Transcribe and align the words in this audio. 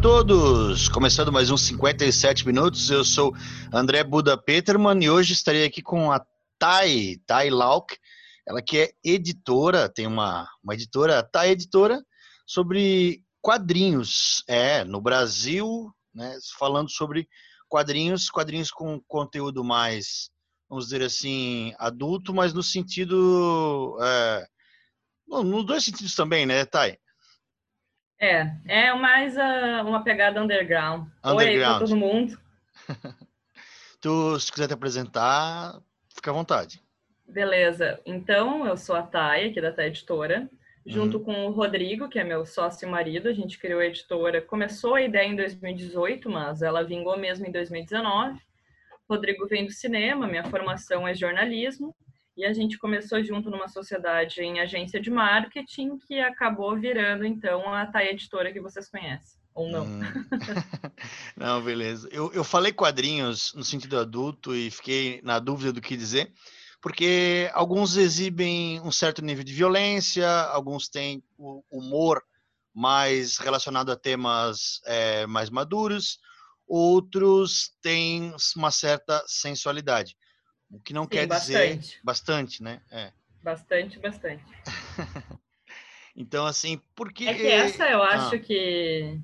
Todos! 0.00 0.88
Começando 0.88 1.32
mais 1.32 1.50
uns 1.50 1.62
57 1.62 2.46
minutos, 2.46 2.88
eu 2.88 3.04
sou 3.04 3.34
André 3.72 4.04
Buda 4.04 4.40
Peterman 4.40 5.02
e 5.02 5.10
hoje 5.10 5.32
estarei 5.32 5.64
aqui 5.64 5.82
com 5.82 6.12
a 6.12 6.24
Thay, 6.56 7.16
Thay 7.26 7.50
Lauk, 7.50 7.96
ela 8.46 8.62
que 8.62 8.78
é 8.78 8.92
editora, 9.02 9.88
tem 9.88 10.06
uma, 10.06 10.48
uma 10.62 10.74
editora, 10.74 11.20
Thay 11.22 11.50
Editora, 11.50 12.00
sobre 12.46 13.24
quadrinhos, 13.42 14.44
é, 14.46 14.84
no 14.84 15.00
Brasil, 15.00 15.92
né, 16.14 16.38
falando 16.56 16.90
sobre 16.90 17.28
quadrinhos, 17.68 18.30
quadrinhos 18.30 18.70
com 18.70 19.00
conteúdo 19.00 19.64
mais, 19.64 20.30
vamos 20.68 20.84
dizer 20.84 21.02
assim, 21.02 21.74
adulto, 21.76 22.32
mas 22.32 22.52
no 22.54 22.62
sentido, 22.62 23.98
é, 24.00 24.46
nos 25.26 25.66
dois 25.66 25.82
sentidos 25.82 26.14
também, 26.14 26.46
né, 26.46 26.64
Thay? 26.64 26.96
É, 28.20 28.50
é 28.66 28.94
mais 28.94 29.36
uh, 29.36 29.86
uma 29.86 30.02
pegada 30.02 30.42
underground. 30.42 31.06
underground. 31.24 31.80
Oi 31.80 31.86
todo 31.86 31.96
mundo. 31.96 32.38
tu, 34.00 34.38
se 34.40 34.50
quiser 34.50 34.66
te 34.66 34.74
apresentar, 34.74 35.80
fica 36.08 36.30
à 36.30 36.34
vontade. 36.34 36.82
Beleza. 37.26 38.00
Então, 38.04 38.66
eu 38.66 38.76
sou 38.76 38.96
a 38.96 39.02
Thay, 39.02 39.50
aqui 39.50 39.60
da 39.60 39.72
Thay 39.72 39.88
Editora. 39.88 40.48
Junto 40.88 41.18
uhum. 41.18 41.24
com 41.24 41.46
o 41.46 41.50
Rodrigo, 41.50 42.08
que 42.08 42.18
é 42.18 42.24
meu 42.24 42.46
sócio 42.46 42.88
e 42.88 42.90
marido, 42.90 43.28
a 43.28 43.32
gente 43.34 43.58
criou 43.58 43.80
a 43.80 43.84
editora. 43.84 44.40
Começou 44.40 44.94
a 44.94 45.02
ideia 45.02 45.26
em 45.28 45.36
2018, 45.36 46.30
mas 46.30 46.62
ela 46.62 46.82
vingou 46.82 47.16
mesmo 47.18 47.46
em 47.46 47.52
2019. 47.52 48.40
Rodrigo 49.08 49.46
vem 49.46 49.66
do 49.66 49.72
cinema, 49.72 50.26
minha 50.26 50.44
formação 50.44 51.06
é 51.06 51.14
jornalismo. 51.14 51.94
E 52.38 52.44
a 52.44 52.52
gente 52.52 52.78
começou 52.78 53.20
junto 53.24 53.50
numa 53.50 53.66
sociedade 53.66 54.40
em 54.40 54.60
agência 54.60 55.00
de 55.00 55.10
marketing 55.10 55.98
que 55.98 56.20
acabou 56.20 56.78
virando, 56.78 57.26
então, 57.26 57.74
a 57.74 57.84
Thay 57.84 58.10
Editora 58.10 58.52
que 58.52 58.60
vocês 58.60 58.88
conhecem. 58.88 59.40
Ou 59.52 59.68
não? 59.68 59.84
Hum. 59.84 60.00
não, 61.36 61.60
beleza. 61.60 62.08
Eu, 62.12 62.32
eu 62.32 62.44
falei 62.44 62.72
quadrinhos 62.72 63.52
no 63.54 63.64
sentido 63.64 63.98
adulto 63.98 64.54
e 64.54 64.70
fiquei 64.70 65.20
na 65.24 65.40
dúvida 65.40 65.72
do 65.72 65.80
que 65.80 65.96
dizer, 65.96 66.32
porque 66.80 67.50
alguns 67.54 67.96
exibem 67.96 68.80
um 68.82 68.92
certo 68.92 69.20
nível 69.20 69.42
de 69.42 69.52
violência, 69.52 70.30
alguns 70.42 70.88
têm 70.88 71.20
o 71.36 71.64
humor 71.68 72.22
mais 72.72 73.36
relacionado 73.38 73.90
a 73.90 73.96
temas 73.96 74.80
é, 74.86 75.26
mais 75.26 75.50
maduros, 75.50 76.20
outros 76.68 77.72
têm 77.82 78.32
uma 78.54 78.70
certa 78.70 79.24
sensualidade. 79.26 80.16
O 80.70 80.78
que 80.78 80.92
não 80.92 81.04
Sim, 81.04 81.08
quer 81.08 81.26
bastante. 81.26 81.78
dizer 81.78 82.00
bastante, 82.04 82.62
né? 82.62 82.80
É. 82.90 83.10
Bastante, 83.42 83.98
bastante. 83.98 84.44
então, 86.14 86.46
assim, 86.46 86.80
porque. 86.94 87.24
É 87.24 87.34
que 87.34 87.46
essa 87.46 87.88
eu 87.88 88.02
acho 88.02 88.34
ah. 88.34 88.38
que. 88.38 89.18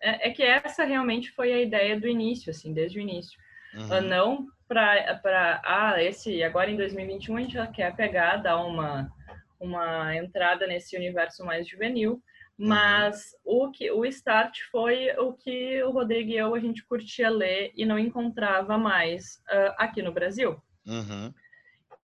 É, 0.00 0.28
é, 0.28 0.30
que 0.32 0.42
essa 0.42 0.84
realmente 0.84 1.30
foi 1.30 1.52
a 1.52 1.60
ideia 1.60 1.98
do 2.00 2.08
início, 2.08 2.50
assim, 2.50 2.72
desde 2.72 2.98
o 2.98 3.02
início. 3.02 3.38
Uhum. 3.74 4.00
Não 4.02 4.46
para. 4.66 5.60
Ah, 5.64 6.02
esse. 6.02 6.42
Agora 6.42 6.70
em 6.70 6.76
2021 6.76 7.36
a 7.36 7.40
gente 7.40 7.54
já 7.54 7.66
quer 7.66 7.94
pegar, 7.94 8.36
dar 8.38 8.64
uma, 8.64 9.12
uma 9.60 10.16
entrada 10.16 10.66
nesse 10.66 10.96
universo 10.96 11.44
mais 11.44 11.68
juvenil. 11.68 12.22
Uhum. 12.62 12.68
Mas 12.68 13.36
uhum. 13.44 13.64
o 13.64 13.70
que 13.72 13.90
o 13.90 14.04
start 14.04 14.56
foi 14.70 15.10
o 15.18 15.32
que 15.32 15.82
o 15.82 15.90
Rodrigo 15.90 16.30
e 16.30 16.36
eu 16.36 16.54
a 16.54 16.60
gente 16.60 16.84
curtia 16.84 17.28
ler 17.28 17.72
e 17.74 17.84
não 17.84 17.98
encontrava 17.98 18.78
mais 18.78 19.42
uh, 19.50 19.74
aqui 19.76 20.00
no 20.00 20.12
Brasil. 20.12 20.62
Uhum. 20.86 21.34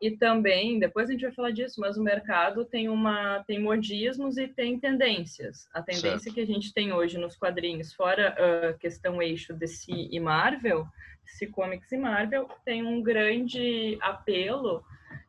E 0.00 0.12
também, 0.12 0.78
depois 0.80 1.08
a 1.08 1.12
gente 1.12 1.22
vai 1.22 1.32
falar 1.32 1.50
disso, 1.52 1.80
mas 1.80 1.96
o 1.96 2.02
mercado 2.02 2.64
tem 2.64 2.88
uma 2.88 3.42
tem 3.44 3.60
modismos 3.60 4.36
e 4.36 4.48
tem 4.48 4.78
tendências. 4.80 5.68
A 5.72 5.80
tendência 5.80 6.18
certo. 6.18 6.34
que 6.34 6.40
a 6.40 6.46
gente 6.46 6.74
tem 6.74 6.92
hoje 6.92 7.18
nos 7.18 7.36
quadrinhos, 7.36 7.92
fora 7.92 8.34
a 8.68 8.72
questão 8.74 9.22
eixo 9.22 9.54
DC 9.54 9.92
e 9.92 10.18
Marvel, 10.18 10.86
DC 11.24 11.46
Comics 11.48 11.92
e 11.92 11.96
Marvel, 11.96 12.48
tem 12.64 12.82
um 12.82 13.00
grande 13.00 13.96
apelo 14.00 14.84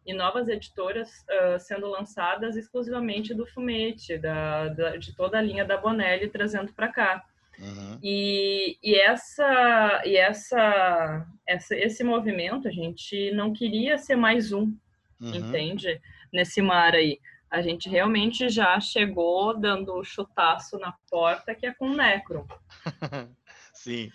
e 0.05 0.13
novas 0.13 0.47
editoras 0.47 1.09
uh, 1.29 1.59
sendo 1.59 1.87
lançadas 1.87 2.55
exclusivamente 2.55 3.33
do 3.33 3.45
Fumete, 3.45 4.17
da, 4.17 4.69
da, 4.69 4.97
de 4.97 5.15
toda 5.15 5.37
a 5.37 5.41
linha 5.41 5.63
da 5.65 5.77
Bonelli, 5.77 6.29
trazendo 6.29 6.73
para 6.73 6.87
cá. 6.87 7.23
Uhum. 7.59 7.99
E, 8.01 8.77
e, 8.81 8.95
essa, 8.95 10.01
e 10.05 10.15
essa, 10.15 11.27
essa, 11.45 11.75
esse 11.75 12.03
movimento, 12.03 12.67
a 12.67 12.71
gente 12.71 13.31
não 13.31 13.51
queria 13.51 13.97
ser 13.97 14.15
mais 14.15 14.51
um, 14.51 14.73
uhum. 15.19 15.35
entende? 15.35 16.01
Nesse 16.31 16.61
mar 16.61 16.93
aí. 16.93 17.19
A 17.49 17.61
gente 17.61 17.89
realmente 17.89 18.47
já 18.47 18.79
chegou 18.79 19.59
dando 19.59 19.93
o 19.95 20.03
chutaço 20.03 20.77
na 20.77 20.93
porta, 21.09 21.55
que 21.55 21.65
é 21.65 21.73
com 21.73 21.89
o 21.89 21.95
Necro. 21.95 22.47
Sim. 23.73 24.11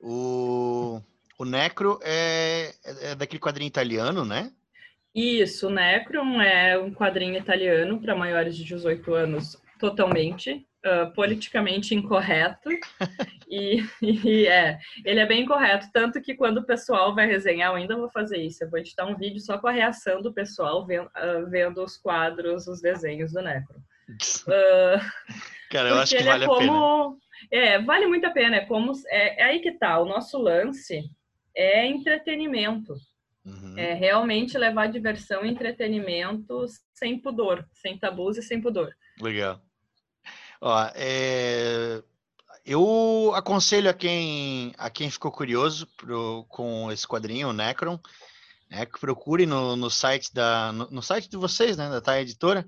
O, 0.00 1.00
o 1.38 1.44
Necro 1.44 2.00
é, 2.02 2.74
é 3.02 3.14
daquele 3.14 3.40
quadrinho 3.40 3.68
italiano, 3.68 4.24
né? 4.24 4.50
Isso, 5.14 5.68
Necron 5.68 6.40
é 6.40 6.78
um 6.78 6.92
quadrinho 6.92 7.36
italiano 7.36 8.00
para 8.00 8.14
maiores 8.14 8.56
de 8.56 8.64
18 8.64 9.12
anos, 9.14 9.60
totalmente 9.78 10.66
uh, 10.84 11.12
politicamente 11.14 11.94
incorreto. 11.94 12.70
e, 13.48 13.84
e, 14.00 14.46
é, 14.46 14.78
ele 15.04 15.20
é 15.20 15.26
bem 15.26 15.44
correto, 15.46 15.88
tanto 15.92 16.20
que 16.20 16.34
quando 16.34 16.58
o 16.58 16.66
pessoal 16.66 17.14
vai 17.14 17.26
resenhar, 17.26 17.70
eu 17.70 17.76
ainda 17.76 17.96
vou 17.96 18.10
fazer 18.10 18.38
isso, 18.38 18.64
eu 18.64 18.70
vou 18.70 18.78
editar 18.78 19.06
um 19.06 19.16
vídeo 19.16 19.40
só 19.40 19.58
com 19.58 19.68
a 19.68 19.72
reação 19.72 20.22
do 20.22 20.32
pessoal 20.32 20.86
vendo, 20.86 21.06
uh, 21.06 21.48
vendo 21.48 21.82
os 21.82 21.96
quadros, 21.96 22.66
os 22.66 22.80
desenhos 22.80 23.32
do 23.32 23.42
Necron. 23.42 23.80
Uh, 24.46 25.00
Cara, 25.70 25.88
eu 25.88 25.98
acho 25.98 26.14
que 26.14 26.22
vale 26.22 26.44
é 26.44 26.46
como, 26.46 26.60
a 26.60 27.10
pena. 27.48 27.66
É, 27.66 27.78
vale 27.80 28.06
muito 28.06 28.26
a 28.26 28.30
pena. 28.30 28.56
É 28.56 28.66
como 28.66 28.92
é, 29.06 29.40
é 29.40 29.44
aí 29.44 29.60
que 29.60 29.72
tá. 29.72 29.98
O 29.98 30.04
nosso 30.04 30.36
lance 30.36 31.02
é 31.56 31.86
entretenimento. 31.86 32.94
Uhum. 33.44 33.76
É 33.76 33.94
realmente 33.94 34.56
levar 34.56 34.86
diversão 34.86 35.44
e 35.44 35.50
entretenimento 35.50 36.64
sem 36.94 37.20
pudor, 37.20 37.66
sem 37.72 37.98
tabus 37.98 38.36
e 38.36 38.42
sem 38.42 38.60
pudor. 38.60 38.92
Legal. 39.20 39.60
Ó, 40.60 40.90
é... 40.94 42.02
Eu 42.64 43.32
aconselho 43.34 43.90
a 43.90 43.94
quem, 43.94 44.72
a 44.78 44.88
quem 44.88 45.10
ficou 45.10 45.32
curioso 45.32 45.88
pro, 45.96 46.46
com 46.48 46.92
esse 46.92 47.06
quadrinho, 47.08 47.48
o 47.48 47.52
Necron, 47.52 47.98
né, 48.70 48.86
que 48.86 49.00
procure 49.00 49.46
no, 49.46 49.74
no 49.74 49.90
site 49.90 50.32
da 50.32 50.70
no, 50.70 50.88
no, 50.88 51.02
site 51.02 51.28
de 51.28 51.36
vocês, 51.36 51.76
né, 51.76 51.90
da 51.90 52.00
Tá 52.00 52.20
Editora. 52.20 52.64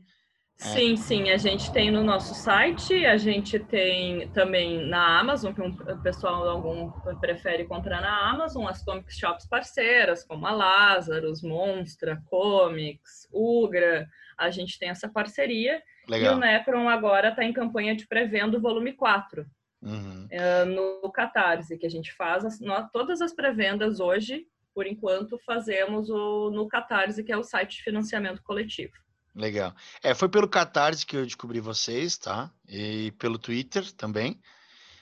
Sim, 0.56 0.96
sim, 0.96 1.30
a 1.30 1.36
gente 1.36 1.72
tem 1.72 1.90
no 1.90 2.02
nosso 2.02 2.34
site, 2.34 3.04
a 3.04 3.16
gente 3.16 3.58
tem 3.58 4.28
também 4.28 4.86
na 4.86 5.18
Amazon, 5.18 5.52
que 5.52 5.60
o 5.60 6.02
pessoal 6.02 6.48
algum 6.48 6.90
prefere 7.20 7.64
comprar 7.64 8.00
na 8.00 8.30
Amazon, 8.30 8.66
as 8.66 8.82
comic 8.82 9.12
shops 9.12 9.46
parceiras, 9.46 10.24
como 10.24 10.46
a 10.46 10.52
Lazarus, 10.52 11.42
Monstra, 11.42 12.22
Comics, 12.26 13.28
Ugra, 13.32 14.08
a 14.38 14.50
gente 14.50 14.78
tem 14.78 14.88
essa 14.88 15.08
parceria. 15.08 15.82
Legal. 16.08 16.34
E 16.34 16.36
o 16.36 16.38
Necron 16.38 16.88
agora 16.88 17.28
está 17.28 17.44
em 17.44 17.52
campanha 17.52 17.94
de 17.94 18.06
pré-venda 18.06 18.56
o 18.56 18.60
volume 18.60 18.92
4, 18.92 19.44
uhum. 19.82 20.26
É, 20.30 20.64
no 20.64 21.10
Catarse, 21.10 21.76
que 21.76 21.86
a 21.86 21.90
gente 21.90 22.12
faz 22.12 22.44
as, 22.44 22.58
todas 22.92 23.20
as 23.20 23.34
pré-vendas 23.34 23.98
hoje, 23.98 24.46
por 24.72 24.86
enquanto, 24.86 25.38
fazemos 25.44 26.08
o, 26.08 26.50
no 26.50 26.68
Catarse, 26.68 27.24
que 27.24 27.32
é 27.32 27.36
o 27.36 27.44
site 27.44 27.76
de 27.76 27.82
financiamento 27.82 28.42
coletivo. 28.42 28.94
Legal. 29.34 29.74
É, 30.02 30.14
foi 30.14 30.28
pelo 30.28 30.48
Catarse 30.48 31.04
que 31.04 31.16
eu 31.16 31.24
descobri 31.24 31.58
vocês, 31.58 32.16
tá? 32.16 32.52
E 32.68 33.10
pelo 33.18 33.38
Twitter 33.38 33.90
também. 33.92 34.40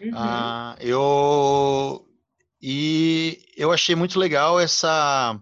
Uhum. 0.00 0.11
Ah, 0.14 0.75
eu 0.81 2.08
e 2.61 3.44
eu 3.56 3.70
achei 3.73 3.94
muito 3.94 4.19
legal 4.19 4.58
essa 4.58 5.38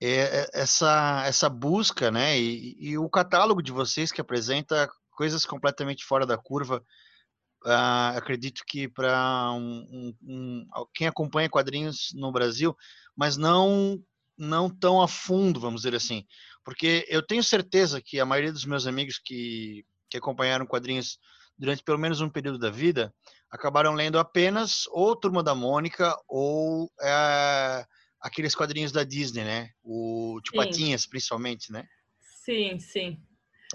é, 0.00 0.48
essa 0.54 1.22
essa 1.26 1.50
busca, 1.50 2.10
né? 2.10 2.38
E, 2.38 2.76
e, 2.80 2.98
o 2.98 3.10
catálogo 3.10 3.62
de 3.62 3.70
vocês 3.70 4.10
que 4.10 4.20
apresenta 4.20 4.88
coisas 5.10 5.44
completamente 5.44 6.04
fora 6.04 6.24
da 6.24 6.38
curva. 6.38 6.82
Ah, 7.64 8.14
acredito 8.16 8.62
que 8.66 8.88
para 8.88 9.52
um, 9.52 10.14
um, 10.22 10.66
quem 10.94 11.06
acompanha 11.06 11.48
quadrinhos 11.48 12.08
no 12.14 12.32
Brasil, 12.32 12.74
mas 13.14 13.36
não 13.36 14.02
não 14.36 14.70
tão 14.70 15.00
a 15.00 15.06
fundo, 15.06 15.60
vamos 15.60 15.82
dizer 15.82 15.94
assim 15.94 16.26
porque 16.64 17.04
eu 17.08 17.22
tenho 17.22 17.42
certeza 17.42 18.00
que 18.00 18.20
a 18.20 18.26
maioria 18.26 18.52
dos 18.52 18.64
meus 18.64 18.86
amigos 18.86 19.18
que, 19.18 19.84
que 20.08 20.16
acompanharam 20.16 20.66
quadrinhos 20.66 21.18
durante 21.58 21.82
pelo 21.82 21.98
menos 21.98 22.20
um 22.20 22.28
período 22.28 22.58
da 22.58 22.70
vida, 22.70 23.14
acabaram 23.50 23.92
lendo 23.92 24.18
apenas 24.18 24.84
ou 24.88 25.14
Turma 25.14 25.42
da 25.42 25.54
Mônica 25.54 26.16
ou 26.28 26.90
é, 27.00 27.84
aqueles 28.20 28.54
quadrinhos 28.54 28.90
da 28.90 29.04
Disney, 29.04 29.44
né? 29.44 29.70
O 29.82 30.40
tipo 30.42 30.56
Patinhas, 30.56 31.06
principalmente, 31.06 31.70
né? 31.70 31.84
Sim, 32.20 32.78
sim. 32.78 33.20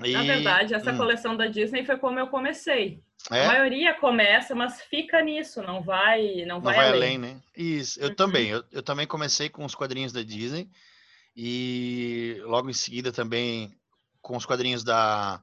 E... 0.04 0.12
Na 0.12 0.24
verdade, 0.24 0.74
essa 0.74 0.92
hum. 0.92 0.98
coleção 0.98 1.36
da 1.36 1.48
Disney 1.48 1.86
foi 1.86 1.98
como 1.98 2.20
eu 2.20 2.28
comecei. 2.28 3.02
É? 3.32 3.46
A 3.46 3.48
maioria 3.48 3.94
começa, 3.94 4.54
mas 4.54 4.82
fica 4.82 5.22
nisso, 5.22 5.62
não 5.62 5.82
vai, 5.82 6.46
não, 6.46 6.56
não 6.56 6.62
vai, 6.62 6.76
vai 6.76 6.88
além. 6.90 7.16
além. 7.16 7.18
né? 7.18 7.42
Isso, 7.56 8.00
eu 8.00 8.10
uhum. 8.10 8.16
também. 8.16 8.50
Eu, 8.50 8.64
eu 8.72 8.84
também 8.84 9.08
comecei 9.08 9.50
com 9.50 9.66
os 9.66 9.76
quadrinhos 9.76 10.14
da 10.14 10.22
Disney 10.22 10.70
e 11.38 12.42
logo 12.46 12.68
em 12.68 12.74
seguida 12.74 13.12
também 13.12 13.72
com 14.24 14.36
os 14.36 14.46
quadrinhos 14.46 14.84
da 14.84 15.40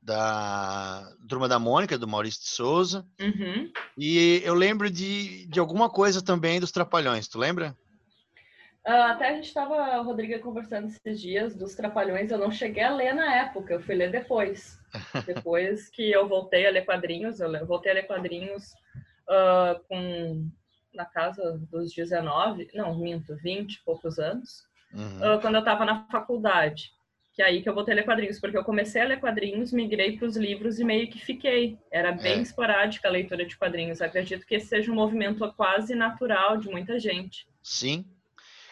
da 0.00 1.10
Turma 1.26 1.48
da 1.48 1.58
Mônica, 1.58 1.96
do 1.96 2.06
Maurício 2.06 2.42
de 2.42 2.48
Souza. 2.48 3.06
Uhum. 3.18 3.72
E 3.96 4.42
eu 4.44 4.52
lembro 4.52 4.90
de, 4.90 5.46
de 5.46 5.58
alguma 5.58 5.88
coisa 5.88 6.22
também 6.22 6.60
dos 6.60 6.70
Trapalhões, 6.70 7.26
tu 7.26 7.38
lembra? 7.38 7.74
Uh, 8.86 8.90
até 8.90 9.30
a 9.30 9.34
gente 9.34 9.46
estava, 9.46 9.96
Rodrigo, 10.02 10.38
conversando 10.40 10.88
esses 10.88 11.18
dias 11.18 11.56
dos 11.56 11.74
Trapalhões. 11.74 12.30
Eu 12.30 12.36
não 12.36 12.50
cheguei 12.50 12.82
a 12.82 12.94
ler 12.94 13.14
na 13.14 13.34
época, 13.34 13.72
eu 13.72 13.80
fui 13.80 13.94
ler 13.94 14.10
depois. 14.10 14.78
depois 15.24 15.88
que 15.88 16.12
eu 16.12 16.28
voltei 16.28 16.66
a 16.66 16.70
ler 16.70 16.84
quadrinhos, 16.84 17.40
eu 17.40 17.66
voltei 17.66 17.92
a 17.92 17.94
ler 17.94 18.06
quadrinhos 18.06 18.74
uh, 19.26 19.82
com 19.88 20.50
na 20.92 21.06
casa 21.06 21.58
dos 21.70 21.92
19, 21.92 22.70
não, 22.74 22.94
minto, 22.94 23.34
20 23.36 23.74
e 23.74 23.84
poucos 23.84 24.18
anos, 24.18 24.64
uhum. 24.94 25.36
uh, 25.36 25.40
quando 25.40 25.56
eu 25.56 25.60
estava 25.60 25.84
na 25.84 26.06
faculdade. 26.06 26.92
Que 27.34 27.42
é 27.42 27.46
aí 27.46 27.62
que 27.62 27.68
eu 27.68 27.74
voltei 27.74 27.92
a 27.92 27.96
ler 27.96 28.04
quadrinhos, 28.04 28.38
porque 28.38 28.56
eu 28.56 28.62
comecei 28.62 29.02
a 29.02 29.06
ler 29.06 29.18
quadrinhos, 29.18 29.72
migrei 29.72 30.16
para 30.16 30.26
os 30.26 30.36
livros 30.36 30.78
e 30.78 30.84
meio 30.84 31.10
que 31.10 31.18
fiquei. 31.18 31.76
Era 31.90 32.12
bem 32.12 32.38
é. 32.38 32.42
esporádica 32.42 33.08
a 33.08 33.10
leitura 33.10 33.44
de 33.44 33.56
quadrinhos. 33.56 34.00
Acredito 34.00 34.46
que 34.46 34.54
esse 34.54 34.68
seja 34.68 34.92
um 34.92 34.94
movimento 34.94 35.52
quase 35.54 35.96
natural 35.96 36.56
de 36.56 36.68
muita 36.68 36.98
gente. 37.00 37.44
Sim, 37.60 38.04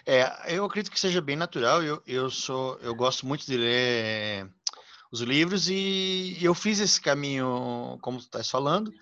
é, 0.05 0.57
eu 0.57 0.65
acredito 0.65 0.93
que 0.93 1.01
seja 1.01 1.21
bem 1.21 1.37
natural. 1.37 1.83
Eu, 1.83 2.03
eu 2.07 2.31
sou, 2.31 2.79
eu 2.83 2.95
gosto 2.95 3.27
muito 3.27 3.47
de 3.47 3.57
ler 3.57 4.49
os 5.11 5.21
livros 5.21 5.69
e 5.69 6.37
eu 6.41 6.55
fiz 6.55 6.81
esse 6.81 7.01
caminho, 7.01 7.99
como 8.03 8.19
tu 8.19 8.25
estás 8.25 8.51
falando. 8.51 8.93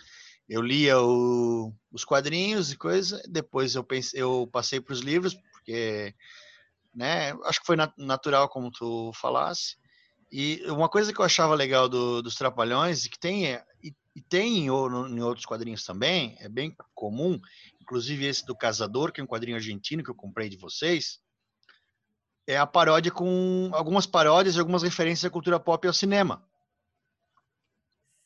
Eu 0.48 0.60
lia 0.60 1.00
o, 1.00 1.72
os 1.92 2.04
quadrinhos 2.04 2.72
e 2.72 2.76
coisa. 2.76 3.22
Depois 3.28 3.74
eu 3.74 3.84
pensei, 3.84 4.20
eu 4.20 4.48
passei 4.52 4.80
para 4.80 4.92
os 4.92 5.00
livros 5.00 5.34
porque, 5.34 6.14
né? 6.94 7.32
Acho 7.44 7.60
que 7.60 7.66
foi 7.66 7.76
natural 7.96 8.48
como 8.48 8.70
tu 8.70 9.12
falasse. 9.14 9.76
E 10.32 10.62
uma 10.68 10.88
coisa 10.88 11.12
que 11.12 11.20
eu 11.20 11.24
achava 11.24 11.54
legal 11.54 11.88
do, 11.88 12.22
dos 12.22 12.36
Trapalhões 12.36 13.04
e 13.04 13.10
que 13.10 13.18
tem 13.18 13.46
e, 13.82 13.94
e 14.14 14.22
tem 14.22 14.58
em, 14.58 14.66
em 14.66 15.20
outros 15.22 15.44
quadrinhos 15.44 15.84
também 15.84 16.36
é 16.40 16.48
bem 16.48 16.74
comum 16.94 17.40
inclusive 17.90 18.24
esse 18.24 18.46
do 18.46 18.54
Casador, 18.54 19.10
que 19.10 19.20
é 19.20 19.24
um 19.24 19.26
quadrinho 19.26 19.56
argentino 19.56 20.04
que 20.04 20.10
eu 20.10 20.14
comprei 20.14 20.48
de 20.48 20.56
vocês, 20.56 21.18
é 22.46 22.56
a 22.56 22.64
paródia 22.64 23.10
com 23.10 23.68
algumas 23.72 24.06
paródias 24.06 24.54
e 24.54 24.60
algumas 24.60 24.84
referências 24.84 25.24
à 25.24 25.30
cultura 25.30 25.58
pop 25.58 25.84
e 25.84 25.88
ao 25.88 25.92
cinema. 25.92 26.44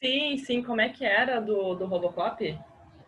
Sim, 0.03 0.37
sim. 0.37 0.63
Como 0.63 0.83
é 0.83 0.91
que 0.91 1.03
era 1.03 1.41
do, 1.41 1.75
do 1.75 1.87
Robocop? 1.87 2.59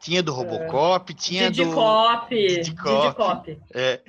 Tinha 0.00 0.22
do 0.22 0.32
Robocop, 0.32 1.12
uh, 1.12 1.16
tinha 1.16 1.50
Didi 1.50 1.68
do... 1.68 1.74
Cop, 1.74 2.34
Didi 2.34 2.74
Cop. 2.74 3.62
É, 3.74 4.02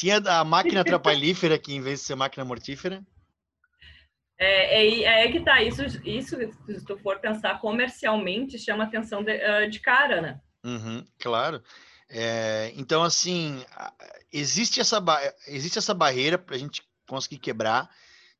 tinha 0.00 0.16
a 0.16 0.42
máquina 0.42 0.82
trapalhífera, 0.82 1.58
que 1.58 1.74
em 1.74 1.80
vez 1.82 2.00
de 2.00 2.06
ser 2.06 2.14
máquina 2.14 2.42
mortífera. 2.42 3.04
É, 4.38 4.82
é, 4.82 5.26
é 5.26 5.30
que 5.30 5.40
tá, 5.40 5.62
isso, 5.62 5.82
isso, 6.02 6.36
se 6.66 6.84
tu 6.86 6.96
for 6.96 7.18
pensar 7.18 7.60
comercialmente, 7.60 8.58
chama 8.58 8.84
atenção 8.84 9.22
de, 9.22 9.34
uh, 9.36 9.68
de 9.68 9.78
cara, 9.78 10.22
né? 10.22 10.40
Uhum, 10.64 11.06
claro. 11.18 11.62
É, 12.08 12.72
então, 12.76 13.02
assim, 13.02 13.62
existe 14.32 14.80
essa, 14.80 15.04
existe 15.46 15.76
essa 15.76 15.92
barreira 15.92 16.38
para 16.38 16.56
a 16.56 16.58
gente 16.58 16.82
conseguir 17.06 17.38
quebrar 17.38 17.90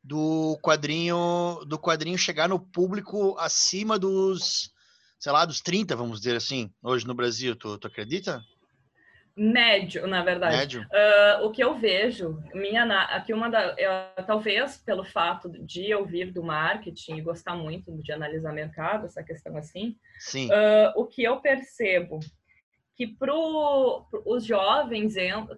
do 0.03 0.59
quadrinho 0.63 1.63
do 1.67 1.79
quadrinho 1.79 2.17
chegar 2.17 2.49
no 2.49 2.59
público 2.59 3.37
acima 3.39 3.99
dos, 3.99 4.73
sei 5.19 5.31
lá, 5.31 5.45
dos 5.45 5.61
30, 5.61 5.95
vamos 5.95 6.21
dizer 6.21 6.37
assim, 6.37 6.73
hoje 6.83 7.07
no 7.07 7.13
Brasil. 7.13 7.55
Tu, 7.55 7.77
tu 7.77 7.87
acredita? 7.87 8.43
Médio, 9.43 10.07
na 10.07 10.23
verdade. 10.23 10.55
Médio. 10.55 10.83
Uh, 10.83 11.47
o 11.47 11.51
que 11.51 11.65
eu 11.65 11.75
vejo, 11.75 12.39
minha, 12.53 12.85
aqui 13.05 13.33
uma 13.33 13.49
da, 13.49 13.75
eu, 13.79 14.25
talvez 14.27 14.77
pelo 14.77 15.03
fato 15.03 15.49
de 15.49 15.89
eu 15.89 16.05
vir 16.05 16.31
do 16.31 16.43
marketing 16.43 17.17
e 17.17 17.23
gostar 17.23 17.57
muito 17.57 17.91
de 18.03 18.13
analisar 18.13 18.53
mercado, 18.53 19.07
essa 19.07 19.23
questão 19.23 19.57
assim, 19.57 19.97
Sim. 20.19 20.49
Uh, 20.49 20.93
o 20.95 21.07
que 21.07 21.23
eu 21.23 21.41
percebo 21.41 22.21
que 22.95 23.07
para 23.07 23.33
os 24.27 24.45
jovens 24.45 25.15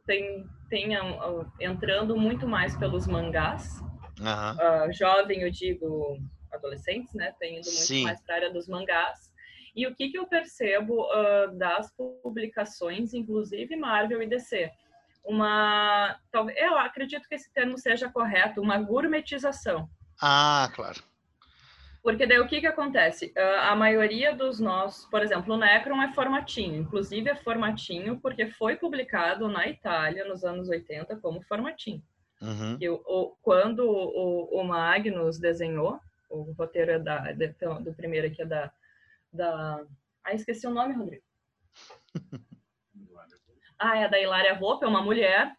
tem, 0.06 0.46
tenham 0.70 1.50
entrando 1.58 2.16
muito 2.16 2.46
mais 2.46 2.76
pelos 2.76 3.08
mangás. 3.08 3.80
Uhum. 4.20 4.86
Uh, 4.88 4.92
jovem, 4.92 5.40
eu 5.40 5.50
digo 5.50 6.18
adolescentes, 6.52 7.12
né? 7.14 7.34
Tem 7.40 7.58
indo 7.58 7.64
muito 7.64 7.78
Sim. 7.78 8.04
mais 8.04 8.20
para 8.20 8.34
a 8.34 8.38
área 8.38 8.52
dos 8.52 8.68
mangás. 8.68 9.31
E 9.74 9.86
o 9.86 9.94
que, 9.94 10.10
que 10.10 10.18
eu 10.18 10.26
percebo 10.26 11.02
uh, 11.04 11.56
das 11.56 11.90
publicações, 12.22 13.14
inclusive 13.14 13.74
Marvel 13.76 14.22
e 14.22 14.26
DC? 14.26 14.70
Uma, 15.24 16.18
talvez, 16.30 16.58
eu 16.58 16.76
acredito 16.76 17.28
que 17.28 17.34
esse 17.34 17.52
termo 17.52 17.78
seja 17.78 18.10
correto, 18.10 18.60
uma 18.60 18.78
gourmetização. 18.78 19.88
Ah, 20.20 20.70
claro. 20.74 21.02
Porque 22.02 22.26
daí 22.26 22.40
o 22.40 22.48
que 22.48 22.60
que 22.60 22.66
acontece? 22.66 23.32
Uh, 23.36 23.60
a 23.60 23.76
maioria 23.76 24.34
dos 24.34 24.58
nossos, 24.58 25.06
por 25.06 25.22
exemplo, 25.22 25.54
o 25.54 25.56
Necron 25.56 26.02
é 26.02 26.12
formatinho, 26.12 26.74
inclusive 26.74 27.30
é 27.30 27.36
formatinho 27.36 28.18
porque 28.20 28.46
foi 28.48 28.74
publicado 28.74 29.48
na 29.48 29.68
Itália 29.68 30.24
nos 30.24 30.44
anos 30.44 30.68
80 30.68 31.16
como 31.18 31.40
formatinho. 31.42 32.02
Uhum. 32.40 32.76
E, 32.80 32.88
o, 32.88 33.36
quando 33.40 33.88
o, 33.88 34.60
o, 34.60 34.64
Magnus 34.64 35.38
desenhou, 35.38 36.00
o 36.28 36.52
roteiro 36.58 36.90
é 36.90 36.98
da, 36.98 37.30
de, 37.30 37.54
do 37.80 37.94
primeiro 37.94 38.26
aqui 38.26 38.42
é 38.42 38.46
da, 38.46 38.72
da... 39.32 39.84
Ah, 40.24 40.34
esqueci 40.34 40.66
o 40.66 40.70
nome, 40.70 40.94
Rodrigo. 40.94 41.22
ah, 43.78 43.98
é 43.98 44.08
da 44.08 44.20
Hilária 44.20 44.54
Roupa, 44.54 44.86
é 44.86 44.88
uma 44.88 45.02
mulher. 45.02 45.52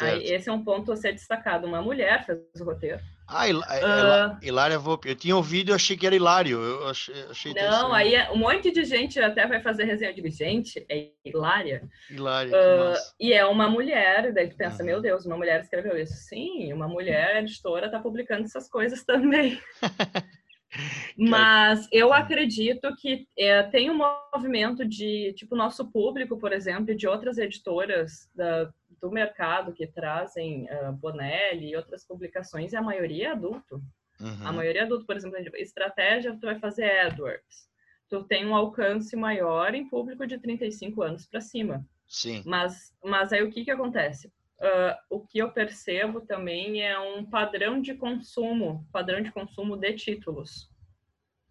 Aí, 0.00 0.24
esse 0.24 0.48
é 0.48 0.52
um 0.52 0.62
ponto 0.62 0.92
a 0.92 0.96
ser 0.96 1.12
destacado. 1.12 1.66
Uma 1.66 1.82
mulher 1.82 2.24
fez 2.24 2.38
o 2.60 2.64
roteiro. 2.64 3.00
Ah, 3.26 3.46
uh, 3.46 4.44
Hilária 4.44 4.78
Volpe. 4.78 5.08
Eu 5.08 5.14
tinha 5.14 5.36
ouvido 5.36 5.70
e 5.70 5.74
achei 5.74 5.96
que 5.96 6.06
era 6.06 6.14
Hilário. 6.14 6.60
Eu 6.60 6.88
achei, 6.88 7.14
achei 7.28 7.54
Não, 7.54 7.92
aí 7.92 8.14
é, 8.14 8.30
um 8.30 8.36
monte 8.36 8.72
de 8.72 8.84
gente 8.84 9.20
até 9.20 9.46
vai 9.46 9.60
fazer 9.60 9.84
resenha. 9.84 10.10
Eu 10.10 10.14
digo, 10.14 10.30
gente, 10.30 10.84
é 10.88 11.10
Hilária. 11.24 11.82
Hilária, 12.10 12.52
uh, 12.52 12.94
E 13.18 13.32
é 13.32 13.44
uma 13.44 13.68
mulher, 13.68 14.32
daí 14.32 14.48
tu 14.48 14.56
pensa, 14.56 14.82
uhum. 14.82 14.86
meu 14.86 15.00
Deus, 15.00 15.26
uma 15.26 15.36
mulher 15.36 15.60
escreveu 15.60 15.96
isso. 15.96 16.14
Sim, 16.14 16.72
uma 16.72 16.88
mulher 16.88 17.36
editora 17.36 17.86
está 17.86 18.00
publicando 18.00 18.44
essas 18.44 18.68
coisas 18.68 19.04
também. 19.04 19.60
Mas 21.16 21.88
eu 21.90 22.12
acredito 22.12 22.94
que 22.96 23.26
é, 23.36 23.62
tem 23.64 23.90
um 23.90 23.98
movimento 24.32 24.86
de, 24.86 25.32
tipo, 25.34 25.56
nosso 25.56 25.90
público, 25.90 26.38
por 26.38 26.52
exemplo, 26.52 26.94
de 26.94 27.08
outras 27.08 27.38
editoras 27.38 28.30
da, 28.34 28.72
do 29.00 29.10
mercado 29.10 29.72
que 29.72 29.86
trazem 29.86 30.68
uh, 30.70 30.92
Bonelli 30.92 31.70
e 31.70 31.76
outras 31.76 32.04
publicações, 32.04 32.72
e 32.72 32.76
a 32.76 32.82
maioria 32.82 33.28
é 33.28 33.30
adulto. 33.32 33.82
Uhum. 34.20 34.46
A 34.46 34.52
maioria 34.52 34.82
é 34.82 34.84
adulto, 34.84 35.06
por 35.06 35.16
exemplo, 35.16 35.38
estratégia, 35.56 36.36
tu 36.38 36.46
vai 36.46 36.58
fazer 36.58 37.06
Edwards. 37.06 37.68
Tu 38.08 38.22
tem 38.24 38.46
um 38.46 38.54
alcance 38.54 39.16
maior 39.16 39.74
em 39.74 39.88
público 39.88 40.26
de 40.26 40.38
35 40.38 41.02
anos 41.02 41.26
para 41.26 41.40
cima. 41.40 41.86
Sim. 42.06 42.42
Mas, 42.44 42.92
mas 43.04 43.32
aí 43.32 43.42
o 43.42 43.50
que 43.50 43.64
que 43.64 43.70
acontece? 43.70 44.32
Uh, 44.60 44.94
o 45.08 45.26
que 45.26 45.38
eu 45.38 45.50
percebo 45.50 46.20
também 46.20 46.82
é 46.82 46.98
um 46.98 47.24
padrão 47.24 47.80
de 47.80 47.94
consumo, 47.94 48.86
padrão 48.92 49.22
de 49.22 49.32
consumo 49.32 49.74
de 49.74 49.94
títulos, 49.94 50.70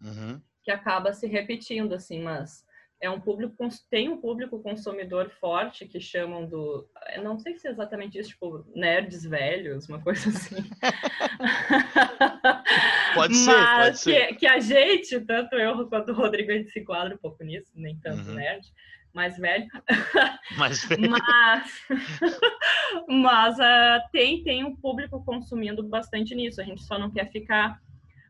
uhum. 0.00 0.40
que 0.62 0.70
acaba 0.70 1.12
se 1.12 1.26
repetindo, 1.26 1.92
assim, 1.92 2.22
mas 2.22 2.64
é 3.00 3.08
um 3.08 3.20
público 3.20 3.56
tem 3.90 4.08
um 4.08 4.20
público 4.20 4.62
consumidor 4.62 5.30
forte 5.40 5.86
que 5.86 5.98
chamam 5.98 6.46
do 6.46 6.86
não 7.22 7.38
sei 7.38 7.56
se 7.56 7.66
é 7.66 7.70
exatamente 7.70 8.18
isso 8.18 8.30
tipo 8.30 8.64
nerds 8.74 9.24
velhos 9.24 9.88
uma 9.88 10.02
coisa 10.02 10.28
assim 10.28 10.56
pode 13.14 13.36
ser 13.36 13.52
Mas 13.52 13.84
pode 13.84 13.98
ser 13.98 14.26
que, 14.28 14.34
que, 14.34 14.46
a 14.46 14.60
gente 14.60 15.20
tanto 15.22 15.56
eu 15.56 15.88
quanto 15.88 16.12
o 16.12 16.14
Rodrigo 16.14 16.52
a 16.52 16.54
gente 16.54 16.70
se 16.70 16.80
enquadra 16.80 17.14
um 17.14 17.18
pouco 17.18 17.42
nisso 17.42 17.72
nem 17.74 17.98
tanto 17.98 18.28
uhum. 18.28 18.34
nerd 18.34 18.66
mais 19.12 19.36
velho 19.36 19.66
mais 20.56 20.84
velho 20.84 21.10
mas 21.10 21.86
mas 23.08 23.58
uh, 23.58 24.10
tem 24.12 24.42
tem 24.42 24.64
um 24.64 24.74
público 24.76 25.24
consumindo 25.24 25.82
bastante 25.82 26.34
nisso 26.34 26.60
a 26.60 26.64
gente 26.64 26.82
só 26.82 26.98
não 26.98 27.10
quer 27.10 27.30
ficar 27.30 27.80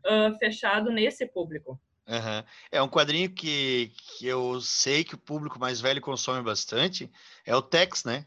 uh, 0.05 0.37
fechado 0.37 0.91
nesse 0.91 1.25
público 1.25 1.79
Uhum. 2.07 2.43
É 2.71 2.81
um 2.81 2.89
quadrinho 2.89 3.29
que, 3.29 3.91
que 3.95 4.27
eu 4.27 4.59
sei 4.59 5.03
que 5.03 5.15
o 5.15 5.19
público 5.19 5.57
mais 5.57 5.79
velho 5.79 6.01
consome 6.01 6.43
bastante. 6.43 7.09
É 7.45 7.55
o 7.55 7.61
Tex, 7.61 8.03
né? 8.03 8.25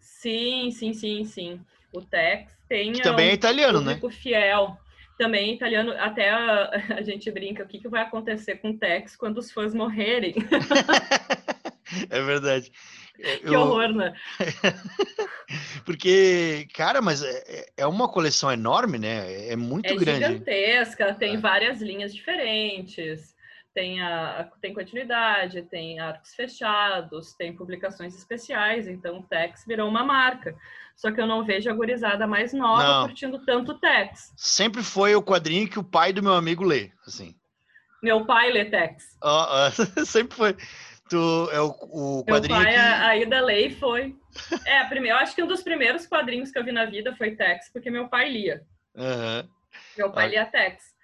Sim, 0.00 0.70
sim, 0.70 0.94
sim, 0.94 1.24
sim. 1.24 1.60
O 1.92 2.00
Tex 2.00 2.50
tem. 2.68 2.92
Que 2.92 3.02
também 3.02 3.28
é 3.30 3.34
italiano, 3.34 3.80
né? 3.80 4.00
fiel. 4.10 4.78
também 5.18 5.54
italiano, 5.54 5.92
até 5.98 6.30
a, 6.30 6.70
a, 6.98 7.02
gente 7.02 7.30
brinca, 7.30 7.64
o 7.64 7.66
que, 7.66 7.78
que 7.78 7.88
vai 7.88 8.02
acontecer 8.02 8.56
com 8.56 8.70
o 8.70 8.78
Tex 8.78 9.14
quando 9.14 9.38
os 9.38 9.52
fãs 9.52 9.74
morrerem? 9.74 10.34
É 12.10 12.22
verdade. 12.22 12.70
É, 13.18 13.36
que 13.38 13.48
eu... 13.48 13.60
horror, 13.60 13.88
né? 13.94 14.12
Porque, 15.84 16.68
cara, 16.74 17.00
mas 17.00 17.22
é, 17.22 17.44
é, 17.46 17.66
é 17.78 17.86
uma 17.86 18.08
coleção 18.08 18.52
enorme, 18.52 18.98
né? 18.98 19.48
É 19.48 19.56
muito 19.56 19.86
é 19.86 19.96
grande. 19.96 20.24
É 20.24 20.28
gigantesca, 20.28 21.14
tem 21.14 21.36
é. 21.36 21.38
várias 21.38 21.80
linhas 21.80 22.14
diferentes 22.14 23.36
tem, 23.76 24.00
a, 24.00 24.50
tem 24.58 24.72
continuidade, 24.72 25.60
tem 25.64 26.00
arcos 26.00 26.34
fechados, 26.34 27.34
tem 27.34 27.54
publicações 27.54 28.16
especiais, 28.16 28.88
então 28.88 29.18
o 29.18 29.22
Tex 29.22 29.66
virou 29.66 29.86
uma 29.86 30.02
marca. 30.02 30.56
Só 30.96 31.12
que 31.12 31.20
eu 31.20 31.26
não 31.26 31.44
vejo 31.44 31.68
a 31.68 31.74
gurizada 31.74 32.26
mais 32.26 32.54
nova 32.54 32.82
não. 32.82 33.06
curtindo 33.06 33.44
tanto 33.44 33.78
Tex. 33.78 34.32
Sempre 34.34 34.82
foi 34.82 35.14
o 35.14 35.22
quadrinho 35.22 35.68
que 35.68 35.78
o 35.78 35.84
pai 35.84 36.10
do 36.10 36.22
meu 36.22 36.32
amigo 36.32 36.64
lê, 36.64 36.90
assim. 37.06 37.34
Meu 38.02 38.24
pai 38.24 38.50
lê 38.50 38.64
Tex. 38.64 39.04
Uh, 39.22 39.68
uh, 40.00 40.06
sempre 40.06 40.34
foi. 40.34 40.56
Tu, 41.08 41.50
é 41.52 41.60
o, 41.60 41.68
o 41.68 42.24
quadrinho 42.24 42.56
Meu 42.56 42.64
pai, 42.64 42.74
que... 42.74 42.80
a, 42.80 43.06
a 43.08 43.16
Ida 43.16 43.40
Lei 43.40 43.70
foi... 43.70 44.16
É, 44.66 44.78
a 44.80 44.86
primeira, 44.86 45.16
eu 45.16 45.22
acho 45.22 45.34
que 45.34 45.42
um 45.42 45.46
dos 45.46 45.62
primeiros 45.62 46.06
quadrinhos 46.06 46.50
que 46.50 46.58
eu 46.58 46.64
vi 46.64 46.72
na 46.72 46.84
vida 46.84 47.14
foi 47.16 47.36
Tex, 47.36 47.70
porque 47.72 47.90
meu 47.90 48.08
pai 48.08 48.28
lia. 48.28 48.62
Uhum. 48.94 49.48
Meu 49.96 50.12
pai 50.12 50.26
ah. 50.26 50.28
lia 50.28 50.46
Tex 50.46 50.96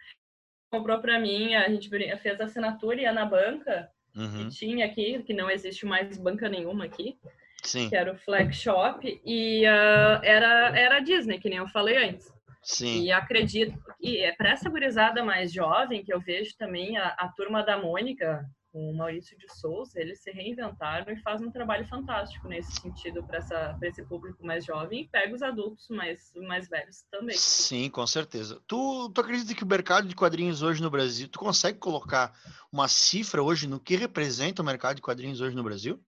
comprou 0.73 0.99
para 1.00 1.21
mim, 1.21 1.54
a 1.54 1.68
gente 1.68 1.90
fez 1.90 2.40
a 2.40 2.44
assinatura 2.44 2.97
e 2.97 3.02
ia 3.02 3.12
na 3.12 3.26
banca, 3.26 3.90
uhum. 4.16 4.49
que 4.49 4.56
tinha 4.56 4.87
aqui, 4.87 5.23
que 5.23 5.35
não 5.35 5.50
existe 5.50 5.85
mais 5.85 6.16
banca 6.16 6.49
nenhuma 6.49 6.87
aqui, 6.87 7.18
Sim. 7.62 7.90
que 7.90 7.94
era 7.94 8.11
o 8.11 8.16
Flag 8.16 8.50
Shop, 8.54 9.21
e 9.23 9.66
uh, 9.66 10.25
era, 10.25 10.73
era 10.75 10.97
a 10.97 11.00
Disney, 11.00 11.38
que 11.38 11.50
nem 11.50 11.59
eu 11.59 11.68
falei 11.68 12.09
antes. 12.09 12.32
Sim. 12.62 13.02
E 13.02 13.12
acredito, 13.12 13.78
e 14.00 14.16
é 14.18 14.32
para 14.32 14.52
essa 14.52 14.71
gurizada 14.71 15.23
mais 15.23 15.52
jovem, 15.52 16.02
que 16.02 16.12
eu 16.12 16.21
vejo 16.21 16.56
também 16.56 16.97
a, 16.97 17.09
a 17.18 17.28
turma 17.28 17.62
da 17.62 17.76
Mônica, 17.76 18.42
o 18.73 18.93
Maurício 18.95 19.37
de 19.37 19.52
Souza, 19.52 20.00
eles 20.00 20.21
se 20.21 20.31
reinventaram 20.31 21.12
e 21.12 21.21
fazem 21.21 21.47
um 21.47 21.50
trabalho 21.50 21.87
fantástico 21.87 22.49
nesse 22.49 22.73
sentido 22.81 23.23
para 23.23 23.38
esse 23.83 24.02
público 24.05 24.45
mais 24.45 24.64
jovem 24.64 25.02
e 25.02 25.09
pega 25.09 25.35
os 25.35 25.43
adultos 25.43 25.88
mais, 25.88 26.33
mais 26.37 26.69
velhos 26.69 27.02
também. 27.11 27.37
Sim, 27.37 27.91
com 27.91 28.07
certeza. 28.07 28.61
Tu, 28.67 29.11
tu 29.11 29.21
acredita 29.21 29.55
que 29.55 29.62
o 29.62 29.67
mercado 29.67 30.09
de 30.09 30.14
quadrinhos 30.14 30.62
hoje 30.62 30.81
no 30.81 30.91
Brasil, 30.91 31.29
tu 31.29 31.38
consegue 31.38 31.79
colocar 31.79 32.33
uma 32.73 32.88
cifra 32.88 33.43
hoje 33.43 33.69
no 33.69 33.79
que 33.79 33.95
representa 33.95 34.62
o 34.62 34.64
mercado 34.64 34.97
de 34.97 35.02
quadrinhos 35.02 35.41
hoje 35.41 35.55
no 35.55 35.62
Brasil? 35.62 36.02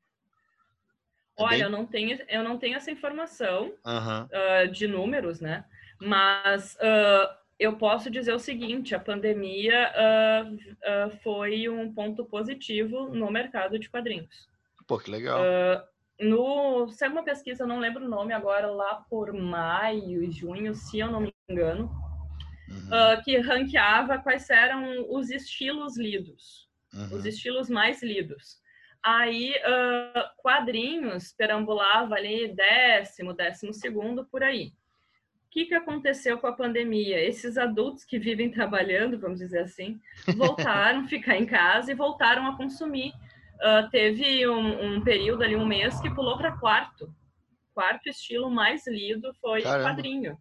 É 1.37 1.43
Olha, 1.43 1.51
bem... 1.51 1.61
eu, 1.63 1.71
não 1.71 1.85
tenho, 1.85 2.19
eu 2.29 2.43
não 2.43 2.59
tenho 2.59 2.77
essa 2.77 2.91
informação 2.91 3.75
uhum. 3.85 4.25
uh, 4.25 4.73
de 4.73 4.87
números, 4.87 5.41
né? 5.41 5.65
Mas 6.01 6.77
uh, 6.77 7.44
eu 7.59 7.77
posso 7.77 8.11
dizer 8.11 8.33
o 8.33 8.39
seguinte: 8.39 8.95
a 8.95 9.01
pandemia 9.01 9.93
uh, 9.93 10.55
uh, 10.55 11.11
foi 11.23 11.69
um 11.69 11.93
ponto 11.93 12.25
positivo 12.25 13.09
no 13.09 13.31
mercado 13.31 13.79
de 13.79 13.89
quadrinhos. 13.89 14.49
Pô, 14.87 14.99
que 14.99 15.11
legal. 15.11 15.41
Uh, 15.41 15.83
no, 16.25 16.89
saiu 16.89 17.13
uma 17.13 17.25
pesquisa, 17.25 17.67
não 17.67 17.81
lembro 17.81 18.05
o 18.05 18.09
nome 18.09 18.33
agora, 18.33 18.67
lá 18.67 19.05
por 19.09 19.33
maio, 19.33 20.31
junho, 20.31 20.75
se 20.75 20.99
eu 20.99 21.11
não 21.11 21.21
me 21.21 21.35
engano, 21.49 21.91
uhum. 22.69 23.23
que 23.25 23.37
ranqueava 23.39 24.19
quais 24.19 24.49
eram 24.49 25.13
os 25.13 25.31
estilos 25.31 25.99
lidos, 25.99 26.69
uhum. 26.93 27.17
os 27.17 27.27
estilos 27.27 27.69
mais 27.69 28.01
lidos. 28.01 28.63
Aí, 29.03 29.55
quadrinhos 30.37 31.33
perambulava 31.33 32.15
ali 32.15 32.55
décimo, 32.55 33.35
décimo 33.35 33.75
segundo, 33.75 34.25
por 34.25 34.45
aí 34.45 34.73
que, 35.55 35.67
que 35.67 35.75
aconteceu 35.75 36.37
com 36.37 36.49
a 36.49 36.53
pandemia? 36.53 37.25
Esses 37.25 37.57
adultos 37.57 38.05
que 38.05 38.19
vivem 38.19 38.51
trabalhando, 38.51 39.21
vamos 39.21 39.39
dizer 39.39 39.61
assim, 39.61 40.01
voltaram 40.37 41.03
a 41.03 41.07
ficar 41.07 41.37
em 41.37 41.47
casa 41.47 41.93
e 41.93 41.95
voltaram 41.95 42.49
a 42.49 42.57
consumir. 42.57 43.13
Uh, 43.61 43.89
teve 43.89 44.49
um, 44.49 44.97
um, 44.97 45.01
período 45.01 45.45
ali, 45.45 45.55
um 45.55 45.65
mês, 45.65 46.01
que 46.01 46.11
pulou 46.11 46.37
para 46.37 46.59
quarto. 46.59 47.09
Quarto 47.73 48.09
estilo 48.09 48.51
mais 48.51 48.85
lido 48.89 49.33
foi 49.41 49.63
Caramba. 49.63 49.91
quadrinho. 49.91 50.37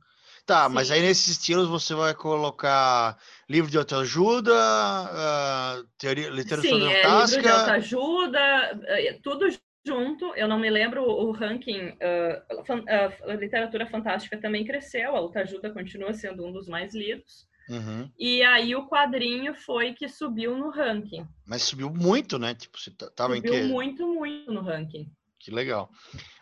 Tá, 0.47 0.67
Sim. 0.67 0.73
mas 0.73 0.89
aí 0.89 1.01
nesses 1.01 1.27
estilos 1.27 1.69
você 1.69 1.93
vai 1.93 2.15
colocar 2.15 3.15
livro 3.47 3.69
de 3.69 3.77
autoajuda, 3.77 4.51
uh, 4.51 5.87
teoria, 5.95 6.29
literatura 6.31 6.75
Sim, 6.75 6.91
é, 6.91 7.07
livro 7.07 7.41
de 7.41 7.49
autoajuda, 7.49 8.39
é, 8.87 9.19
tudo 9.21 9.47
junto, 9.85 10.33
eu 10.35 10.47
não 10.47 10.59
me 10.59 10.69
lembro 10.69 11.03
o 11.03 11.31
ranking, 11.31 11.89
uh, 11.89 12.65
fan, 12.65 12.79
uh, 12.81 13.31
literatura 13.33 13.85
fantástica 13.87 14.37
também 14.39 14.65
cresceu, 14.65 15.15
a 15.15 15.19
Autoajuda 15.19 15.71
continua 15.71 16.13
sendo 16.13 16.45
um 16.45 16.51
dos 16.51 16.67
mais 16.67 16.93
lidos. 16.93 17.47
Uhum. 17.69 18.09
E 18.19 18.43
aí 18.43 18.75
o 18.75 18.87
quadrinho 18.87 19.55
foi 19.55 19.93
que 19.93 20.07
subiu 20.09 20.57
no 20.57 20.69
ranking. 20.69 21.25
Mas 21.45 21.63
subiu 21.63 21.89
muito, 21.89 22.37
né? 22.37 22.53
Tipo, 22.53 22.77
você 22.77 22.91
tava 23.15 23.35
subiu 23.35 23.53
em 23.53 23.61
que... 23.61 23.67
muito, 23.67 24.07
muito 24.07 24.51
no 24.51 24.61
ranking. 24.61 25.09
Que 25.39 25.51
legal. 25.51 25.89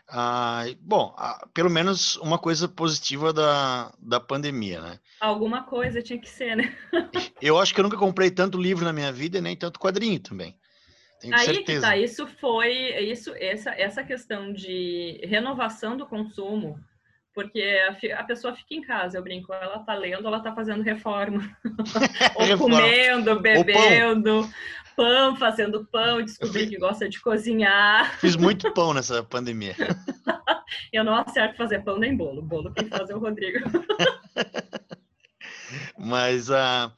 Ah, 0.07 0.65
bom, 0.81 1.15
ah, 1.17 1.47
pelo 1.53 1.69
menos 1.69 2.17
uma 2.17 2.37
coisa 2.37 2.67
positiva 2.67 3.31
da, 3.31 3.93
da 3.97 4.19
pandemia, 4.19 4.81
né? 4.81 4.99
Alguma 5.19 5.63
coisa 5.63 6.01
tinha 6.01 6.19
que 6.19 6.29
ser, 6.29 6.55
né? 6.55 6.75
eu 7.41 7.57
acho 7.57 7.73
que 7.73 7.79
eu 7.79 7.83
nunca 7.83 7.97
comprei 7.97 8.29
tanto 8.29 8.61
livro 8.61 8.83
na 8.83 8.91
minha 8.91 9.11
vida, 9.11 9.39
nem 9.39 9.55
tanto 9.55 9.79
quadrinho 9.79 10.19
também. 10.19 10.59
Tenho 11.21 11.35
Aí 11.35 11.45
certeza. 11.45 11.63
que 11.63 11.79
tá, 11.79 11.95
isso 11.95 12.25
foi, 12.25 12.71
isso, 12.99 13.31
essa, 13.35 13.69
essa 13.71 14.03
questão 14.03 14.51
de 14.51 15.21
renovação 15.23 15.95
do 15.95 16.07
consumo, 16.07 16.79
porque 17.31 17.61
a, 17.61 18.19
a, 18.19 18.23
pessoa 18.23 18.55
fica 18.55 18.73
em 18.73 18.81
casa, 18.81 19.19
eu 19.19 19.23
brinco, 19.23 19.53
ela 19.53 19.77
tá 19.79 19.93
lendo, 19.93 20.27
ela 20.27 20.39
tá 20.39 20.51
fazendo 20.53 20.81
reforma, 20.81 21.55
ou 22.35 22.57
comendo, 22.57 23.39
bebendo, 23.39 24.41
pão. 24.41 24.49
pão. 24.95 25.35
fazendo 25.35 25.85
pão, 25.85 26.23
descobri 26.23 26.67
que 26.67 26.77
gosta 26.77 27.07
de 27.07 27.21
cozinhar. 27.21 28.19
Fiz 28.19 28.35
muito 28.35 28.73
pão 28.73 28.91
nessa 28.91 29.23
pandemia. 29.23 29.75
eu 30.91 31.03
não 31.03 31.13
acerto 31.13 31.55
fazer 31.55 31.83
pão 31.83 31.99
nem 31.99 32.17
bolo, 32.17 32.41
bolo 32.41 32.73
tem 32.73 32.89
que 32.89 32.97
fazer 32.97 33.13
o 33.13 33.19
Rodrigo. 33.19 33.59
Mas, 35.95 36.49
uh, 36.49 36.91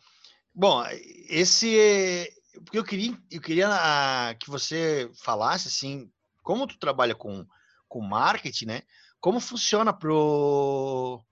bom, 0.55 0.81
esse 1.29 2.31
porque 2.63 2.77
eu 2.77 2.83
queria, 2.83 3.17
eu 3.31 3.41
queria 3.41 3.69
ah, 3.69 4.35
que 4.35 4.49
você 4.49 5.09
falasse 5.15 5.67
assim, 5.67 6.11
como 6.41 6.67
tu 6.67 6.77
trabalha 6.77 7.15
com, 7.15 7.45
com 7.87 8.01
marketing, 8.01 8.65
né? 8.65 8.81
Como 9.19 9.39
funciona 9.39 9.93
pro 9.93 11.23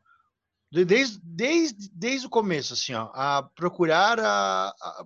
desde, 0.72 1.20
desde, 1.22 1.90
desde 1.94 2.28
o 2.28 2.30
começo, 2.30 2.74
assim, 2.74 2.94
ó, 2.94 3.12
a 3.14 3.44
procurar 3.44 4.20
a, 4.20 4.70
a, 4.70 5.06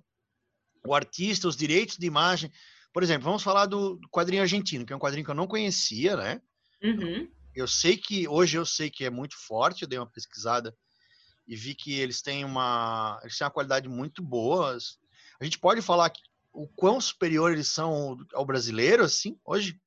o 0.86 0.94
artista, 0.94 1.48
os 1.48 1.56
direitos 1.56 1.98
de 1.98 2.06
imagem. 2.06 2.52
Por 2.94 3.02
exemplo, 3.02 3.26
vamos 3.26 3.44
falar 3.44 3.66
do 3.66 4.00
quadrinho 4.12 4.44
argentino, 4.44 4.86
que 4.86 4.94
é 4.94 4.96
um 4.96 5.00
quadrinho 5.00 5.26
que 5.26 5.32
eu 5.32 5.36
não 5.36 5.48
conhecia, 5.48 6.16
né? 6.16 6.42
Uhum. 6.84 7.28
Eu 7.56 7.68
sei 7.68 7.98
que 7.98 8.28
hoje 8.28 8.58
eu 8.58 8.66
sei 8.66 8.90
que 8.90 9.06
é 9.06 9.10
muito 9.10 9.36
forte. 9.38 9.82
Eu 9.82 9.88
dei 9.88 9.98
uma 9.98 10.10
pesquisada 10.10 10.76
e 11.48 11.56
vi 11.56 11.74
que 11.74 11.94
eles 12.00 12.22
têm 12.22 12.46
uma 12.46 13.20
eles 13.24 13.38
têm 13.38 13.46
uma 13.46 13.52
qualidade 13.52 13.88
muito 13.90 14.22
boa. 14.22 14.78
A 15.40 15.44
gente 15.44 15.60
pode 15.60 15.82
falar 15.82 16.12
o 16.54 16.68
quão 16.68 17.00
superior 17.02 17.52
eles 17.52 17.68
são 17.68 18.18
ao 18.34 18.46
brasileiro, 18.46 19.04
assim, 19.04 19.38
hoje? 19.46 19.80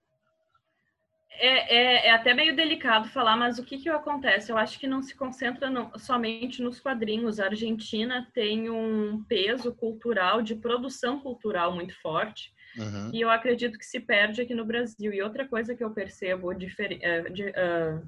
É, 1.40 1.76
é, 1.76 2.06
é, 2.08 2.10
até 2.10 2.34
meio 2.34 2.54
delicado 2.54 3.08
falar, 3.10 3.36
mas 3.36 3.60
o 3.60 3.64
que, 3.64 3.78
que 3.78 3.88
acontece? 3.88 4.50
Eu 4.50 4.58
acho 4.58 4.78
que 4.78 4.88
não 4.88 5.00
se 5.00 5.14
concentra 5.14 5.70
no, 5.70 5.96
somente 5.96 6.60
nos 6.60 6.80
quadrinhos. 6.80 7.38
A 7.38 7.44
Argentina 7.44 8.26
tem 8.34 8.68
um 8.68 9.22
peso 9.28 9.72
cultural, 9.72 10.42
de 10.42 10.56
produção 10.56 11.20
cultural 11.20 11.72
muito 11.72 11.94
forte, 12.00 12.52
uhum. 12.76 13.10
e 13.12 13.20
eu 13.20 13.30
acredito 13.30 13.78
que 13.78 13.86
se 13.86 14.00
perde 14.00 14.42
aqui 14.42 14.52
no 14.52 14.64
Brasil. 14.64 15.12
E 15.12 15.22
outra 15.22 15.46
coisa 15.46 15.76
que 15.76 15.84
eu 15.84 15.90
percebo, 15.92 16.50
uh, 16.50 16.54
de, 16.56 16.66
uh, 17.50 18.02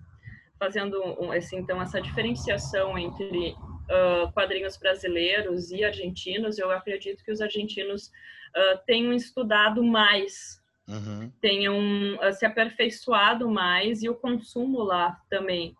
fazendo 0.58 1.00
assim, 1.32 1.58
então 1.58 1.80
essa 1.80 2.02
diferenciação 2.02 2.98
entre 2.98 3.54
uh, 3.90 4.32
quadrinhos 4.32 4.76
brasileiros 4.76 5.70
e 5.70 5.84
argentinos, 5.84 6.58
eu 6.58 6.70
acredito 6.70 7.24
que 7.24 7.32
os 7.32 7.40
argentinos 7.40 8.06
uh, 8.06 8.78
tenham 8.86 9.12
estudado 9.12 9.82
mais, 9.82 10.62
uhum. 10.88 11.30
tenham 11.40 11.78
uh, 12.16 12.32
se 12.32 12.46
aperfeiçoado 12.46 13.48
mais 13.50 14.02
e 14.02 14.08
o 14.08 14.14
consumo 14.14 14.82
lá 14.82 15.18
também 15.28 15.74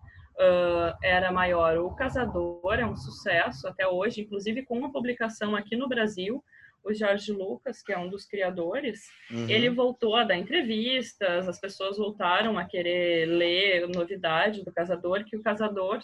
era 1.03 1.31
maior. 1.31 1.77
O 1.77 1.95
Casador 1.95 2.77
é 2.79 2.87
um 2.87 2.97
sucesso 2.97 3.69
até 3.69 3.87
hoje, 3.87 4.23
inclusive 4.23 4.63
com 4.63 4.79
uma 4.79 4.91
publicação 4.91 5.55
aqui 5.55 5.77
no 5.77 5.87
Brasil, 5.87 6.43
o 6.83 6.95
Jorge 6.95 7.31
Lucas, 7.31 7.83
que 7.83 7.93
é 7.93 7.99
um 7.99 8.09
dos 8.09 8.25
criadores, 8.25 9.01
uhum. 9.31 9.49
ele 9.51 9.69
voltou 9.69 10.17
a 10.17 10.25
dar 10.25 10.37
entrevistas, 10.37 11.47
as 11.47 11.61
pessoas 11.61 11.99
voltaram 11.99 12.59
a 12.59 12.65
querer 12.65 13.27
ler 13.27 13.87
novidade 13.89 14.65
do 14.65 14.73
Casador, 14.73 15.25
que 15.25 15.37
o 15.37 15.43
Casador, 15.43 16.01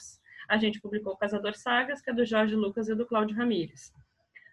a 0.49 0.57
gente 0.57 0.81
publicou 0.81 1.13
o 1.13 1.17
Casador 1.17 1.57
Sagas, 1.57 2.01
que 2.01 2.11
é 2.11 2.13
do 2.13 2.25
Jorge 2.25 2.55
Lucas 2.55 2.89
e 2.89 2.95
do 2.95 3.07
Cláudio 3.07 3.37
Ramires. 3.37 3.93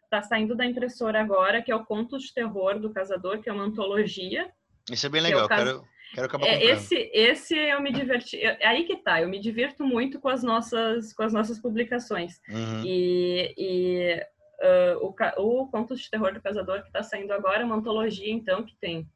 Está 0.04 0.22
saindo 0.22 0.56
da 0.56 0.66
impressora 0.66 1.20
agora, 1.20 1.62
que 1.62 1.72
é 1.72 1.76
o 1.76 1.86
Contos 1.86 2.24
de 2.24 2.34
Terror 2.34 2.80
do 2.80 2.92
Casador, 2.92 3.40
que 3.40 3.50
é 3.50 3.54
uma 3.54 3.64
antologia. 3.64 4.52
Isso 4.92 5.06
é 5.06 5.10
bem 5.10 5.22
legal, 5.22 5.46
é, 5.46 5.48
cas... 5.48 5.82
Quero 6.14 6.28
acabar 6.28 6.46
é, 6.46 6.64
esse, 6.64 7.10
esse 7.12 7.56
eu 7.56 7.82
me 7.82 7.92
diverti. 7.92 8.38
É 8.40 8.68
aí 8.68 8.84
que 8.84 8.98
tá, 8.98 9.20
eu 9.20 9.28
me 9.28 9.40
divirto 9.40 9.84
muito 9.84 10.20
com 10.20 10.30
as 10.30 10.44
nossas, 10.44 11.12
com 11.12 11.24
as 11.24 11.34
nossas 11.34 11.60
publicações. 11.60 12.40
Uhum. 12.48 12.84
E, 12.86 13.54
e 13.58 14.28
uh, 14.62 15.14
o, 15.38 15.62
o 15.64 15.68
Contos 15.72 16.00
de 16.00 16.12
Terror 16.12 16.32
do 16.32 16.42
Casador, 16.42 16.82
que 16.82 16.88
está 16.88 17.02
saindo 17.02 17.34
agora, 17.34 17.62
é 17.62 17.66
uma 17.66 17.76
antologia, 17.76 18.32
então, 18.32 18.64
que 18.64 18.76
tem 18.76 19.10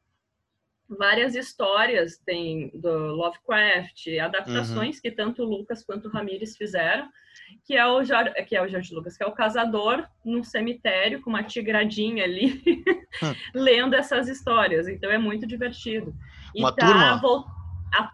várias 0.88 1.34
histórias, 1.34 2.18
tem 2.24 2.70
do 2.74 2.88
Lovecraft, 2.88 4.18
adaptações 4.20 4.96
uhum. 4.96 5.02
que 5.02 5.10
tanto 5.10 5.42
o 5.42 5.46
Lucas 5.46 5.84
quanto 5.84 6.08
o 6.08 6.10
Ramires 6.10 6.56
fizeram, 6.56 7.08
que 7.64 7.76
é 7.76 7.86
o 7.86 8.02
Jorge, 8.02 8.32
que 8.44 8.56
é 8.56 8.62
o 8.62 8.68
Jorge 8.68 8.94
Lucas, 8.94 9.16
que 9.16 9.22
é 9.22 9.26
o 9.26 9.32
casador 9.32 10.06
num 10.24 10.42
cemitério 10.42 11.20
com 11.20 11.30
uma 11.30 11.42
tigradinha 11.42 12.24
ali, 12.24 12.62
lendo 13.54 13.94
essas 13.94 14.28
histórias. 14.28 14.88
Então 14.88 15.10
é 15.10 15.18
muito 15.18 15.46
divertido. 15.46 16.14
E 16.54 16.60
uma 16.60 16.72
tá 16.72 16.86
turma? 16.86 17.44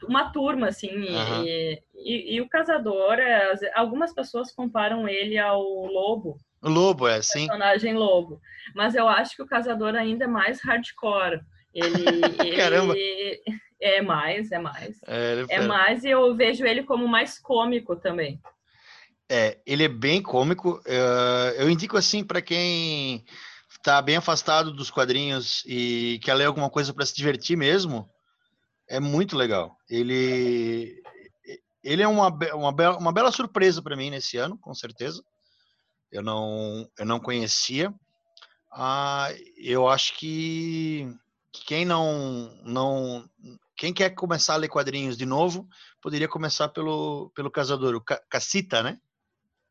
Uma 0.05 0.31
turma, 0.31 0.69
assim, 0.69 0.89
uhum. 0.89 1.45
e, 1.45 1.83
e, 1.97 2.37
e, 2.37 2.41
o 2.41 2.49
casador, 2.49 3.19
é, 3.19 3.55
algumas 3.75 4.15
pessoas 4.15 4.53
comparam 4.53 5.09
ele 5.09 5.37
ao 5.37 5.61
lobo. 5.61 6.39
O 6.63 6.69
lobo, 6.69 7.09
é, 7.09 7.21
sim. 7.21 7.47
Personagem 7.47 7.95
lobo. 7.95 8.41
Mas 8.75 8.95
eu 8.95 9.09
acho 9.09 9.35
que 9.35 9.43
o 9.43 9.47
casador 9.47 9.97
ainda 9.97 10.25
é 10.25 10.29
mais 10.29 10.61
hardcore. 10.63 11.41
Ele, 12.45 12.57
Caramba! 12.57 12.95
Ele 12.97 13.43
é 13.81 14.01
mais, 14.01 14.51
é 14.51 14.59
mais. 14.59 14.99
É, 15.07 15.45
é 15.49 15.61
mais 15.67 16.05
e 16.05 16.09
eu 16.11 16.35
vejo 16.35 16.65
ele 16.65 16.85
como 16.85 17.07
mais 17.07 17.39
cômico 17.39 17.95
também. 17.97 18.41
É, 19.29 19.59
ele 19.67 19.85
é 19.85 19.89
bem 19.89 20.23
cômico. 20.23 20.81
Uh, 20.87 21.51
eu 21.59 21.69
indico 21.69 21.97
assim 21.97 22.25
para 22.25 22.41
quem 22.41 23.25
está 23.71 24.01
bem 24.01 24.17
afastado 24.17 24.73
dos 24.73 24.91
quadrinhos 24.91 25.63
e 25.67 26.19
quer 26.23 26.35
ler 26.35 26.45
alguma 26.45 26.71
coisa 26.71 26.95
para 26.95 27.05
se 27.05 27.15
divertir 27.15 27.57
mesmo. 27.57 28.09
É 28.89 29.01
muito 29.01 29.37
legal. 29.37 29.77
Ele 29.89 31.03
ele 31.83 32.03
é 32.03 32.09
uma, 32.09 32.29
uma, 32.55 32.73
bela, 32.73 32.97
uma 32.97 33.13
bela 33.13 33.31
surpresa 33.31 33.83
para 33.83 33.97
mim 33.97 34.09
nesse 34.09 34.39
ano, 34.39 34.57
com 34.59 34.73
certeza. 34.75 35.23
Eu 36.11 36.23
não 36.23 36.89
eu 36.99 37.05
não 37.05 37.21
conhecia. 37.21 37.93
Ah, 38.73 39.29
eu 39.59 39.89
acho 39.89 40.17
que 40.17 41.15
quem 41.67 41.85
não 41.85 42.59
não 42.65 43.29
quem 43.77 43.93
quer 43.93 44.11
começar 44.11 44.55
a 44.55 44.57
ler 44.57 44.69
quadrinhos 44.69 45.17
de 45.17 45.27
novo 45.27 45.69
poderia 46.01 46.29
começar 46.29 46.69
pelo 46.69 47.31
pelo 47.35 47.51
casador, 47.51 47.95
o 47.95 48.01
Cacita, 48.01 48.83
né? 48.83 48.99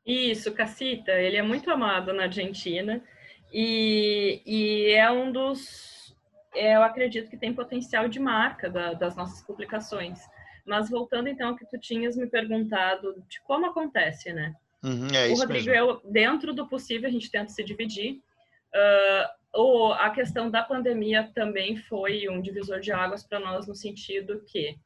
Isso, 0.05 0.51
Cacita, 0.53 1.11
ele 1.11 1.37
é 1.37 1.41
muito 1.41 1.69
amado 1.71 2.11
na 2.13 2.23
Argentina 2.23 3.01
e, 3.53 4.41
e 4.45 4.91
é 4.93 5.09
um 5.11 5.31
dos, 5.31 6.15
é, 6.55 6.75
eu 6.75 6.83
acredito 6.83 7.29
que 7.29 7.37
tem 7.37 7.53
potencial 7.53 8.07
de 8.07 8.19
marca 8.19 8.69
da, 8.69 8.93
das 8.93 9.15
nossas 9.15 9.41
publicações. 9.45 10.19
Mas 10.65 10.89
voltando 10.89 11.27
então 11.27 11.49
ao 11.49 11.55
que 11.55 11.65
tu 11.65 11.77
tinhas 11.77 12.15
me 12.15 12.25
perguntado 12.25 13.23
de 13.29 13.39
como 13.41 13.67
acontece, 13.67 14.33
né? 14.33 14.55
Uhum, 14.83 15.07
é 15.13 15.27
o 15.29 15.35
Rodrigo, 15.35 15.69
eu, 15.69 16.01
dentro 16.05 16.53
do 16.53 16.67
possível, 16.67 17.07
a 17.07 17.11
gente 17.11 17.29
tenta 17.29 17.49
se 17.49 17.63
dividir. 17.63 18.21
Uh, 18.73 19.42
o, 19.53 19.91
a 19.93 20.09
questão 20.09 20.49
da 20.49 20.63
pandemia 20.63 21.31
também 21.35 21.77
foi 21.77 22.27
um 22.27 22.41
divisor 22.41 22.79
de 22.79 22.91
águas 22.91 23.23
para 23.23 23.39
nós 23.39 23.67
no 23.67 23.75
sentido 23.75 24.43
que 24.47 24.77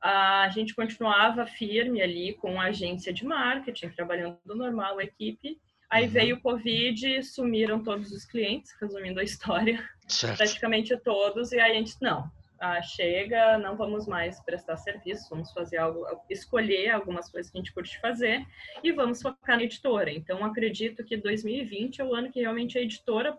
a 0.00 0.48
gente 0.50 0.74
continuava 0.74 1.44
firme 1.46 2.00
ali 2.00 2.34
com 2.34 2.60
a 2.60 2.66
agência 2.66 3.12
de 3.12 3.24
marketing, 3.24 3.88
trabalhando 3.90 4.38
normal, 4.46 4.98
a 4.98 5.04
equipe. 5.04 5.58
Aí 5.90 6.04
uhum. 6.04 6.10
veio 6.10 6.36
o 6.36 6.40
Covid, 6.40 7.24
sumiram 7.24 7.82
todos 7.82 8.12
os 8.12 8.24
clientes, 8.24 8.72
resumindo 8.80 9.18
a 9.18 9.24
história, 9.24 9.82
certo. 10.06 10.36
praticamente 10.36 10.96
todos, 10.98 11.50
e 11.50 11.58
aí 11.58 11.72
a 11.72 11.74
gente, 11.74 11.96
não, 12.00 12.30
ah, 12.60 12.80
chega, 12.82 13.58
não 13.58 13.76
vamos 13.76 14.06
mais 14.06 14.40
prestar 14.44 14.76
serviço, 14.76 15.30
vamos 15.30 15.50
fazer 15.52 15.78
algo, 15.78 16.04
escolher 16.28 16.90
algumas 16.90 17.30
coisas 17.30 17.50
que 17.50 17.58
a 17.58 17.60
gente 17.60 17.72
curte 17.72 18.00
fazer 18.00 18.44
e 18.84 18.92
vamos 18.92 19.22
focar 19.22 19.56
na 19.56 19.64
editora. 19.64 20.10
Então, 20.10 20.44
acredito 20.44 21.04
que 21.04 21.16
2020 21.16 22.00
é 22.00 22.04
o 22.04 22.14
ano 22.14 22.30
que 22.30 22.40
realmente 22.40 22.78
a 22.78 22.82
editora 22.82 23.36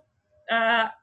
ah, 0.50 0.94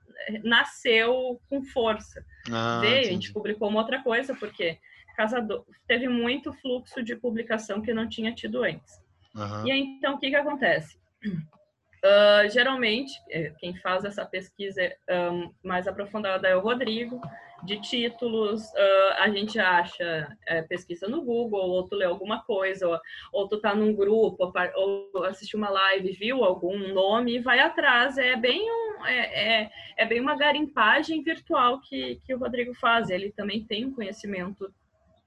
nasceu 0.43 1.41
com 1.49 1.63
força. 1.63 2.25
Ah, 2.51 2.81
Veio, 2.81 2.93
entendi. 2.93 3.09
a 3.09 3.13
gente 3.13 3.33
publicou 3.33 3.69
uma 3.69 3.81
outra 3.81 4.03
coisa, 4.03 4.35
porque 4.35 4.79
Casador 5.17 5.65
teve 5.87 6.09
muito 6.09 6.53
fluxo 6.53 7.03
de 7.03 7.17
publicação 7.17 7.81
que 7.81 7.95
não 7.95 8.09
tinha 8.09 8.35
tido 8.35 8.63
antes. 8.63 9.01
Uhum. 9.35 9.67
E 9.67 9.73
aí, 9.73 9.81
então, 9.81 10.15
o 10.15 10.19
que, 10.19 10.31
que 10.31 10.37
acontece? 10.37 10.99
Uh, 11.25 12.49
geralmente, 12.51 13.13
é, 13.31 13.53
quem 13.59 13.75
faz 13.77 14.05
essa 14.05 14.25
pesquisa 14.25 14.81
um, 15.33 15.53
mais 15.63 15.89
aprofundada 15.89 16.47
é 16.47 16.55
o 16.55 16.61
Rodrigo, 16.61 17.21
de 17.65 17.81
títulos, 17.81 18.63
uh, 18.73 19.13
a 19.19 19.31
gente 19.31 19.59
acha 19.59 20.37
é, 20.47 20.63
pesquisa 20.63 21.09
no 21.09 21.23
Google, 21.23 21.71
ou 21.71 21.85
tu 21.89 21.95
lê 21.95 22.05
alguma 22.05 22.43
coisa, 22.43 22.89
ou, 22.89 23.01
ou 23.33 23.49
tu 23.49 23.61
tá 23.61 23.75
num 23.75 23.95
grupo, 23.95 24.53
ou, 24.75 25.11
ou 25.15 25.25
assistiu 25.25 25.59
uma 25.59 25.71
live, 25.71 26.13
viu 26.13 26.45
algum 26.45 26.93
nome 26.93 27.37
e 27.37 27.41
vai 27.41 27.59
atrás. 27.61 28.19
É 28.19 28.37
bem, 28.37 28.61
um, 28.71 29.07
é, 29.07 29.63
é, 29.63 29.71
é 29.97 30.07
bem 30.07 30.21
uma 30.21 30.37
garimpagem 30.37 31.23
virtual 31.23 31.81
que, 31.81 32.21
que 32.25 32.35
o 32.35 32.39
Rodrigo 32.39 32.75
faz. 32.75 33.11
Ele 33.11 33.33
também 33.33 33.65
tem 33.65 33.87
um 33.87 33.95
conhecimento 33.95 34.73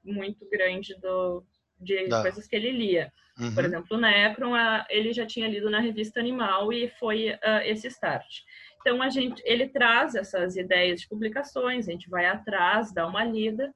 muito 0.03 0.47
grande 0.49 0.95
do, 0.99 1.43
de 1.79 2.07
da. 2.07 2.21
coisas 2.21 2.47
que 2.47 2.55
ele 2.55 2.71
lia. 2.71 3.11
Uhum. 3.39 3.55
Por 3.55 3.63
exemplo, 3.63 3.97
o 3.97 3.99
Necron, 3.99 4.53
ele 4.89 5.13
já 5.13 5.25
tinha 5.25 5.47
lido 5.47 5.69
na 5.69 5.79
revista 5.79 6.19
Animal 6.19 6.73
e 6.73 6.89
foi 6.99 7.31
uh, 7.31 7.61
esse 7.63 7.87
start. 7.87 8.41
Então, 8.79 9.01
a 9.01 9.09
gente, 9.09 9.41
ele 9.45 9.67
traz 9.67 10.15
essas 10.15 10.55
ideias 10.55 11.01
de 11.01 11.07
publicações, 11.07 11.87
a 11.87 11.91
gente 11.91 12.09
vai 12.09 12.25
atrás, 12.25 12.93
dá 12.93 13.05
uma 13.05 13.23
lida. 13.23 13.73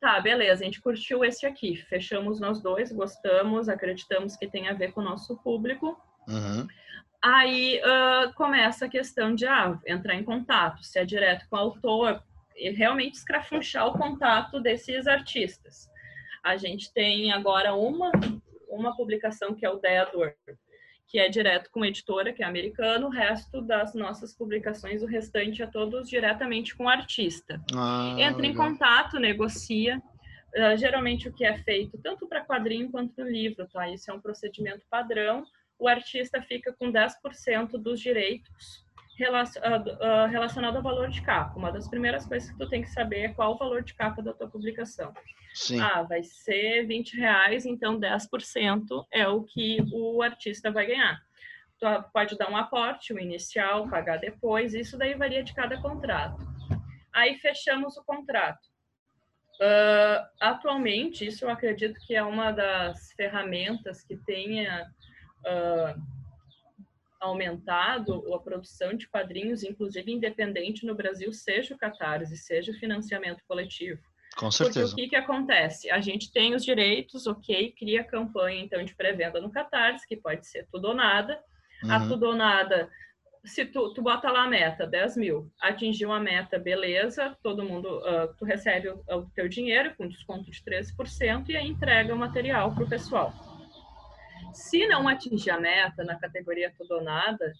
Tá, 0.00 0.20
beleza, 0.20 0.62
a 0.62 0.66
gente 0.66 0.82
curtiu 0.82 1.24
esse 1.24 1.46
aqui, 1.46 1.76
fechamos 1.76 2.38
nós 2.38 2.60
dois, 2.60 2.92
gostamos, 2.92 3.70
acreditamos 3.70 4.36
que 4.36 4.46
tem 4.46 4.68
a 4.68 4.74
ver 4.74 4.92
com 4.92 5.00
o 5.00 5.04
nosso 5.04 5.36
público. 5.38 5.98
Uhum. 6.28 6.68
Aí 7.22 7.80
uh, 7.80 8.34
começa 8.34 8.84
a 8.84 8.88
questão 8.88 9.34
de 9.34 9.46
ah, 9.46 9.78
entrar 9.86 10.14
em 10.14 10.22
contato, 10.22 10.84
se 10.84 10.98
é 10.98 11.06
direto 11.06 11.46
com 11.48 11.56
o 11.56 11.58
autor, 11.58 12.22
e 12.54 12.68
realmente 12.70 13.14
escrafunchar 13.14 13.86
o 13.86 13.96
contato 13.96 14.60
desses 14.60 15.06
artistas. 15.06 15.88
A 16.42 16.58
gente 16.58 16.92
tem 16.92 17.32
agora 17.32 17.74
uma, 17.74 18.12
uma 18.68 18.94
publicação 18.94 19.54
que 19.54 19.64
é 19.64 19.70
o 19.70 19.78
Deador, 19.78 20.34
que 21.06 21.18
é 21.18 21.28
direto 21.28 21.70
com 21.70 21.82
a 21.82 21.88
editora, 21.88 22.32
que 22.32 22.42
é 22.42 22.46
americano, 22.46 23.06
o 23.06 23.10
resto 23.10 23.60
das 23.60 23.94
nossas 23.94 24.36
publicações, 24.36 25.02
o 25.02 25.06
restante 25.06 25.62
é 25.62 25.66
todos 25.66 26.08
diretamente 26.08 26.74
com 26.74 26.84
o 26.84 26.88
artista. 26.88 27.60
Ah, 27.74 28.16
Entra 28.18 28.42
legal. 28.42 28.50
em 28.50 28.54
contato, 28.54 29.18
negocia. 29.18 30.00
Uh, 30.56 30.76
geralmente 30.76 31.28
o 31.28 31.32
que 31.32 31.44
é 31.44 31.58
feito 31.58 31.98
tanto 31.98 32.28
para 32.28 32.44
quadrinho 32.44 32.88
quanto 32.88 33.12
para 33.12 33.24
livro, 33.24 33.66
tá? 33.72 33.88
Isso 33.88 34.08
é 34.08 34.14
um 34.14 34.20
procedimento 34.20 34.84
padrão. 34.88 35.44
O 35.78 35.88
artista 35.88 36.40
fica 36.42 36.72
com 36.72 36.92
10% 36.92 37.70
dos 37.72 38.00
direitos 38.00 38.84
ah, 40.00 40.26
relacionado 40.26 40.76
ao 40.76 40.82
valor 40.82 41.08
de 41.08 41.22
capa. 41.22 41.56
Uma 41.56 41.70
das 41.70 41.88
primeiras 41.88 42.26
coisas 42.26 42.50
que 42.50 42.58
tu 42.58 42.68
tem 42.68 42.82
que 42.82 42.90
saber 42.90 43.20
é 43.20 43.28
qual 43.28 43.54
o 43.54 43.58
valor 43.58 43.82
de 43.82 43.94
capa 43.94 44.20
da 44.20 44.32
tua 44.32 44.48
publicação. 44.48 45.12
Sim. 45.54 45.80
Ah, 45.80 46.02
vai 46.02 46.24
ser 46.24 46.84
20 46.84 47.16
reais, 47.16 47.64
então 47.64 47.98
10% 47.98 49.06
é 49.12 49.28
o 49.28 49.44
que 49.44 49.78
o 49.92 50.20
artista 50.20 50.70
vai 50.70 50.86
ganhar. 50.86 51.22
Tu 51.78 51.86
pode 52.12 52.36
dar 52.36 52.50
um 52.50 52.56
aporte, 52.56 53.12
o 53.12 53.20
inicial, 53.20 53.88
pagar 53.88 54.16
depois, 54.16 54.74
isso 54.74 54.98
daí 54.98 55.14
varia 55.14 55.44
de 55.44 55.54
cada 55.54 55.80
contrato. 55.80 56.42
Aí 57.12 57.36
fechamos 57.36 57.96
o 57.96 58.04
contrato. 58.04 58.66
Uh, 59.60 60.26
atualmente, 60.40 61.24
isso 61.24 61.44
eu 61.44 61.50
acredito 61.50 62.00
que 62.04 62.16
é 62.16 62.22
uma 62.24 62.50
das 62.50 63.12
ferramentas 63.12 64.02
que 64.02 64.16
tenha 64.16 64.90
uh, 65.46 66.02
aumentado 67.20 68.34
a 68.34 68.40
produção 68.40 68.94
de 68.94 69.08
quadrinhos, 69.08 69.62
inclusive 69.62 70.10
independente 70.10 70.84
no 70.84 70.96
Brasil, 70.96 71.32
seja 71.32 71.74
o 71.74 71.78
Catarse, 71.78 72.36
seja 72.36 72.72
o 72.72 72.74
financiamento 72.74 73.44
coletivo. 73.46 74.02
Com 74.36 74.50
certeza. 74.50 74.88
Porque 74.88 75.02
o 75.02 75.04
que, 75.04 75.10
que 75.10 75.16
acontece? 75.16 75.90
A 75.90 76.00
gente 76.00 76.32
tem 76.32 76.54
os 76.54 76.64
direitos, 76.64 77.26
ok, 77.26 77.72
cria 77.78 78.02
campanha 78.02 78.62
então 78.62 78.84
de 78.84 78.94
pré-venda 78.94 79.40
no 79.40 79.50
Catarse, 79.50 80.06
que 80.06 80.16
pode 80.16 80.46
ser 80.46 80.66
tudo 80.70 80.88
ou 80.88 80.94
nada. 80.94 81.40
Uhum. 81.82 81.92
A 81.92 82.08
tudo 82.08 82.26
ou 82.26 82.34
nada, 82.34 82.90
se 83.44 83.66
tu, 83.66 83.92
tu 83.92 84.02
bota 84.02 84.30
lá 84.30 84.44
a 84.44 84.48
meta, 84.48 84.86
10 84.86 85.16
mil, 85.18 85.52
atingiu 85.60 86.10
a 86.12 86.18
meta, 86.18 86.58
beleza, 86.58 87.36
todo 87.42 87.64
mundo, 87.64 87.98
uh, 87.98 88.34
tu 88.38 88.44
recebe 88.44 88.88
o, 88.88 89.04
o 89.08 89.30
teu 89.30 89.48
dinheiro 89.48 89.94
com 89.96 90.08
desconto 90.08 90.50
de 90.50 90.62
13% 90.62 91.50
e 91.50 91.56
aí 91.56 91.68
entrega 91.68 92.14
o 92.14 92.18
material 92.18 92.74
para 92.74 92.84
o 92.84 92.88
pessoal. 92.88 93.32
Se 94.54 94.86
não 94.86 95.06
atingir 95.06 95.50
a 95.50 95.60
meta 95.60 96.02
na 96.04 96.18
categoria 96.18 96.72
tudo 96.76 96.94
ou 96.94 97.02
nada, 97.02 97.52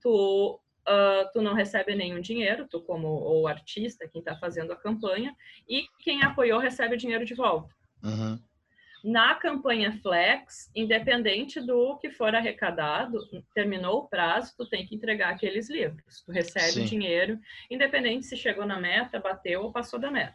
tu, 0.00 0.58
uh, 0.88 1.30
tu 1.32 1.42
não 1.42 1.54
recebe 1.54 1.94
nenhum 1.94 2.20
dinheiro, 2.20 2.66
tu 2.68 2.80
como 2.80 3.08
o 3.08 3.46
artista, 3.46 4.08
quem 4.08 4.20
está 4.20 4.36
fazendo 4.36 4.72
a 4.72 4.76
campanha, 4.76 5.34
e 5.68 5.86
quem 6.00 6.22
apoiou 6.22 6.58
recebe 6.58 6.94
o 6.94 6.98
dinheiro 6.98 7.24
de 7.24 7.34
volta. 7.34 7.74
Uhum. 8.02 8.38
Na 9.04 9.36
campanha 9.36 9.92
Flex, 10.02 10.70
independente 10.74 11.60
do 11.60 11.96
que 11.98 12.10
for 12.10 12.34
arrecadado, 12.34 13.20
terminou 13.54 13.98
o 13.98 14.08
prazo, 14.08 14.54
tu 14.56 14.68
tem 14.68 14.84
que 14.84 14.96
entregar 14.96 15.30
aqueles 15.30 15.70
livros. 15.70 16.22
Tu 16.24 16.32
recebe 16.32 16.72
Sim. 16.72 16.82
o 16.82 16.86
dinheiro, 16.86 17.38
independente 17.70 18.26
se 18.26 18.36
chegou 18.36 18.66
na 18.66 18.80
meta, 18.80 19.20
bateu 19.20 19.62
ou 19.62 19.72
passou 19.72 20.00
da 20.00 20.10
meta. 20.10 20.34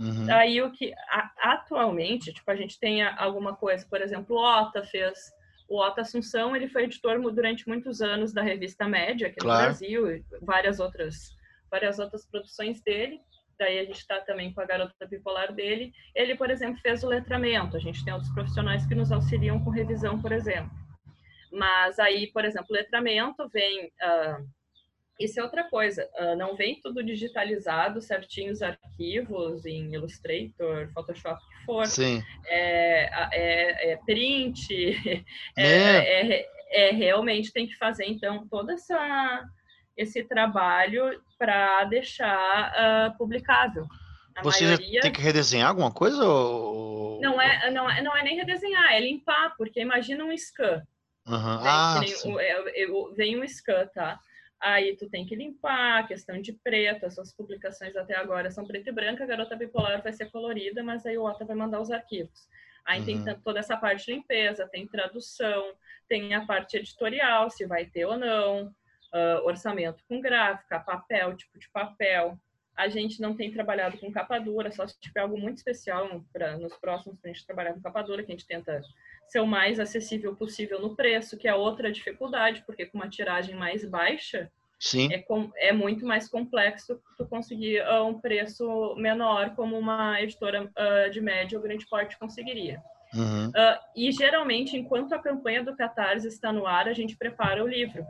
Uhum. 0.00 0.26
Aí 0.32 0.60
o 0.62 0.72
que 0.72 0.92
a, 1.08 1.52
atualmente, 1.52 2.32
tipo, 2.32 2.50
a 2.50 2.56
gente 2.56 2.80
tem 2.80 3.02
alguma 3.02 3.54
coisa, 3.54 3.86
por 3.88 4.00
exemplo, 4.00 4.36
o 4.36 4.42
Ota 4.42 4.82
fez 4.82 5.30
o 5.70 5.80
Otto 5.80 6.00
Assunção, 6.00 6.56
ele 6.56 6.68
foi 6.68 6.82
editor 6.82 7.20
durante 7.32 7.68
muitos 7.68 8.02
anos 8.02 8.32
da 8.32 8.42
revista 8.42 8.88
Média 8.88 9.28
aqui 9.28 9.36
claro. 9.36 9.60
no 9.60 9.66
Brasil, 9.68 10.10
e 10.10 10.24
várias 10.42 10.80
outras, 10.80 11.30
várias 11.70 12.00
outras 12.00 12.26
produções 12.26 12.82
dele. 12.82 13.20
Daí 13.56 13.78
a 13.78 13.84
gente 13.84 13.98
está 13.98 14.20
também 14.20 14.52
com 14.52 14.60
a 14.60 14.66
garota 14.66 15.06
bipolar 15.06 15.52
dele. 15.54 15.92
Ele, 16.12 16.34
por 16.34 16.50
exemplo, 16.50 16.80
fez 16.80 17.04
o 17.04 17.08
letramento. 17.08 17.76
A 17.76 17.80
gente 17.80 18.04
tem 18.04 18.12
outros 18.12 18.32
profissionais 18.32 18.84
que 18.84 18.96
nos 18.96 19.12
auxiliam 19.12 19.62
com 19.62 19.70
revisão, 19.70 20.20
por 20.20 20.32
exemplo. 20.32 20.72
Mas 21.52 22.00
aí, 22.00 22.26
por 22.32 22.44
exemplo, 22.44 22.68
letramento 22.70 23.48
vem 23.50 23.86
uh, 23.86 24.44
isso 25.20 25.38
é 25.38 25.42
outra 25.42 25.64
coisa, 25.64 26.08
uh, 26.18 26.34
não 26.34 26.56
vem 26.56 26.80
tudo 26.80 27.04
digitalizado, 27.04 28.00
certinho 28.00 28.50
os 28.50 28.62
arquivos 28.62 29.66
em 29.66 29.94
Illustrator, 29.94 30.90
Photoshop, 30.94 31.38
o 31.38 31.48
que 31.48 31.64
for. 31.66 31.86
Sim. 31.86 32.22
É, 32.46 33.10
é, 33.32 33.92
é 33.92 33.96
print, 33.98 34.66
é, 35.56 35.62
é. 35.62 36.32
é, 36.32 36.48
é, 36.70 36.90
realmente 36.92 37.52
tem 37.52 37.66
que 37.66 37.76
fazer, 37.76 38.06
então, 38.06 38.48
todo 38.48 38.70
essa, 38.70 39.44
esse 39.94 40.24
trabalho 40.24 41.20
para 41.38 41.84
deixar 41.84 42.72
uh, 42.72 43.18
publicável. 43.18 43.86
A 44.34 44.42
Você 44.42 44.64
maioria... 44.64 45.00
tem 45.02 45.12
que 45.12 45.20
redesenhar 45.20 45.68
alguma 45.68 45.92
coisa? 45.92 46.24
Ou... 46.24 47.20
Não, 47.20 47.38
é, 47.38 47.70
não, 47.70 47.90
é, 47.90 48.00
não 48.00 48.16
é 48.16 48.22
nem 48.22 48.36
redesenhar, 48.36 48.92
é 48.94 49.00
limpar, 49.00 49.54
porque 49.58 49.80
imagina 49.80 50.24
um 50.24 50.32
scan. 50.32 50.82
Uhum. 51.26 51.60
Ah, 51.62 52.00
vem 53.14 53.38
um 53.38 53.46
scan, 53.46 53.86
tá? 53.94 54.18
Aí 54.60 54.94
tu 54.94 55.08
tem 55.08 55.24
que 55.24 55.34
limpar, 55.34 56.06
questão 56.06 56.40
de 56.40 56.52
preto, 56.52 57.06
as 57.06 57.14
suas 57.14 57.32
publicações 57.32 57.96
até 57.96 58.14
agora 58.14 58.50
são 58.50 58.66
preto 58.66 58.88
e 58.88 58.92
branco, 58.92 59.22
a 59.22 59.26
garota 59.26 59.56
bipolar 59.56 60.02
vai 60.02 60.12
ser 60.12 60.30
colorida, 60.30 60.82
mas 60.82 61.06
aí 61.06 61.16
o 61.16 61.24
Ota 61.24 61.46
vai 61.46 61.56
mandar 61.56 61.80
os 61.80 61.90
arquivos. 61.90 62.46
Aí 62.84 63.00
uhum. 63.00 63.24
tem 63.24 63.40
toda 63.42 63.58
essa 63.58 63.76
parte 63.76 64.04
de 64.04 64.12
limpeza, 64.12 64.68
tem 64.68 64.86
tradução, 64.86 65.72
tem 66.08 66.34
a 66.34 66.44
parte 66.44 66.76
editorial, 66.76 67.48
se 67.50 67.64
vai 67.64 67.86
ter 67.86 68.04
ou 68.04 68.18
não, 68.18 68.66
uh, 68.66 69.44
orçamento 69.44 70.02
com 70.08 70.20
gráfica, 70.20 70.80
papel, 70.80 71.36
tipo 71.36 71.58
de 71.58 71.68
papel. 71.70 72.38
A 72.76 72.88
gente 72.88 73.20
não 73.20 73.34
tem 73.34 73.52
trabalhado 73.52 73.98
com 73.98 74.12
capa 74.12 74.38
dura, 74.38 74.70
só 74.72 74.86
se 74.86 74.98
tiver 75.00 75.20
algo 75.20 75.38
muito 75.38 75.58
especial 75.58 76.24
pra, 76.32 76.56
nos 76.56 76.76
próximos 76.76 77.18
para 77.18 77.30
a 77.30 77.32
gente 77.32 77.46
trabalhar 77.46 77.74
com 77.74 77.80
capa 77.80 78.02
dura, 78.02 78.22
que 78.22 78.32
a 78.32 78.34
gente 78.34 78.46
tenta 78.46 78.80
ser 79.30 79.40
o 79.40 79.46
mais 79.46 79.78
acessível 79.78 80.34
possível 80.34 80.80
no 80.80 80.96
preço, 80.96 81.36
que 81.36 81.46
é 81.46 81.54
outra 81.54 81.92
dificuldade, 81.92 82.64
porque 82.66 82.86
com 82.86 82.98
uma 82.98 83.08
tiragem 83.08 83.54
mais 83.54 83.84
baixa, 83.84 84.50
Sim. 84.80 85.12
É, 85.12 85.18
com, 85.18 85.52
é 85.56 85.72
muito 85.72 86.06
mais 86.06 86.26
complexo 86.26 87.00
tu 87.18 87.26
conseguir 87.26 87.82
uh, 87.82 88.06
um 88.06 88.18
preço 88.18 88.94
menor, 88.96 89.54
como 89.54 89.78
uma 89.78 90.20
editora 90.22 90.64
uh, 90.64 91.10
de 91.10 91.20
médio 91.20 91.58
ou 91.58 91.62
grande 91.62 91.86
porte 91.86 92.18
conseguiria. 92.18 92.82
Uhum. 93.14 93.48
Uh, 93.48 93.78
e 93.94 94.10
geralmente, 94.10 94.76
enquanto 94.76 95.12
a 95.12 95.18
campanha 95.18 95.62
do 95.62 95.76
Catarse 95.76 96.26
está 96.26 96.50
no 96.50 96.66
ar, 96.66 96.88
a 96.88 96.94
gente 96.94 97.16
prepara 97.16 97.62
o 97.62 97.68
livro. 97.68 98.04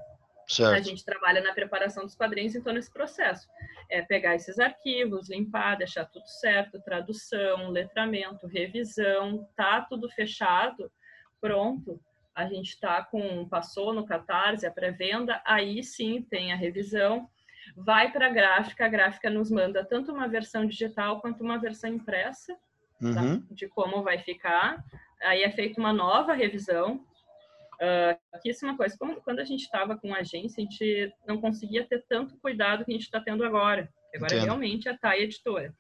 Certo. 0.46 0.74
A 0.74 0.80
gente 0.80 1.04
trabalha 1.04 1.40
na 1.40 1.52
preparação 1.52 2.04
dos 2.04 2.14
quadrinhos, 2.14 2.54
então, 2.54 2.72
nesse 2.72 2.92
processo. 2.92 3.48
É 3.90 4.00
pegar 4.02 4.36
esses 4.36 4.58
arquivos, 4.58 5.28
limpar, 5.28 5.76
deixar 5.76 6.04
tudo 6.06 6.26
certo, 6.26 6.80
tradução, 6.82 7.70
letramento, 7.70 8.46
revisão, 8.46 9.48
tá 9.56 9.80
tudo 9.82 10.08
fechado 10.08 10.90
pronto, 11.40 12.00
a 12.34 12.46
gente 12.46 12.70
está 12.70 13.02
com, 13.02 13.48
passou 13.48 13.92
no 13.92 14.06
Catarse, 14.06 14.66
a 14.66 14.70
pré-venda, 14.70 15.40
aí 15.44 15.82
sim 15.82 16.22
tem 16.22 16.52
a 16.52 16.56
revisão, 16.56 17.28
vai 17.76 18.10
para 18.12 18.26
a 18.26 18.30
gráfica, 18.30 18.86
a 18.86 18.88
gráfica 18.88 19.30
nos 19.30 19.50
manda 19.50 19.84
tanto 19.84 20.12
uma 20.12 20.28
versão 20.28 20.66
digital 20.66 21.20
quanto 21.20 21.42
uma 21.42 21.58
versão 21.58 21.90
impressa, 21.90 22.54
tá? 22.54 22.60
uhum. 23.22 23.40
tá? 23.40 23.46
de 23.50 23.68
como 23.68 24.02
vai 24.02 24.18
ficar, 24.18 24.84
aí 25.22 25.42
é 25.42 25.50
feita 25.50 25.80
uma 25.80 25.92
nova 25.92 26.32
revisão, 26.32 27.04
Uh, 27.80 28.40
que 28.42 28.50
isso 28.50 28.66
é 28.66 28.68
uma 28.68 28.76
coisa, 28.76 28.94
como, 28.98 29.22
quando 29.22 29.38
a 29.38 29.44
gente 29.44 29.62
estava 29.62 29.96
com 29.96 30.12
a 30.12 30.18
agência, 30.18 30.62
a 30.62 30.66
gente 30.68 31.14
não 31.26 31.40
conseguia 31.40 31.82
ter 31.82 32.04
tanto 32.06 32.36
cuidado 32.36 32.84
que 32.84 32.90
a 32.90 32.94
gente 32.94 33.04
está 33.04 33.18
tendo 33.22 33.42
agora. 33.42 33.88
Agora 34.14 34.34
Entendo. 34.34 34.44
realmente 34.44 34.86
a 34.86 34.98
TAI 34.98 35.22
editora. 35.22 35.74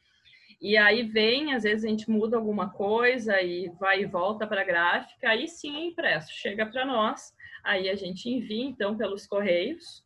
E 0.60 0.76
aí 0.76 1.02
vem, 1.02 1.54
às 1.54 1.62
vezes 1.62 1.84
a 1.84 1.88
gente 1.88 2.10
muda 2.10 2.36
alguma 2.36 2.68
coisa 2.70 3.40
e 3.40 3.70
vai 3.80 4.02
e 4.02 4.06
volta 4.06 4.46
para 4.46 4.60
a 4.60 4.64
gráfica, 4.64 5.30
aí 5.30 5.48
sim 5.48 5.74
é 5.74 5.84
impresso, 5.86 6.30
chega 6.32 6.66
para 6.66 6.84
nós, 6.84 7.32
aí 7.64 7.88
a 7.88 7.96
gente 7.96 8.28
envia 8.28 8.64
então 8.64 8.94
pelos 8.96 9.26
correios 9.26 10.04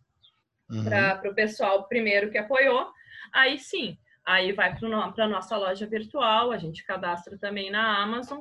uhum. 0.71 0.85
para 0.85 1.29
o 1.29 1.35
pessoal 1.35 1.89
primeiro 1.89 2.31
que 2.31 2.39
apoiou, 2.39 2.89
aí 3.33 3.59
sim, 3.59 3.99
aí 4.25 4.53
vai 4.53 4.79
para 4.79 5.25
a 5.25 5.29
nossa 5.29 5.57
loja 5.57 5.87
virtual, 5.87 6.53
a 6.53 6.57
gente 6.57 6.85
cadastra 6.85 7.37
também 7.37 7.69
na 7.69 8.01
Amazon 8.01 8.39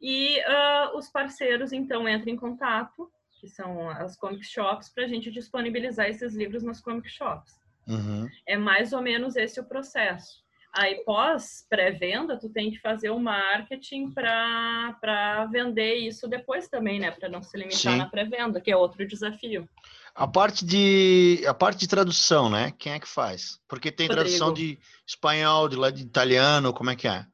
e 0.00 0.38
uh, 0.40 0.98
os 0.98 1.08
parceiros 1.08 1.72
então 1.72 2.06
entram 2.06 2.32
em 2.32 2.36
contato, 2.36 3.10
que 3.40 3.48
são 3.48 3.88
as 3.88 4.16
comic 4.16 4.44
shops, 4.44 4.90
para 4.90 5.04
a 5.04 5.08
gente 5.08 5.30
disponibilizar 5.30 6.08
esses 6.08 6.34
livros 6.34 6.62
nas 6.62 6.80
comic 6.80 7.08
shops. 7.08 7.58
Uhum. 7.86 8.28
É 8.46 8.56
mais 8.56 8.92
ou 8.92 9.00
menos 9.00 9.34
esse 9.36 9.58
o 9.60 9.64
processo. 9.64 10.46
Aí, 10.78 11.02
pós 11.04 11.66
pré-venda, 11.68 12.38
tu 12.38 12.48
tem 12.48 12.70
que 12.70 12.78
fazer 12.78 13.10
o 13.10 13.18
marketing 13.18 14.12
para 14.12 15.44
vender 15.50 15.96
isso 15.96 16.28
depois 16.28 16.68
também, 16.68 17.00
né? 17.00 17.10
Para 17.10 17.28
não 17.28 17.42
se 17.42 17.58
limitar 17.58 17.94
Sim. 17.94 17.98
na 17.98 18.06
pré-venda, 18.06 18.60
que 18.60 18.70
é 18.70 18.76
outro 18.76 19.04
desafio. 19.04 19.68
A 20.14 20.28
parte 20.28 20.64
de 20.64 21.42
a 21.48 21.52
parte 21.52 21.80
de 21.80 21.88
tradução, 21.88 22.48
né? 22.48 22.72
Quem 22.78 22.92
é 22.92 23.00
que 23.00 23.08
faz? 23.08 23.60
Porque 23.66 23.90
tem 23.90 24.06
Rodrigo. 24.06 24.22
tradução 24.22 24.54
de 24.54 24.78
espanhol, 25.04 25.68
de 25.68 25.74
lá 25.74 25.90
de 25.90 26.04
italiano, 26.04 26.72
como 26.72 26.90
é 26.90 26.94
que 26.94 27.08
é? 27.08 27.26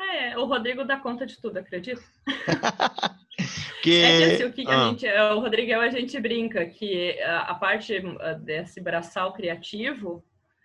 É, 0.00 0.38
o 0.38 0.46
Rodrigo 0.46 0.82
dá 0.82 0.96
conta 0.96 1.26
de 1.26 1.38
tudo, 1.38 1.58
acredito. 1.58 2.02
que... 3.82 4.00
É 4.00 4.34
assim, 4.36 4.44
o 4.44 4.52
que 4.54 4.64
ah. 4.66 4.86
a 4.86 4.88
gente, 4.88 5.06
o 5.06 5.40
Rodrigo 5.40 5.78
a 5.78 5.90
gente 5.90 6.18
brinca 6.18 6.64
que 6.64 7.20
a, 7.20 7.40
a 7.40 7.54
parte 7.56 8.02
desse 8.40 8.80
braçal 8.80 9.34
criativo 9.34 10.24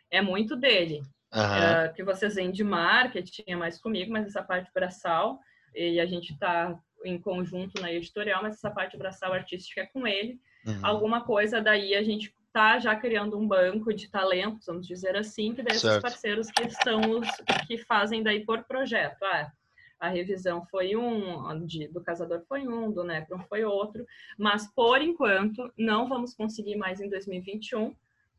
é 0.10 0.22
muito 0.22 0.56
dele. 0.56 1.02
Uhum. 1.36 1.90
Uh, 1.90 1.94
que 1.94 2.04
vocês 2.04 2.36
veem 2.36 2.52
de 2.52 2.64
marketing 2.64 3.44
é 3.48 3.56
mais 3.56 3.78
comigo, 3.78 4.12
mas 4.12 4.28
essa 4.28 4.42
parte 4.42 4.72
braçal, 4.74 5.40
e 5.76 6.00
a 6.00 6.06
gente 6.06 6.32
está 6.32 6.80
em 7.04 7.20
conjunto 7.20 7.82
na 7.82 7.92
editorial, 7.92 8.42
mas 8.42 8.56
essa 8.56 8.72
parte 8.72 8.98
braçal 8.98 9.34
artística 9.34 9.82
é 9.82 9.86
com 9.86 10.08
ele. 10.08 10.40
Uhum. 10.66 10.80
Alguma 10.82 11.22
coisa 11.22 11.62
daí 11.62 11.94
a 11.94 12.04
gente 12.04 12.34
está 12.48 12.80
já 12.80 12.96
criando 12.96 13.38
um 13.38 13.46
banco 13.46 13.94
de 13.94 14.10
talentos, 14.10 14.66
vamos 14.66 14.88
dizer 14.88 15.16
assim, 15.18 15.54
que 15.54 15.62
daí 15.62 15.76
esses 15.76 15.98
parceiros 16.00 16.50
que 16.50 16.70
são 16.70 17.02
os 17.20 17.28
que 17.68 17.78
fazem 17.78 18.24
daí 18.24 18.46
por 18.46 18.64
projeto. 18.64 19.24
Ah, 19.26 19.52
a 20.00 20.10
revisão 20.10 20.66
foi 20.66 20.96
um, 20.96 21.66
de, 21.66 21.88
do 21.90 22.02
Casador 22.02 22.44
foi 22.48 22.68
um, 22.68 22.92
do 22.92 23.04
Necron 23.04 23.40
foi 23.50 23.64
outro, 23.64 24.06
mas 24.38 24.72
por 24.74 25.02
enquanto 25.02 25.72
não 25.78 26.08
vamos 26.08 26.34
conseguir 26.34 26.76
mais 26.76 27.02
em 27.02 27.10
2021, 27.10 27.94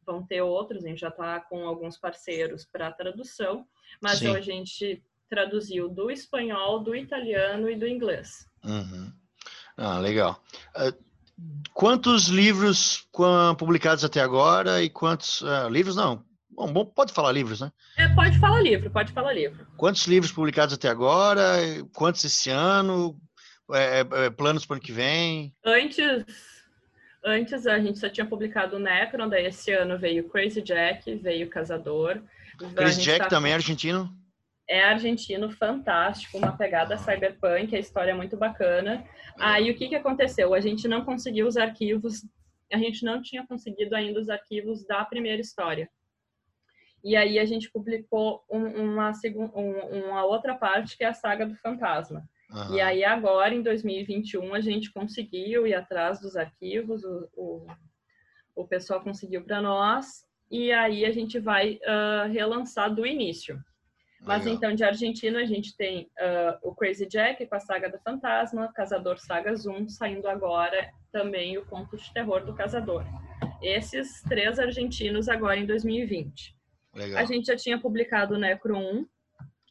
vão 0.06 0.24
ter 0.24 0.40
outros, 0.40 0.84
a 0.84 0.88
gente 0.88 1.00
já 1.00 1.08
está 1.08 1.40
com 1.40 1.66
alguns 1.66 1.98
parceiros 1.98 2.64
para 2.64 2.92
tradução, 2.92 3.66
mas 4.00 4.20
Sim. 4.20 4.34
a 4.34 4.40
gente 4.40 5.02
traduziu 5.28 5.88
do 5.88 6.10
espanhol, 6.10 6.78
do 6.78 6.94
italiano 6.94 7.68
e 7.68 7.76
do 7.76 7.86
inglês. 7.86 8.48
Uhum. 8.64 9.12
Ah, 9.76 9.98
legal. 9.98 10.40
Uh, 10.76 10.96
quantos 11.74 12.28
livros 12.28 13.06
publicados 13.58 14.04
até 14.04 14.20
agora 14.20 14.82
e 14.82 14.88
quantos 14.88 15.42
uh, 15.42 15.68
livros 15.68 15.96
não? 15.96 16.24
Bom, 16.48 16.72
bom, 16.72 16.86
pode 16.86 17.12
falar 17.12 17.32
livros, 17.32 17.60
né? 17.60 17.70
É, 17.98 18.08
pode 18.14 18.38
falar 18.38 18.62
livro, 18.62 18.90
pode 18.90 19.12
falar 19.12 19.34
livro. 19.34 19.66
Quantos 19.76 20.06
livros 20.06 20.32
publicados 20.32 20.72
até 20.72 20.88
agora? 20.88 21.58
Quantos 21.92 22.24
esse 22.24 22.48
ano? 22.48 23.20
É, 23.72 24.00
é, 24.00 24.26
é 24.26 24.30
planos 24.30 24.64
para 24.64 24.74
o 24.74 24.76
ano 24.76 24.82
que 24.82 24.92
vem? 24.92 25.54
Antes 25.62 26.24
Antes 27.28 27.66
a 27.66 27.80
gente 27.80 27.98
só 27.98 28.08
tinha 28.08 28.24
publicado 28.24 28.76
o 28.76 28.78
Necron, 28.78 29.28
daí 29.28 29.46
esse 29.46 29.72
ano 29.72 29.98
veio 29.98 30.28
Crazy 30.28 30.62
Jack, 30.62 31.12
veio 31.16 31.50
Casador. 31.50 32.22
Crazy 32.76 33.02
Jack 33.02 33.18
tá... 33.18 33.28
também 33.28 33.50
é 33.50 33.56
argentino? 33.56 34.16
É 34.68 34.84
argentino, 34.84 35.50
fantástico, 35.50 36.38
uma 36.38 36.56
pegada 36.56 36.96
cyberpunk, 36.96 37.74
a 37.74 37.80
história 37.80 38.12
é 38.12 38.14
muito 38.14 38.36
bacana. 38.36 39.04
Aí 39.40 39.68
o 39.68 39.76
que, 39.76 39.88
que 39.88 39.96
aconteceu? 39.96 40.54
A 40.54 40.60
gente 40.60 40.86
não 40.86 41.04
conseguiu 41.04 41.48
os 41.48 41.56
arquivos, 41.56 42.24
a 42.72 42.78
gente 42.78 43.04
não 43.04 43.20
tinha 43.20 43.44
conseguido 43.44 43.96
ainda 43.96 44.20
os 44.20 44.28
arquivos 44.28 44.86
da 44.86 45.04
primeira 45.04 45.40
história. 45.42 45.90
E 47.02 47.16
aí 47.16 47.40
a 47.40 47.44
gente 47.44 47.68
publicou 47.72 48.44
um, 48.48 48.66
uma, 48.84 49.10
um, 49.34 50.06
uma 50.06 50.24
outra 50.24 50.54
parte 50.54 50.96
que 50.96 51.02
é 51.02 51.08
a 51.08 51.14
saga 51.14 51.44
do 51.44 51.56
fantasma. 51.56 52.24
Uhum. 52.50 52.76
E 52.76 52.80
aí 52.80 53.04
agora, 53.04 53.54
em 53.54 53.62
2021, 53.62 54.54
a 54.54 54.60
gente 54.60 54.92
conseguiu 54.92 55.66
ir 55.66 55.74
atrás 55.74 56.20
dos 56.20 56.36
arquivos, 56.36 57.02
o, 57.04 57.28
o, 57.34 57.66
o 58.54 58.66
pessoal 58.66 59.00
conseguiu 59.00 59.42
para 59.42 59.60
nós, 59.60 60.24
e 60.50 60.72
aí 60.72 61.04
a 61.04 61.10
gente 61.10 61.38
vai 61.38 61.74
uh, 61.74 62.30
relançar 62.30 62.94
do 62.94 63.04
início. 63.04 63.58
Mas 64.20 64.44
Legal. 64.44 64.56
então, 64.56 64.74
de 64.74 64.84
Argentina, 64.84 65.40
a 65.40 65.44
gente 65.44 65.76
tem 65.76 66.04
uh, 66.18 66.68
o 66.68 66.74
Crazy 66.74 67.06
Jack 67.06 67.44
com 67.46 67.54
a 67.54 67.60
saga 67.60 67.90
do 67.90 67.98
fantasma, 67.98 68.72
Casador 68.72 69.18
Saga 69.18 69.54
Zoom, 69.54 69.88
saindo 69.88 70.26
agora 70.26 70.90
também 71.12 71.58
o 71.58 71.66
conto 71.66 71.96
de 71.96 72.12
terror 72.12 72.44
do 72.44 72.54
Casador. 72.54 73.04
Esses 73.62 74.22
três 74.22 74.58
argentinos 74.58 75.28
agora 75.28 75.58
em 75.58 75.66
2020. 75.66 76.56
Legal. 76.94 77.18
A 77.18 77.24
gente 77.24 77.46
já 77.46 77.56
tinha 77.56 77.78
publicado 77.78 78.34
o 78.34 78.38
Necro 78.38 78.76
1, 78.76 79.06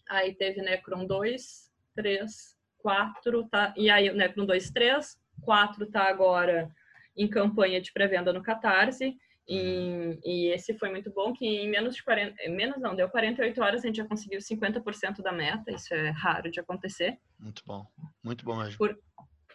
Aí 0.10 0.36
teve 0.36 0.62
Necron 0.62 1.06
2, 1.06 1.72
3, 1.96 2.55
4, 2.86 3.48
tá? 3.50 3.74
E 3.76 3.90
aí 3.90 4.12
o 4.12 4.16
Necron 4.16 4.46
2, 4.46 4.70
3, 4.70 5.18
4 5.42 5.90
tá 5.90 6.04
agora 6.04 6.70
em 7.18 7.28
campanha 7.28 7.82
de 7.82 7.92
pré-venda 7.92 8.32
no 8.32 8.44
Catarse. 8.44 9.18
E, 9.48 10.20
e, 10.24 10.48
esse 10.54 10.78
foi 10.78 10.90
muito 10.90 11.12
bom, 11.12 11.34
que 11.34 11.46
em 11.46 11.70
menos 11.70 11.96
de 11.96 12.04
40, 12.04 12.36
menos 12.50 12.80
não, 12.80 12.96
deu 12.96 13.10
48 13.10 13.62
horas 13.62 13.84
a 13.84 13.88
gente 13.88 13.98
já 13.98 14.06
conseguiu 14.06 14.40
50% 14.40 15.22
da 15.22 15.32
meta, 15.32 15.72
isso 15.72 15.94
é 15.94 16.10
raro 16.10 16.50
de 16.50 16.60
acontecer. 16.60 17.18
Muito 17.40 17.64
bom, 17.66 17.86
muito 18.24 18.44
bom 18.44 18.58
mesmo. 18.58 18.78
Por, 18.78 18.98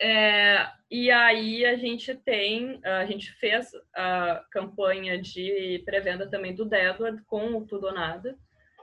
é, 0.01 0.69
e 0.89 1.11
aí 1.11 1.65
a 1.67 1.77
gente 1.77 2.15
tem, 2.15 2.81
a 2.85 3.05
gente 3.05 3.33
fez 3.33 3.71
a 3.95 4.45
campanha 4.53 5.21
de 5.21 5.83
pré-venda 5.85 6.29
também 6.31 6.55
do 6.55 6.65
Deadward 6.65 7.21
com 7.25 7.57
o 7.57 7.67
Tudo 7.67 7.89
ou 7.89 7.93
Nada, 7.93 8.37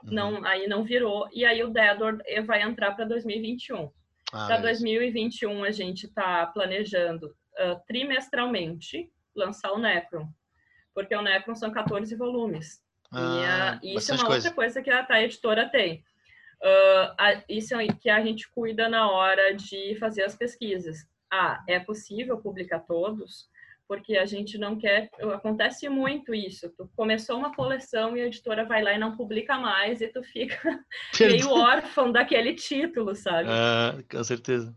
uhum. 0.04 0.12
não, 0.12 0.44
aí 0.44 0.66
não 0.66 0.84
virou, 0.84 1.26
e 1.32 1.42
aí 1.44 1.62
o 1.62 1.70
Deadward 1.70 2.22
vai 2.44 2.60
entrar 2.62 2.92
para 2.92 3.06
2021. 3.06 3.90
Ah, 4.32 4.46
para 4.46 4.58
2021 4.58 5.64
a 5.64 5.70
gente 5.70 6.06
está 6.06 6.46
planejando 6.46 7.26
uh, 7.26 7.80
trimestralmente 7.86 9.10
lançar 9.34 9.72
o 9.72 9.78
Necron 9.78 10.28
porque 10.98 11.14
o 11.14 11.22
Necron 11.22 11.54
são 11.54 11.70
14 11.70 12.16
volumes. 12.16 12.82
Ah, 13.12 13.78
e 13.80 13.94
a, 13.94 13.96
isso 13.96 14.10
é 14.10 14.16
uma 14.16 14.26
coisa. 14.26 14.48
outra 14.48 14.52
coisa 14.52 14.82
que 14.82 14.90
a, 14.90 15.06
a 15.08 15.22
editora 15.22 15.68
tem. 15.70 16.02
Uh, 16.60 17.14
a, 17.16 17.44
isso 17.48 17.72
é 17.76 17.86
que 17.86 18.10
a 18.10 18.20
gente 18.20 18.50
cuida 18.50 18.88
na 18.88 19.08
hora 19.08 19.54
de 19.54 19.94
fazer 20.00 20.24
as 20.24 20.34
pesquisas. 20.34 21.06
Ah, 21.30 21.62
é 21.68 21.78
possível 21.78 22.38
publicar 22.38 22.80
todos? 22.80 23.48
Porque 23.88 24.18
a 24.18 24.26
gente 24.26 24.58
não 24.58 24.76
quer. 24.76 25.10
Acontece 25.34 25.88
muito 25.88 26.34
isso. 26.34 26.68
Tu 26.76 26.86
começou 26.94 27.38
uma 27.38 27.54
coleção 27.54 28.14
e 28.14 28.20
a 28.20 28.26
editora 28.26 28.66
vai 28.66 28.82
lá 28.82 28.92
e 28.92 28.98
não 28.98 29.16
publica 29.16 29.58
mais, 29.58 30.02
e 30.02 30.08
tu 30.08 30.22
fica 30.22 30.84
meio 31.18 31.50
órfão 31.50 32.12
daquele 32.12 32.52
título, 32.54 33.16
sabe? 33.16 33.48
Ah, 33.50 33.98
com 34.10 34.22
certeza. 34.22 34.76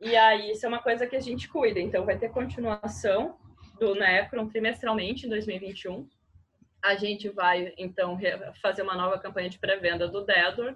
E 0.00 0.16
aí, 0.16 0.50
isso 0.50 0.66
é 0.66 0.68
uma 0.68 0.82
coisa 0.82 1.06
que 1.06 1.14
a 1.14 1.20
gente 1.20 1.48
cuida. 1.48 1.78
Então, 1.78 2.04
vai 2.04 2.18
ter 2.18 2.30
continuação 2.30 3.38
do 3.78 3.94
Necron 3.94 4.48
trimestralmente 4.48 5.26
em 5.26 5.28
2021. 5.28 6.08
A 6.82 6.96
gente 6.96 7.28
vai, 7.28 7.72
então, 7.76 8.18
fazer 8.60 8.82
uma 8.82 8.96
nova 8.96 9.18
campanha 9.18 9.50
de 9.50 9.58
pré-venda 9.58 10.08
do 10.08 10.24
Deador. 10.24 10.74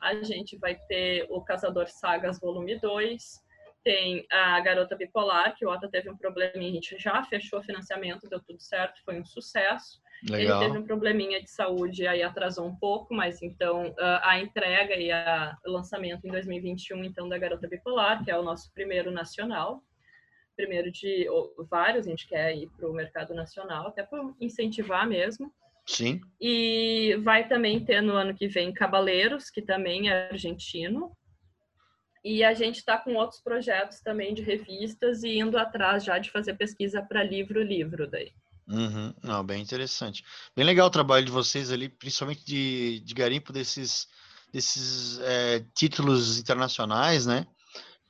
A 0.00 0.22
gente 0.22 0.56
vai 0.56 0.74
ter 0.74 1.26
o 1.30 1.42
Caçador 1.42 1.86
Sagas 1.88 2.40
Volume 2.40 2.80
2. 2.80 3.41
Tem 3.84 4.26
a 4.30 4.60
Garota 4.60 4.96
Bipolar, 4.96 5.56
que 5.56 5.66
o 5.66 5.70
Ota 5.70 5.88
teve 5.88 6.08
um 6.08 6.16
probleminha, 6.16 6.70
a 6.70 6.74
gente 6.74 6.96
já 6.98 7.22
fechou 7.24 7.58
o 7.58 7.62
financiamento, 7.62 8.28
deu 8.28 8.40
tudo 8.40 8.60
certo, 8.60 9.02
foi 9.04 9.20
um 9.20 9.24
sucesso. 9.24 10.00
Legal. 10.28 10.60
Ele 10.60 10.66
teve 10.66 10.78
um 10.78 10.86
probleminha 10.86 11.42
de 11.42 11.50
saúde, 11.50 12.06
aí 12.06 12.22
atrasou 12.22 12.66
um 12.66 12.76
pouco, 12.76 13.12
mas 13.12 13.42
então 13.42 13.92
a 14.22 14.38
entrega 14.38 14.94
e 14.94 15.10
o 15.66 15.70
lançamento 15.72 16.24
em 16.26 16.30
2021, 16.30 17.02
então, 17.04 17.28
da 17.28 17.36
Garota 17.38 17.66
Bipolar, 17.66 18.24
que 18.24 18.30
é 18.30 18.38
o 18.38 18.42
nosso 18.42 18.72
primeiro 18.72 19.10
nacional 19.10 19.82
primeiro 20.54 20.92
de 20.92 21.26
vários, 21.68 22.06
a 22.06 22.10
gente 22.10 22.28
quer 22.28 22.54
ir 22.54 22.68
para 22.76 22.88
o 22.88 22.92
mercado 22.92 23.34
nacional, 23.34 23.88
até 23.88 24.02
para 24.02 24.22
incentivar 24.40 25.08
mesmo. 25.08 25.52
Sim. 25.86 26.20
E 26.40 27.16
vai 27.22 27.48
também 27.48 27.84
ter 27.84 28.00
no 28.00 28.12
ano 28.12 28.34
que 28.34 28.46
vem 28.46 28.72
Cabaleiros, 28.72 29.50
que 29.50 29.62
também 29.62 30.10
é 30.10 30.28
argentino. 30.28 31.10
E 32.24 32.44
a 32.44 32.54
gente 32.54 32.76
está 32.76 32.96
com 32.96 33.14
outros 33.14 33.40
projetos 33.40 34.00
também 34.00 34.32
de 34.32 34.42
revistas 34.42 35.24
e 35.24 35.38
indo 35.38 35.58
atrás 35.58 36.04
já 36.04 36.18
de 36.18 36.30
fazer 36.30 36.54
pesquisa 36.54 37.02
para 37.02 37.24
livro-livro 37.24 38.08
daí. 38.08 38.32
Uhum. 38.68 39.12
Não, 39.22 39.44
bem 39.44 39.60
interessante. 39.60 40.24
Bem 40.54 40.64
legal 40.64 40.86
o 40.86 40.90
trabalho 40.90 41.24
de 41.26 41.32
vocês 41.32 41.72
ali, 41.72 41.88
principalmente 41.88 42.44
de, 42.44 43.00
de 43.00 43.14
garimpo 43.14 43.52
desses, 43.52 44.06
desses 44.52 45.18
é, 45.20 45.64
títulos 45.74 46.38
internacionais, 46.38 47.26
né? 47.26 47.46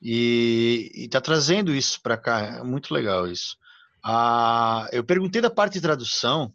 E 0.01 0.91
está 0.95 1.21
trazendo 1.21 1.75
isso 1.75 2.01
para 2.03 2.19
cá, 2.19 2.59
é 2.59 2.63
muito 2.63 2.93
legal 2.93 3.27
isso. 3.27 3.57
Ah, 4.05 4.89
eu 4.93 5.05
perguntei 5.05 5.41
da 5.41 5.51
parte 5.51 5.75
de 5.75 5.81
tradução, 5.81 6.53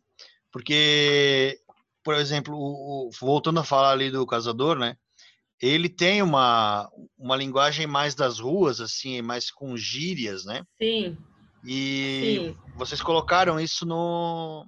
porque, 0.51 1.59
por 2.03 2.15
exemplo, 2.15 2.53
o, 2.55 3.07
o, 3.07 3.11
voltando 3.19 3.59
a 3.59 3.63
falar 3.63 3.91
ali 3.91 4.11
do 4.11 4.25
casador, 4.27 4.77
né? 4.77 4.97
Ele 5.61 5.89
tem 5.89 6.21
uma, 6.21 6.89
uma 7.17 7.35
linguagem 7.35 7.87
mais 7.87 8.13
das 8.13 8.39
ruas, 8.39 8.79
assim, 8.79 9.21
mais 9.21 9.49
com 9.49 9.75
gírias, 9.75 10.45
né? 10.45 10.63
Sim. 10.81 11.17
E 11.65 12.55
Sim. 12.55 12.57
vocês 12.75 13.01
colocaram 13.01 13.59
isso 13.59 13.85
no 13.85 14.65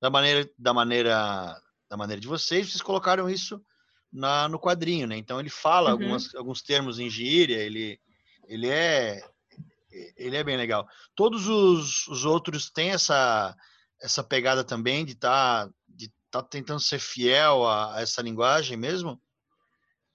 da 0.00 0.10
maneira 0.10 0.48
da 0.58 0.74
maneira 0.74 1.56
da 1.88 1.96
maneira 1.96 2.20
de 2.20 2.28
vocês, 2.28 2.70
vocês 2.70 2.82
colocaram 2.82 3.30
isso 3.30 3.60
na, 4.12 4.48
no 4.48 4.58
quadrinho, 4.58 5.06
né? 5.06 5.16
Então 5.16 5.40
ele 5.40 5.48
fala 5.48 5.90
uhum. 5.90 5.92
algumas, 5.92 6.34
alguns 6.34 6.62
termos 6.62 6.98
em 6.98 7.08
gíria, 7.08 7.58
ele 7.58 7.98
ele 8.46 8.68
é 8.68 9.22
ele 10.16 10.36
é 10.36 10.44
bem 10.44 10.56
legal. 10.56 10.86
Todos 11.14 11.48
os, 11.48 12.06
os 12.08 12.24
outros 12.24 12.70
têm 12.70 12.90
essa 12.90 13.54
essa 14.00 14.22
pegada 14.22 14.62
também 14.62 15.04
de 15.04 15.12
estar 15.12 15.66
tá, 15.66 15.72
de 15.88 16.12
tá 16.30 16.42
tentando 16.42 16.80
ser 16.80 16.98
fiel 16.98 17.66
a, 17.66 17.96
a 17.96 18.00
essa 18.02 18.20
linguagem 18.20 18.76
mesmo? 18.76 19.20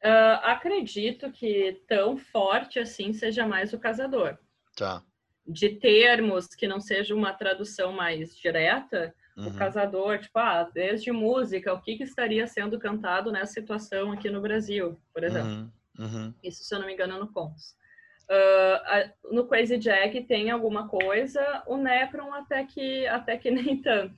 Uh, 0.04 0.42
acredito 0.44 1.32
que 1.32 1.80
tão 1.88 2.18
forte 2.18 2.80
assim 2.80 3.14
seja 3.14 3.46
mais 3.46 3.72
o 3.72 3.80
casador. 3.80 4.38
Tá. 4.76 5.04
De 5.46 5.70
termos 5.70 6.48
que 6.48 6.68
não 6.68 6.80
seja 6.80 7.14
uma 7.14 7.34
tradução 7.34 7.92
mais 7.92 8.36
direta, 8.36 9.14
uhum. 9.38 9.48
o 9.48 9.54
casador, 9.54 10.20
tipo, 10.20 10.40
ah, 10.40 10.64
desde 10.64 11.12
música, 11.12 11.74
o 11.74 11.82
que, 11.82 11.98
que 11.98 12.04
estaria 12.04 12.48
sendo 12.48 12.80
cantado 12.80 13.32
nessa 13.32 13.54
situação 13.54 14.12
aqui 14.12 14.30
no 14.30 14.42
Brasil, 14.42 15.00
por 15.14 15.24
exemplo. 15.24 15.50
Uhum. 15.50 15.72
Uhum. 16.00 16.34
Isso, 16.44 16.64
se 16.64 16.74
eu 16.74 16.80
não 16.80 16.88
me 16.88 16.94
engano, 16.94 17.20
no 17.20 17.32
Cons. 17.32 17.76
Uh, 18.32 19.34
no 19.36 19.46
Crazy 19.46 19.78
Jack 19.78 20.24
tem 20.24 20.50
alguma 20.50 20.88
coisa, 20.88 21.64
o 21.68 21.76
Necron 21.76 22.34
até 22.34 22.64
que, 22.64 23.06
até 23.08 23.38
que 23.38 23.52
nem 23.52 23.82
tanto. 23.82 24.16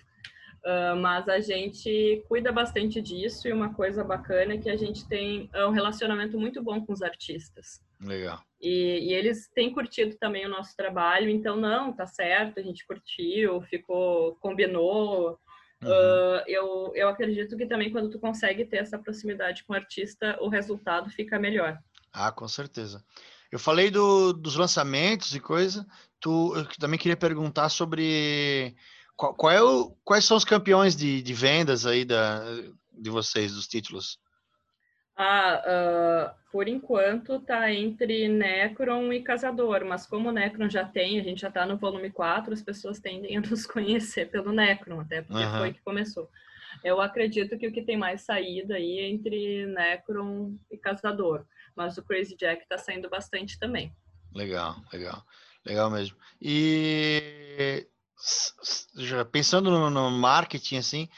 Uh, 0.65 0.95
mas 0.95 1.27
a 1.27 1.41
gente 1.41 2.23
cuida 2.29 2.49
bastante 2.49 3.01
disso 3.01 3.49
e 3.49 3.51
uma 3.51 3.73
coisa 3.73 4.01
bacana 4.01 4.53
é 4.53 4.57
que 4.57 4.69
a 4.69 4.77
gente 4.77 5.05
tem 5.09 5.49
um 5.53 5.71
relacionamento 5.71 6.39
muito 6.39 6.63
bom 6.63 6.85
com 6.85 6.93
os 6.93 7.01
artistas. 7.01 7.81
Legal. 7.99 8.41
E, 8.61 9.09
e, 9.09 9.13
eles 9.13 9.49
têm 9.49 9.73
curtido 9.73 10.15
também 10.15 10.45
o 10.45 10.49
nosso 10.49 10.73
trabalho, 10.75 11.29
então 11.29 11.57
não, 11.57 11.91
tá 11.91 12.07
certo, 12.07 12.59
a 12.59 12.63
gente 12.63 12.85
curtiu, 12.87 13.61
ficou, 13.63 14.35
combinou. 14.35 15.37
Uhum. 15.83 15.89
Uh, 15.89 16.43
eu, 16.47 16.91
eu 16.95 17.09
acredito 17.09 17.57
que 17.57 17.65
também 17.65 17.91
quando 17.91 18.09
tu 18.09 18.17
consegue 18.17 18.63
ter 18.63 18.77
essa 18.77 18.97
proximidade 18.97 19.65
com 19.65 19.73
o 19.73 19.75
artista, 19.75 20.37
o 20.39 20.47
resultado 20.47 21.09
fica 21.09 21.37
melhor. 21.37 21.77
Ah, 22.13 22.31
com 22.31 22.47
certeza. 22.47 23.03
Eu 23.51 23.59
falei 23.59 23.91
do, 23.91 24.31
dos 24.31 24.55
lançamentos 24.55 25.35
e 25.35 25.39
coisa. 25.39 25.85
Tu, 26.19 26.55
eu 26.55 26.65
também 26.79 26.97
queria 26.97 27.17
perguntar 27.17 27.67
sobre 27.67 28.75
qual, 29.23 29.33
qual 29.33 29.51
é 29.53 29.61
o, 29.61 29.95
quais 30.03 30.25
são 30.25 30.35
os 30.35 30.43
campeões 30.43 30.95
de, 30.95 31.21
de 31.21 31.33
vendas 31.33 31.85
aí 31.85 32.03
da, 32.03 32.43
de 32.91 33.09
vocês, 33.09 33.53
dos 33.53 33.67
títulos. 33.67 34.19
Ah, 35.15 35.61
uh, 36.35 36.51
por 36.51 36.67
enquanto 36.67 37.39
tá 37.39 37.71
entre 37.71 38.27
Necron 38.27 39.13
e 39.13 39.21
Casador, 39.21 39.85
mas 39.85 40.07
como 40.07 40.29
o 40.29 40.31
Necron 40.31 40.67
já 40.69 40.83
tem, 40.83 41.19
a 41.19 41.23
gente 41.23 41.41
já 41.41 41.51
tá 41.51 41.65
no 41.65 41.77
volume 41.77 42.09
4, 42.09 42.51
as 42.51 42.61
pessoas 42.61 42.99
tendem 42.99 43.37
a 43.37 43.41
nos 43.47 43.65
conhecer 43.65 44.29
pelo 44.29 44.51
Necron, 44.51 44.99
até 44.99 45.21
porque 45.21 45.43
uhum. 45.43 45.57
foi 45.59 45.73
que 45.73 45.81
começou. 45.81 46.29
Eu 46.83 46.99
acredito 46.99 47.57
que 47.57 47.67
o 47.67 47.71
que 47.71 47.83
tem 47.83 47.95
mais 47.95 48.21
saída 48.21 48.75
aí 48.75 48.99
é 48.99 49.07
entre 49.07 49.67
Necron 49.67 50.57
e 50.71 50.77
Casador 50.77 51.45
mas 51.75 51.97
o 51.97 52.03
Crazy 52.03 52.35
Jack 52.35 52.61
está 52.61 52.77
saindo 52.77 53.09
bastante 53.09 53.57
também. 53.57 53.91
Legal, 54.33 54.75
legal, 54.91 55.23
legal 55.65 55.89
mesmo. 55.89 56.15
E 56.39 57.87
já 58.95 59.25
pensando 59.25 59.69
no, 59.69 59.89
no 59.89 60.11
marketing 60.11 60.77
assim, 60.77 61.09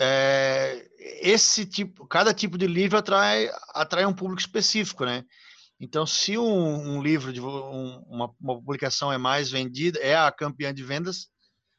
é, 0.00 0.88
esse 1.20 1.66
tipo, 1.66 2.06
cada 2.06 2.34
tipo 2.34 2.58
de 2.58 2.66
livro 2.66 2.98
atrai 2.98 3.50
atrai 3.74 4.04
um 4.04 4.14
público 4.14 4.40
específico, 4.40 5.04
né? 5.04 5.24
Então, 5.78 6.06
se 6.06 6.38
um, 6.38 6.96
um 6.96 7.02
livro 7.02 7.32
de 7.32 7.40
um, 7.40 7.98
uma, 8.08 8.32
uma 8.40 8.54
publicação 8.56 9.12
é 9.12 9.18
mais 9.18 9.50
vendida, 9.50 9.98
é 9.98 10.16
a 10.16 10.30
campeã 10.30 10.72
de 10.72 10.82
vendas, 10.82 11.28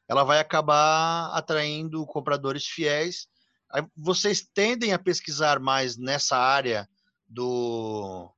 ela 0.10 0.24
vai 0.24 0.40
acabar 0.40 1.32
atraindo 1.34 2.06
compradores 2.06 2.66
fiéis. 2.66 3.28
Aí 3.72 3.84
vocês 3.96 4.46
tendem 4.54 4.94
a 4.94 5.00
pesquisar 5.00 5.60
mais 5.60 5.98
nessa 5.98 6.38
área 6.38 6.88
do 7.28 8.30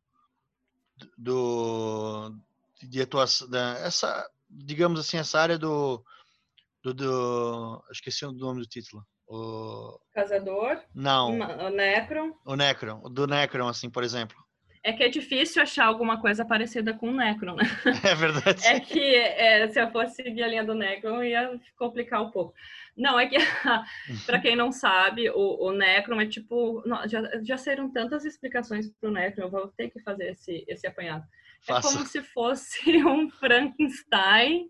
do 1.18 2.34
de 2.82 3.02
atuação 3.02 3.50
da, 3.50 3.78
essa 3.80 4.30
digamos 4.56 5.00
assim 5.00 5.18
essa 5.18 5.40
área 5.40 5.58
do 5.58 6.04
do, 6.84 6.94
do 6.94 7.84
esqueci 7.92 8.26
o 8.26 8.32
nome 8.32 8.62
do 8.62 8.68
título 8.68 9.04
o 9.28 10.00
casador 10.14 10.80
não 10.94 11.32
o 11.40 11.70
Necron 11.70 12.34
o 12.46 12.56
Necron 12.56 13.02
do 13.12 13.28
Necron 13.28 13.68
assim 13.68 13.90
por 13.90 14.04
exemplo 14.04 14.38
É 14.84 14.94
que 14.94 15.04
é 15.04 15.10
difícil 15.10 15.64
achar 15.64 15.86
alguma 15.88 16.22
coisa 16.22 16.46
parecida 16.46 16.94
com 16.94 17.10
o 17.10 17.16
Necron, 17.16 17.56
né? 17.56 17.64
É 18.12 18.14
verdade. 18.14 18.68
É 18.68 18.80
que 18.80 19.16
é, 19.16 19.68
se 19.68 19.82
eu 19.82 19.90
fosse 19.90 20.18
seguir 20.18 20.44
a 20.44 20.48
linha 20.48 20.64
do 20.64 20.76
Necron, 20.76 21.24
ia 21.24 21.60
complicar 21.76 22.22
um 22.22 22.30
pouco. 22.30 22.54
Não, 22.96 23.20
é 23.20 23.26
que, 23.26 23.36
para 24.28 24.40
quem 24.40 24.56
não 24.56 24.72
sabe, 24.72 25.28
o, 25.32 25.66
o 25.66 25.72
Necron 25.72 26.22
é 26.22 26.28
tipo. 26.28 26.84
Já, 27.08 27.20
já 27.42 27.58
saíram 27.58 27.92
tantas 27.92 28.26
explicações 28.26 28.88
para 29.02 29.10
o 29.10 29.12
Necron, 29.12 29.46
eu 29.46 29.50
vou 29.50 29.68
ter 29.70 29.90
que 29.90 30.00
fazer 30.02 30.30
esse, 30.34 30.64
esse 30.68 30.86
apanhado. 30.86 31.26
É 31.68 31.74
Faça. 31.74 31.90
É 31.90 31.92
como 31.94 32.06
se 32.06 32.22
fosse 32.22 32.80
um 33.06 33.30
Frankenstein 33.30 34.70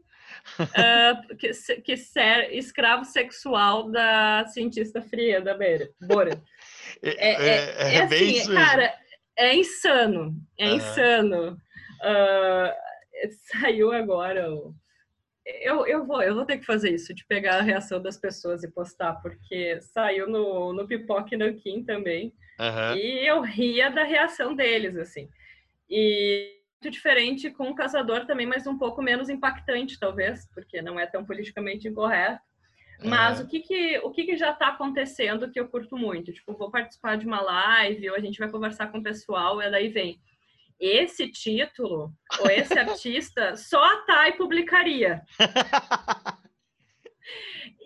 uh, 0.59 1.35
que, 1.37 1.51
que 1.81 1.97
ser 1.97 2.53
escravo 2.53 3.05
sexual 3.05 3.91
da 3.91 4.45
cientista 4.47 5.01
fria 5.01 5.41
da 5.41 5.53
Beira. 5.53 5.89
Bora. 6.01 6.41
É, 7.01 7.09
é, 7.09 7.33
é, 7.33 7.55
é, 7.77 7.95
é 7.95 8.01
assim, 8.03 8.53
cara, 8.53 8.93
é 9.37 9.55
insano, 9.55 10.35
é 10.57 10.69
uhum. 10.69 10.75
insano. 10.75 11.57
Uh, 12.01 12.85
saiu 13.61 13.91
agora. 13.91 14.47
Eu, 15.61 15.85
eu, 15.85 16.05
vou, 16.05 16.23
eu 16.23 16.33
vou 16.33 16.45
ter 16.45 16.57
que 16.57 16.65
fazer 16.65 16.89
isso, 16.89 17.13
de 17.13 17.23
pegar 17.25 17.57
a 17.57 17.61
reação 17.61 18.01
das 18.01 18.17
pessoas 18.17 18.63
e 18.63 18.71
postar, 18.71 19.13
porque 19.21 19.79
saiu 19.81 20.27
no, 20.27 20.73
no 20.73 20.87
Pipoque 20.87 21.37
Kim 21.61 21.83
também. 21.83 22.33
Uhum. 22.59 22.95
E 22.95 23.27
eu 23.27 23.41
ria 23.41 23.91
da 23.91 24.03
reação 24.03 24.55
deles, 24.55 24.97
assim. 24.97 25.29
E 25.87 26.55
diferente 26.89 27.49
com 27.51 27.69
o 27.69 27.75
Caçador 27.75 28.25
também, 28.25 28.45
mas 28.45 28.67
um 28.67 28.77
pouco 28.77 29.01
menos 29.01 29.29
impactante, 29.29 29.99
talvez, 29.99 30.47
porque 30.53 30.81
não 30.81 30.99
é 30.99 31.05
tão 31.05 31.25
politicamente 31.25 31.87
incorreto. 31.87 32.41
Mas 33.03 33.39
é. 33.39 33.43
o 33.43 33.47
que 33.47 33.59
que, 33.59 33.99
o 33.99 34.11
que 34.11 34.23
que 34.23 34.37
já 34.37 34.51
está 34.51 34.69
acontecendo 34.69 35.51
que 35.51 35.59
eu 35.59 35.67
curto 35.67 35.97
muito? 35.97 36.31
Tipo, 36.31 36.57
vou 36.57 36.71
participar 36.71 37.17
de 37.17 37.25
uma 37.25 37.41
live 37.41 38.09
ou 38.09 38.15
a 38.15 38.19
gente 38.19 38.39
vai 38.39 38.49
conversar 38.49 38.87
com 38.87 38.99
o 38.99 39.03
pessoal 39.03 39.61
e 39.61 39.69
daí 39.69 39.89
vem 39.89 40.19
esse 40.79 41.29
título 41.29 42.13
ou 42.39 42.49
esse 42.49 42.73
artista 42.79 43.55
só 43.55 43.83
a 43.83 43.97
Thay 44.05 44.33
publicaria. 44.33 45.21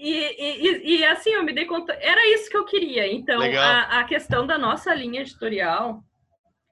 E, 0.02 0.14
e, 0.14 0.98
e, 0.98 1.06
assim, 1.06 1.32
eu 1.32 1.44
me 1.44 1.52
dei 1.52 1.66
conta, 1.66 1.92
era 2.00 2.26
isso 2.34 2.50
que 2.50 2.56
eu 2.56 2.64
queria. 2.64 3.06
Então, 3.06 3.42
a, 3.42 4.00
a, 4.00 4.04
questão 4.06 4.48
da 4.48 4.58
nossa 4.58 4.96
linha 4.96 5.20
editorial 5.20 6.02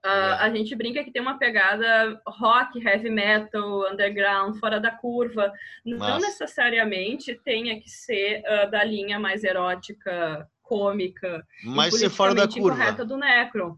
Uh, 0.07 0.39
a 0.39 0.49
gente 0.49 0.73
brinca 0.73 1.03
que 1.03 1.11
tem 1.11 1.21
uma 1.21 1.37
pegada 1.37 2.21
rock, 2.25 2.79
heavy 2.79 3.09
metal, 3.09 3.91
underground, 3.91 4.57
fora 4.57 4.79
da 4.79 4.89
curva. 4.89 5.51
Não 5.83 6.17
necessariamente 6.17 7.35
tenha 7.43 7.77
que 7.81 7.89
ser 7.89 8.41
uh, 8.41 8.71
da 8.71 8.85
linha 8.85 9.19
mais 9.19 9.43
erótica, 9.43 10.49
cômica, 10.63 11.45
mas 11.61 11.99
ser 11.99 12.09
fora 12.09 12.33
da 12.33 12.47
curva. 12.47 12.93
do 13.03 13.17
Necron. 13.17 13.77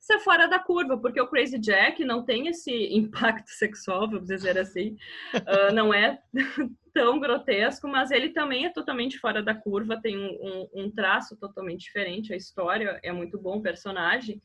Ser 0.00 0.18
fora 0.18 0.48
da 0.48 0.58
curva, 0.58 0.98
porque 0.98 1.20
o 1.20 1.28
Crazy 1.28 1.58
Jack 1.58 2.04
não 2.04 2.24
tem 2.24 2.48
esse 2.48 2.72
impacto 2.92 3.50
sexual, 3.50 4.10
vamos 4.10 4.26
dizer 4.26 4.58
assim. 4.58 4.96
Uh, 5.36 5.72
não 5.72 5.94
é 5.94 6.18
tão 6.92 7.20
grotesco, 7.20 7.86
mas 7.86 8.10
ele 8.10 8.30
também 8.30 8.66
é 8.66 8.70
totalmente 8.70 9.20
fora 9.20 9.40
da 9.40 9.54
curva, 9.54 10.00
tem 10.00 10.18
um, 10.18 10.30
um, 10.74 10.82
um 10.82 10.90
traço 10.90 11.36
totalmente 11.36 11.82
diferente. 11.82 12.32
A 12.32 12.36
história 12.36 12.98
é 13.04 13.12
muito 13.12 13.38
bom, 13.38 13.58
o 13.58 13.62
personagem 13.62 14.42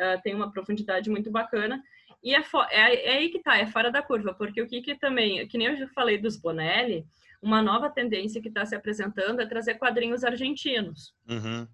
uh, 0.00 0.20
tem 0.22 0.34
uma 0.34 0.50
profundidade 0.50 1.10
muito 1.10 1.30
bacana. 1.30 1.82
E 2.22 2.34
é, 2.34 2.42
é, 2.70 3.12
é, 3.12 3.18
aí 3.18 3.28
que 3.28 3.40
tá, 3.40 3.58
é 3.58 3.66
fora 3.66 3.90
da 3.90 4.02
curva, 4.02 4.32
porque 4.32 4.60
o 4.60 4.66
que, 4.66 4.80
que 4.80 4.94
também, 4.94 5.46
que 5.46 5.58
nem 5.58 5.68
eu 5.68 5.76
já 5.76 5.86
falei 5.88 6.16
dos 6.16 6.36
Bonelli, 6.36 7.06
uma 7.42 7.60
nova 7.60 7.90
tendência 7.90 8.40
que 8.40 8.48
está 8.48 8.64
se 8.64 8.74
apresentando 8.74 9.40
é 9.40 9.46
trazer 9.46 9.74
quadrinhos 9.74 10.24
argentinos. 10.24 11.14
Uhum. 11.28 11.68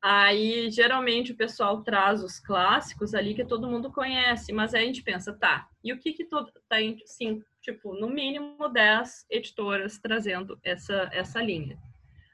Aí, 0.00 0.70
geralmente, 0.70 1.32
o 1.32 1.36
pessoal 1.36 1.82
traz 1.82 2.22
os 2.22 2.38
clássicos 2.38 3.14
ali 3.14 3.34
que 3.34 3.44
todo 3.44 3.68
mundo 3.68 3.92
conhece, 3.92 4.52
mas 4.52 4.72
aí 4.72 4.84
a 4.84 4.86
gente 4.86 5.02
pensa, 5.02 5.32
tá, 5.32 5.68
e 5.82 5.92
o 5.92 5.98
que 5.98 6.12
que 6.12 6.24
todo, 6.24 6.50
tá, 6.68 6.76
sim, 7.04 7.42
tipo, 7.60 7.92
no 7.94 8.08
mínimo 8.08 8.68
10 8.68 9.26
editoras 9.28 9.98
trazendo 9.98 10.58
essa, 10.62 11.10
essa 11.12 11.42
linha. 11.42 11.76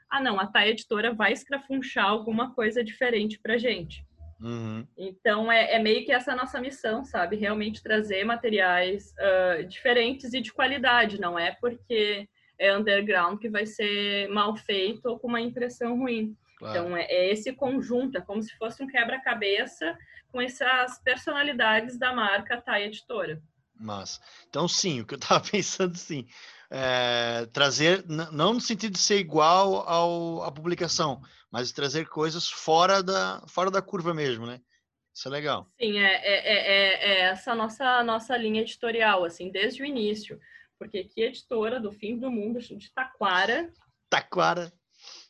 Ah, 0.09 0.21
não, 0.21 0.39
a 0.39 0.47
Tá 0.47 0.65
Editora 0.65 1.13
vai 1.13 1.33
escrafunchar 1.33 2.05
alguma 2.05 2.53
coisa 2.53 2.83
diferente 2.83 3.39
pra 3.39 3.57
gente. 3.57 4.05
Uhum. 4.39 4.85
Então 4.97 5.51
é, 5.51 5.75
é, 5.75 5.79
meio 5.79 6.05
que 6.05 6.11
essa 6.11 6.35
nossa 6.35 6.59
missão, 6.59 7.03
sabe? 7.05 7.35
Realmente 7.35 7.81
trazer 7.81 8.23
materiais 8.23 9.13
uh, 9.17 9.63
diferentes 9.65 10.33
e 10.33 10.41
de 10.41 10.51
qualidade. 10.51 11.19
Não 11.19 11.39
é 11.39 11.51
porque 11.51 12.27
é 12.57 12.75
underground 12.75 13.39
que 13.39 13.49
vai 13.49 13.65
ser 13.65 14.27
mal 14.29 14.55
feito 14.55 15.05
ou 15.07 15.19
com 15.19 15.27
uma 15.27 15.41
impressão 15.41 15.97
ruim. 15.97 16.35
Claro. 16.57 16.77
Então 16.77 16.97
é, 16.97 17.03
é, 17.03 17.31
esse 17.31 17.51
conjunto, 17.53 18.17
é 18.17 18.21
como 18.21 18.41
se 18.41 18.55
fosse 18.57 18.81
um 18.83 18.87
quebra-cabeça 18.87 19.97
com 20.31 20.41
essas 20.41 20.99
personalidades 20.99 21.97
da 21.97 22.13
marca 22.13 22.61
Thai 22.61 22.85
Editora. 22.85 23.41
Mas, 23.77 24.21
então 24.49 24.67
sim, 24.67 24.99
o 25.01 25.05
que 25.05 25.15
eu 25.15 25.19
estava 25.19 25.43
pensando 25.43 25.97
sim, 25.97 26.27
é, 26.69 27.45
trazer, 27.53 28.03
não 28.07 28.53
no 28.53 28.61
sentido 28.61 28.93
de 28.93 28.99
ser 28.99 29.17
igual 29.17 29.87
ao, 29.87 30.43
à 30.43 30.51
publicação, 30.51 31.21
mas 31.55 31.71
trazer 31.71 32.09
coisas 32.09 32.49
fora 32.49 33.01
da, 33.01 33.41
fora 33.47 33.71
da 33.71 33.81
curva 33.81 34.13
mesmo, 34.13 34.45
né? 34.45 34.59
Isso 35.13 35.29
é 35.29 35.31
legal. 35.31 35.65
Sim, 35.79 35.97
é, 35.97 36.15
é, 36.15 36.49
é, 36.49 37.11
é 37.11 37.19
essa 37.27 37.55
nossa, 37.55 38.03
nossa 38.03 38.35
linha 38.35 38.59
editorial, 38.59 39.23
assim, 39.23 39.49
desde 39.49 39.81
o 39.81 39.85
início. 39.85 40.37
Porque 40.77 40.97
aqui, 40.97 41.21
editora 41.21 41.79
do 41.79 41.93
Fim 41.93 42.19
do 42.19 42.29
Mundo, 42.29 42.59
de 42.59 42.91
Taquara. 42.93 43.71
Taquara. 44.09 44.69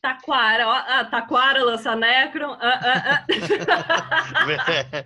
Taquara, 0.01 0.67
ó, 0.67 0.73
ah, 0.73 1.05
Taquara 1.05 1.63
lança 1.63 1.95
Necron. 1.95 2.57
Ah, 2.59 2.79
ah, 2.81 3.25
ah. 3.69 5.05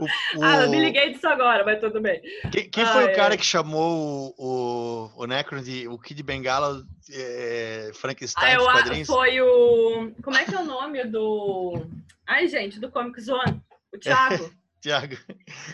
o, 0.00 0.04
o... 0.04 0.44
ah, 0.44 0.62
eu 0.62 0.70
me 0.70 0.78
liguei 0.80 1.12
disso 1.12 1.26
agora, 1.26 1.64
mas 1.64 1.80
tudo 1.80 2.00
bem. 2.00 2.20
Quem, 2.52 2.70
quem 2.70 2.86
foi 2.86 3.04
o 3.04 3.16
cara 3.16 3.36
que 3.36 3.44
chamou 3.44 4.34
o, 4.38 5.10
o, 5.16 5.22
o 5.22 5.26
Necron 5.26 5.60
de 5.62 5.88
o 5.88 5.98
Kid 5.98 6.22
Bengala 6.22 6.84
é, 7.10 7.90
Frankenstein 7.94 8.54
ah, 8.54 8.56
dos 8.56 8.66
quadrinhos? 8.66 9.08
Foi 9.08 9.40
o. 9.40 10.12
Como 10.22 10.36
é 10.36 10.44
que 10.44 10.54
é 10.54 10.58
o 10.60 10.64
nome 10.64 11.04
do. 11.04 11.86
Ai, 12.26 12.46
gente, 12.46 12.78
do 12.78 12.90
Comic 12.90 13.20
Zone? 13.20 13.60
O 13.92 13.98
Thiago. 13.98 14.50
Tiago, 14.80 15.16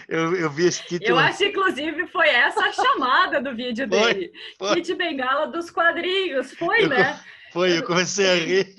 eu, 0.08 0.34
eu 0.34 0.50
vi 0.50 0.64
esse 0.64 0.82
título. 0.82 1.10
Eu 1.10 1.18
acho, 1.18 1.44
inclusive, 1.44 2.06
foi 2.06 2.26
essa 2.26 2.64
a 2.64 2.72
chamada 2.72 3.38
do 3.38 3.54
vídeo 3.54 3.86
dele. 3.86 4.32
Foi, 4.58 4.68
foi. 4.68 4.76
Kid 4.76 4.94
Bengala 4.94 5.46
dos 5.46 5.68
quadrinhos, 5.68 6.54
foi, 6.54 6.84
eu, 6.84 6.88
né? 6.88 7.20
Foi, 7.52 7.78
eu 7.78 7.84
comecei 7.84 8.30
a 8.30 8.34
rir. 8.34 8.74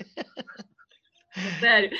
Sério. 1.60 1.90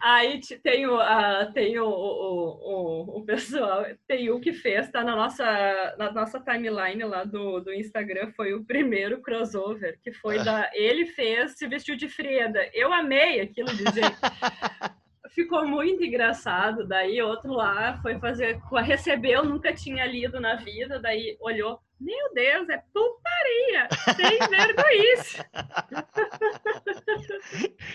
Aí 0.00 0.40
tem 0.62 0.86
o, 0.86 0.96
uh, 0.96 1.52
tem 1.52 1.78
o, 1.78 1.86
o, 1.86 3.12
o, 3.12 3.18
o, 3.18 3.24
pessoal, 3.24 3.84
tem 4.08 4.30
o 4.30 4.40
que 4.40 4.50
fez, 4.50 4.90
tá 4.90 5.04
na 5.04 5.14
nossa, 5.14 5.94
na 5.98 6.10
nossa 6.10 6.40
timeline 6.40 7.04
lá 7.04 7.22
do, 7.24 7.60
do 7.60 7.72
Instagram, 7.72 8.32
foi 8.32 8.54
o 8.54 8.64
primeiro 8.64 9.20
crossover, 9.20 9.98
que 10.02 10.10
foi 10.10 10.38
ah. 10.38 10.42
da. 10.42 10.70
Ele 10.72 11.04
fez, 11.06 11.58
se 11.58 11.66
vestiu 11.66 11.96
de 11.96 12.08
Freda. 12.08 12.70
Eu 12.72 12.92
amei 12.92 13.40
aquilo 13.40 13.68
de 13.68 13.84
jeito. 13.92 14.16
Ficou 15.34 15.66
muito 15.66 16.02
engraçado. 16.02 16.86
Daí 16.88 17.20
outro 17.22 17.52
lá 17.52 18.00
foi 18.00 18.18
fazer, 18.18 18.58
recebeu, 18.82 19.44
nunca 19.44 19.72
tinha 19.72 20.04
lido 20.06 20.40
na 20.40 20.56
vida, 20.56 20.98
daí 20.98 21.36
olhou, 21.40 21.78
meu 22.00 22.34
Deus, 22.34 22.68
é 22.70 22.82
putaria! 22.92 23.88
Sem 24.16 24.38
vergonhice! 24.48 25.38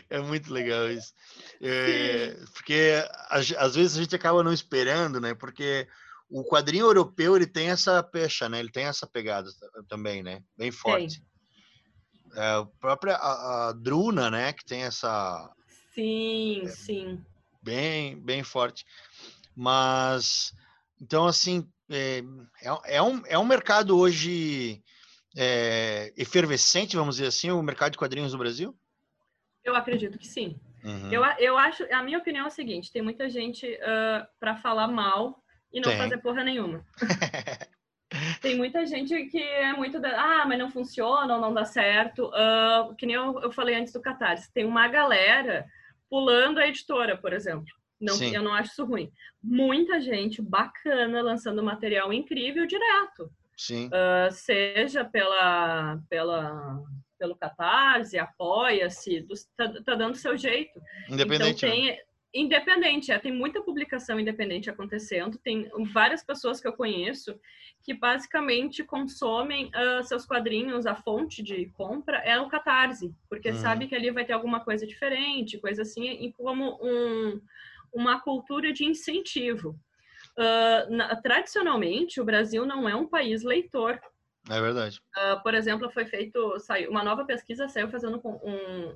É 0.09 0.19
muito 0.19 0.53
legal 0.53 0.89
isso. 0.89 1.13
É, 1.59 2.35
porque 2.53 3.03
às, 3.29 3.75
vezes 3.75 3.97
a 3.97 4.01
gente 4.01 4.15
acaba 4.15 4.43
não 4.43 4.53
esperando, 4.53 5.19
né? 5.19 5.33
Porque 5.33 5.87
o 6.29 6.43
quadrinho 6.43 6.85
europeu 6.85 7.35
ele 7.35 7.47
tem 7.47 7.69
essa 7.69 8.03
pecha, 8.03 8.47
né? 8.47 8.59
Ele 8.59 8.71
tem 8.71 8.85
essa 8.85 9.07
pegada 9.07 9.49
também, 9.87 10.21
né? 10.21 10.43
Bem 10.55 10.71
forte. 10.71 11.23
É, 12.35 12.55
a 12.57 12.65
própria 12.79 13.15
a, 13.15 13.69
a, 13.69 13.71
Druna, 13.71 14.29
né? 14.29 14.53
Que 14.53 14.65
tem 14.65 14.83
essa. 14.83 15.51
Sim, 15.93 16.61
é, 16.65 16.69
sim. 16.69 17.25
Bem, 17.61 18.19
bem 18.19 18.43
forte. 18.43 18.85
Mas 19.55 20.53
então 21.01 21.25
assim 21.25 21.67
é, 21.89 22.23
é, 22.61 22.95
é, 22.97 23.01
um, 23.01 23.21
é 23.27 23.37
um 23.37 23.45
mercado 23.45 23.97
hoje 23.97 24.81
é, 25.37 26.13
efervescente, 26.17 26.95
vamos 26.95 27.17
dizer 27.17 27.27
assim, 27.27 27.51
o 27.51 27.61
mercado 27.61 27.93
de 27.93 27.97
quadrinhos 27.97 28.33
no 28.33 28.39
Brasil? 28.39 28.75
Eu 29.63 29.75
acredito 29.75 30.17
que 30.17 30.27
sim. 30.27 30.59
Uhum. 30.83 31.11
Eu, 31.11 31.23
eu 31.39 31.57
acho, 31.57 31.83
a 31.91 32.03
minha 32.03 32.19
opinião 32.19 32.45
é 32.45 32.47
o 32.47 32.51
seguinte: 32.51 32.91
tem 32.91 33.01
muita 33.01 33.27
gente 33.27 33.65
uh, 33.65 34.25
para 34.39 34.55
falar 34.57 34.87
mal 34.87 35.43
e 35.73 35.81
não 35.81 35.89
tem. 35.89 35.97
fazer 35.97 36.17
porra 36.19 36.43
nenhuma. 36.43 36.85
tem 38.39 38.55
muita 38.55 38.85
gente 38.85 39.25
que 39.25 39.41
é 39.41 39.73
muito 39.73 39.99
da, 39.99 40.41
ah, 40.41 40.45
mas 40.45 40.59
não 40.59 40.69
funciona 40.69 41.35
ou 41.35 41.41
não 41.41 41.53
dá 41.53 41.65
certo. 41.65 42.27
Uh, 42.27 42.95
que 42.95 43.07
nem 43.07 43.15
eu, 43.15 43.41
eu 43.41 43.51
falei 43.51 43.75
antes 43.75 43.91
do 43.91 44.01
Catarse, 44.01 44.53
tem 44.53 44.63
uma 44.63 44.87
galera 44.87 45.65
pulando 46.07 46.59
a 46.59 46.67
editora, 46.67 47.17
por 47.17 47.33
exemplo. 47.33 47.73
Não, 47.99 48.21
eu 48.21 48.43
não 48.43 48.53
acho 48.53 48.71
isso 48.71 48.85
ruim. 48.85 49.11
Muita 49.41 49.99
gente 50.01 50.41
bacana 50.41 51.21
lançando 51.21 51.63
material 51.63 52.11
incrível 52.11 52.65
direto. 52.65 53.31
Sim. 53.57 53.87
Uh, 53.87 54.31
seja 54.31 55.05
pela, 55.05 55.97
pela, 56.09 56.83
pelo 57.17 57.35
Catarse, 57.35 58.17
apoia-se, 58.17 59.25
tá, 59.55 59.71
tá, 59.83 59.95
dando 59.95 60.15
seu 60.15 60.37
jeito. 60.37 60.79
Independente. 61.09 61.65
Então, 61.65 61.69
tem, 61.69 61.99
independente, 62.33 63.11
é, 63.13 63.17
tem 63.17 63.31
muita 63.31 63.61
publicação 63.61 64.19
independente 64.19 64.69
acontecendo. 64.69 65.37
Tem 65.37 65.69
várias 65.93 66.21
pessoas 66.23 66.59
que 66.59 66.67
eu 66.67 66.73
conheço 66.73 67.39
que 67.81 67.93
basicamente 67.93 68.83
consomem 68.83 69.67
uh, 69.67 70.03
seus 70.03 70.25
quadrinhos, 70.25 70.87
a 70.87 70.95
fonte 70.95 71.43
de 71.43 71.67
compra 71.77 72.17
é 72.17 72.39
o 72.39 72.49
Catarse, 72.49 73.13
porque 73.29 73.51
uhum. 73.51 73.57
sabe 73.57 73.87
que 73.87 73.93
ali 73.93 74.09
vai 74.09 74.25
ter 74.25 74.33
alguma 74.33 74.59
coisa 74.59 74.87
diferente, 74.87 75.59
coisa 75.59 75.83
assim, 75.83 76.03
e 76.03 76.33
como 76.33 76.79
um, 76.81 77.39
uma 77.95 78.19
cultura 78.19 78.71
de 78.73 78.85
incentivo. 78.85 79.79
Uh, 80.37 80.93
na, 80.93 81.15
tradicionalmente, 81.15 82.19
o 82.19 82.25
Brasil 82.25 82.65
não 82.65 82.87
é 82.87 82.95
um 82.95 83.07
país 83.07 83.43
leitor. 83.43 83.99
É 84.49 84.61
verdade. 84.61 84.99
Uh, 85.17 85.41
por 85.41 85.53
exemplo, 85.53 85.89
foi 85.89 86.05
feito, 86.05 86.59
saiu, 86.59 86.91
uma 86.91 87.03
nova 87.03 87.25
pesquisa 87.25 87.69
saiu 87.69 87.89
fazendo 87.89 88.21
um, 88.25 88.95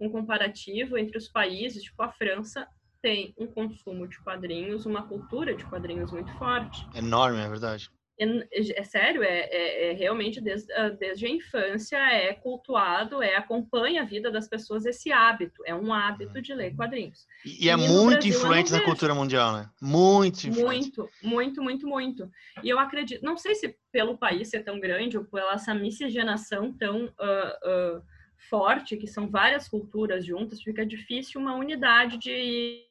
um 0.00 0.10
comparativo 0.10 0.96
entre 0.96 1.18
os 1.18 1.28
países, 1.28 1.82
tipo 1.82 2.00
a 2.02 2.12
França 2.12 2.66
tem 3.02 3.34
um 3.38 3.46
consumo 3.46 4.08
de 4.08 4.18
quadrinhos, 4.20 4.86
uma 4.86 5.06
cultura 5.06 5.54
de 5.54 5.64
quadrinhos 5.64 6.10
muito 6.10 6.32
forte. 6.36 6.86
Enorme, 6.94 7.40
é 7.40 7.48
verdade. 7.48 7.90
É, 8.20 8.80
é 8.80 8.84
sério, 8.84 9.22
é, 9.22 9.40
é, 9.40 9.90
é, 9.90 9.92
realmente 9.92 10.40
desde, 10.40 10.72
ah, 10.72 10.88
desde 10.88 11.26
a 11.26 11.30
infância 11.30 11.96
é 11.96 12.34
cultuado, 12.34 13.22
é 13.22 13.36
acompanha 13.36 14.02
a 14.02 14.04
vida 14.04 14.28
das 14.28 14.48
pessoas 14.48 14.84
esse 14.84 15.12
hábito, 15.12 15.62
é 15.64 15.72
um 15.72 15.92
hábito 15.92 16.42
de 16.42 16.52
ler 16.52 16.74
quadrinhos. 16.74 17.26
E, 17.44 17.66
e 17.66 17.68
é 17.68 17.76
muito 17.76 18.14
Brasil, 18.14 18.30
influente 18.30 18.72
na 18.72 18.82
cultura 18.82 19.14
mundial, 19.14 19.52
né? 19.52 19.70
Muito 19.80 20.48
influente. 20.48 20.98
Muito, 20.98 21.10
muito, 21.22 21.62
muito, 21.62 21.86
muito. 21.86 22.30
E 22.62 22.68
eu 22.68 22.78
acredito, 22.78 23.24
não 23.24 23.36
sei 23.36 23.54
se 23.54 23.76
pelo 23.92 24.18
país 24.18 24.50
ser 24.50 24.64
tão 24.64 24.80
grande 24.80 25.16
ou 25.16 25.24
pela 25.24 25.54
essa 25.54 25.72
miscigenação 25.72 26.72
tão 26.72 27.04
uh, 27.04 27.98
uh, 27.98 28.02
forte, 28.50 28.96
que 28.96 29.06
são 29.06 29.28
várias 29.28 29.68
culturas 29.68 30.24
juntas, 30.26 30.60
fica 30.60 30.84
difícil 30.84 31.40
uma 31.40 31.54
unidade 31.54 32.18
de 32.18 32.84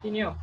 opinião. 0.00 0.36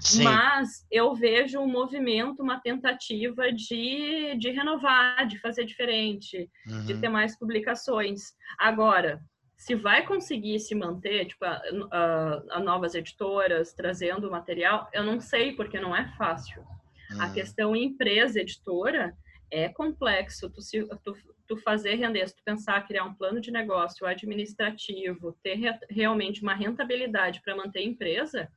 Sim. 0.00 0.24
Mas 0.24 0.86
eu 0.90 1.14
vejo 1.14 1.58
um 1.60 1.66
movimento, 1.66 2.42
uma 2.42 2.60
tentativa 2.60 3.52
de, 3.52 4.36
de 4.38 4.50
renovar, 4.50 5.26
de 5.26 5.38
fazer 5.38 5.64
diferente, 5.64 6.48
uhum. 6.66 6.84
de 6.84 7.00
ter 7.00 7.08
mais 7.08 7.38
publicações. 7.38 8.32
Agora, 8.58 9.20
se 9.56 9.74
vai 9.74 10.06
conseguir 10.06 10.60
se 10.60 10.74
manter, 10.74 11.26
tipo, 11.26 11.44
a, 11.44 11.60
a, 11.90 12.42
a 12.52 12.60
novas 12.60 12.94
editoras 12.94 13.74
trazendo 13.74 14.30
material, 14.30 14.88
eu 14.92 15.02
não 15.02 15.20
sei, 15.20 15.52
porque 15.52 15.80
não 15.80 15.94
é 15.94 16.06
fácil. 16.16 16.62
Uhum. 17.10 17.22
A 17.22 17.30
questão 17.30 17.74
empresa 17.74 18.40
editora 18.40 19.12
é 19.50 19.68
complexo. 19.68 20.48
Tu, 20.50 20.62
se, 20.62 20.88
tu, 21.02 21.16
tu 21.46 21.56
fazer 21.56 21.94
render, 21.94 22.28
se 22.28 22.36
tu 22.36 22.42
pensar 22.44 22.86
criar 22.86 23.04
um 23.04 23.14
plano 23.14 23.40
de 23.40 23.50
negócio 23.50 24.06
administrativo, 24.06 25.36
ter 25.42 25.54
re, 25.54 25.76
realmente 25.90 26.42
uma 26.42 26.54
rentabilidade 26.54 27.40
para 27.42 27.56
manter 27.56 27.80
a 27.80 27.84
empresa, 27.84 28.48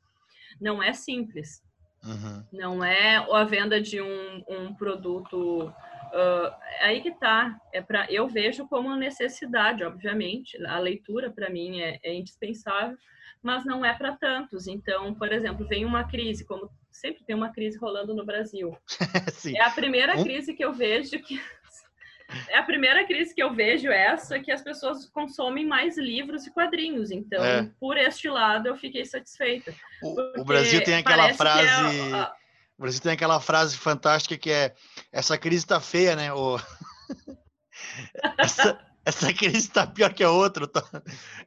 não 0.60 0.82
é 0.82 0.92
simples. 0.92 1.62
Uhum. 2.04 2.44
Não 2.52 2.84
é 2.84 3.16
a 3.16 3.44
venda 3.44 3.80
de 3.80 4.00
um, 4.00 4.44
um 4.48 4.74
produto. 4.74 5.68
Uh, 5.68 6.54
aí 6.80 7.00
que 7.00 7.12
tá. 7.12 7.58
É 7.72 7.80
para 7.80 8.10
eu 8.10 8.28
vejo 8.28 8.66
como 8.66 8.94
necessidade, 8.96 9.84
obviamente. 9.84 10.62
A 10.66 10.78
leitura 10.78 11.30
para 11.30 11.48
mim 11.48 11.80
é, 11.80 12.00
é 12.02 12.14
indispensável, 12.14 12.96
mas 13.42 13.64
não 13.64 13.84
é 13.84 13.94
para 13.94 14.16
tantos. 14.16 14.66
Então, 14.66 15.14
por 15.14 15.32
exemplo, 15.32 15.66
vem 15.66 15.84
uma 15.84 16.04
crise, 16.04 16.44
como 16.44 16.70
sempre 16.90 17.24
tem 17.24 17.36
uma 17.36 17.52
crise 17.52 17.78
rolando 17.78 18.14
no 18.14 18.26
Brasil. 18.26 18.76
é 19.56 19.62
a 19.62 19.70
primeira 19.70 20.18
um... 20.18 20.24
crise 20.24 20.54
que 20.54 20.64
eu 20.64 20.72
vejo 20.72 21.18
que 21.20 21.40
a 22.54 22.62
primeira 22.62 23.04
crise 23.06 23.34
que 23.34 23.42
eu 23.42 23.52
vejo 23.52 23.88
essa 23.88 24.38
que 24.38 24.50
as 24.50 24.62
pessoas 24.62 25.06
consomem 25.06 25.66
mais 25.66 25.96
livros 25.96 26.46
e 26.46 26.50
quadrinhos. 26.52 27.10
Então, 27.10 27.44
é. 27.44 27.70
por 27.78 27.96
este 27.96 28.28
lado, 28.28 28.68
eu 28.68 28.76
fiquei 28.76 29.04
satisfeita. 29.04 29.74
O, 30.02 30.40
o 30.40 30.44
Brasil 30.44 30.82
tem 30.82 30.94
aquela 30.94 31.28
é 31.28 31.34
frase. 31.34 32.10
É 32.10 32.14
a... 32.14 32.32
O 32.78 32.82
Brasil 32.82 33.00
tem 33.00 33.12
aquela 33.12 33.40
frase 33.40 33.76
fantástica 33.76 34.36
que 34.36 34.50
é 34.50 34.74
essa 35.12 35.38
crise 35.38 35.66
tá 35.66 35.80
feia, 35.80 36.16
né? 36.16 36.32
O... 36.32 36.58
essa, 38.38 38.78
essa 39.04 39.32
crise 39.32 39.70
tá 39.70 39.86
pior 39.86 40.12
que 40.12 40.24
a 40.24 40.30
outra. 40.30 40.66
Tá... 40.66 40.82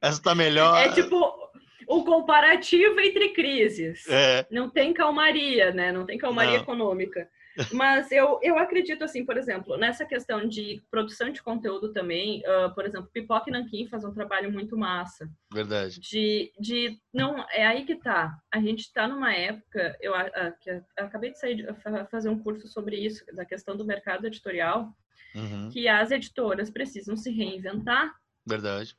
Essa 0.01 0.21
tá 0.21 0.35
melhor. 0.35 0.77
É 0.77 0.91
tipo 0.91 1.45
o 1.87 2.03
comparativo 2.03 2.99
entre 2.99 3.29
crises. 3.29 4.07
É. 4.07 4.45
Não 4.51 4.69
tem 4.69 4.93
calmaria, 4.93 5.71
né? 5.71 5.91
Não 5.91 6.05
tem 6.05 6.17
calmaria 6.17 6.57
Não. 6.57 6.63
econômica. 6.63 7.27
Mas 7.71 8.11
eu, 8.11 8.39
eu 8.41 8.57
acredito, 8.57 9.03
assim, 9.03 9.25
por 9.25 9.37
exemplo, 9.37 9.77
nessa 9.77 10.05
questão 10.05 10.47
de 10.47 10.83
produção 10.91 11.29
de 11.29 11.41
conteúdo 11.41 11.91
também, 11.93 12.41
uh, 12.41 12.73
por 12.73 12.85
exemplo, 12.85 13.09
Pipoca 13.13 13.49
e 13.49 13.53
Nanquim 13.53 13.87
faz 13.87 14.03
um 14.03 14.13
trabalho 14.13 14.51
muito 14.51 14.77
massa. 14.77 15.29
Verdade. 15.53 15.99
De, 15.99 16.51
de 16.59 16.99
não, 17.13 17.45
é 17.51 17.65
aí 17.65 17.85
que 17.85 17.95
tá. 17.95 18.37
A 18.51 18.59
gente 18.59 18.81
está 18.81 19.07
numa 19.07 19.33
época, 19.33 19.97
eu, 20.01 20.13
que 20.59 20.69
eu 20.69 20.83
acabei 20.97 21.31
de 21.31 21.39
sair 21.39 21.55
de, 21.55 21.67
fazer 22.09 22.29
um 22.29 22.39
curso 22.39 22.67
sobre 22.67 22.97
isso, 22.97 23.23
da 23.33 23.45
questão 23.45 23.75
do 23.75 23.85
mercado 23.85 24.27
editorial, 24.27 24.93
uhum. 25.33 25.69
que 25.69 25.87
as 25.87 26.11
editoras 26.11 26.69
precisam 26.69 27.15
se 27.15 27.31
reinventar. 27.31 28.13
Verdade. 28.45 28.95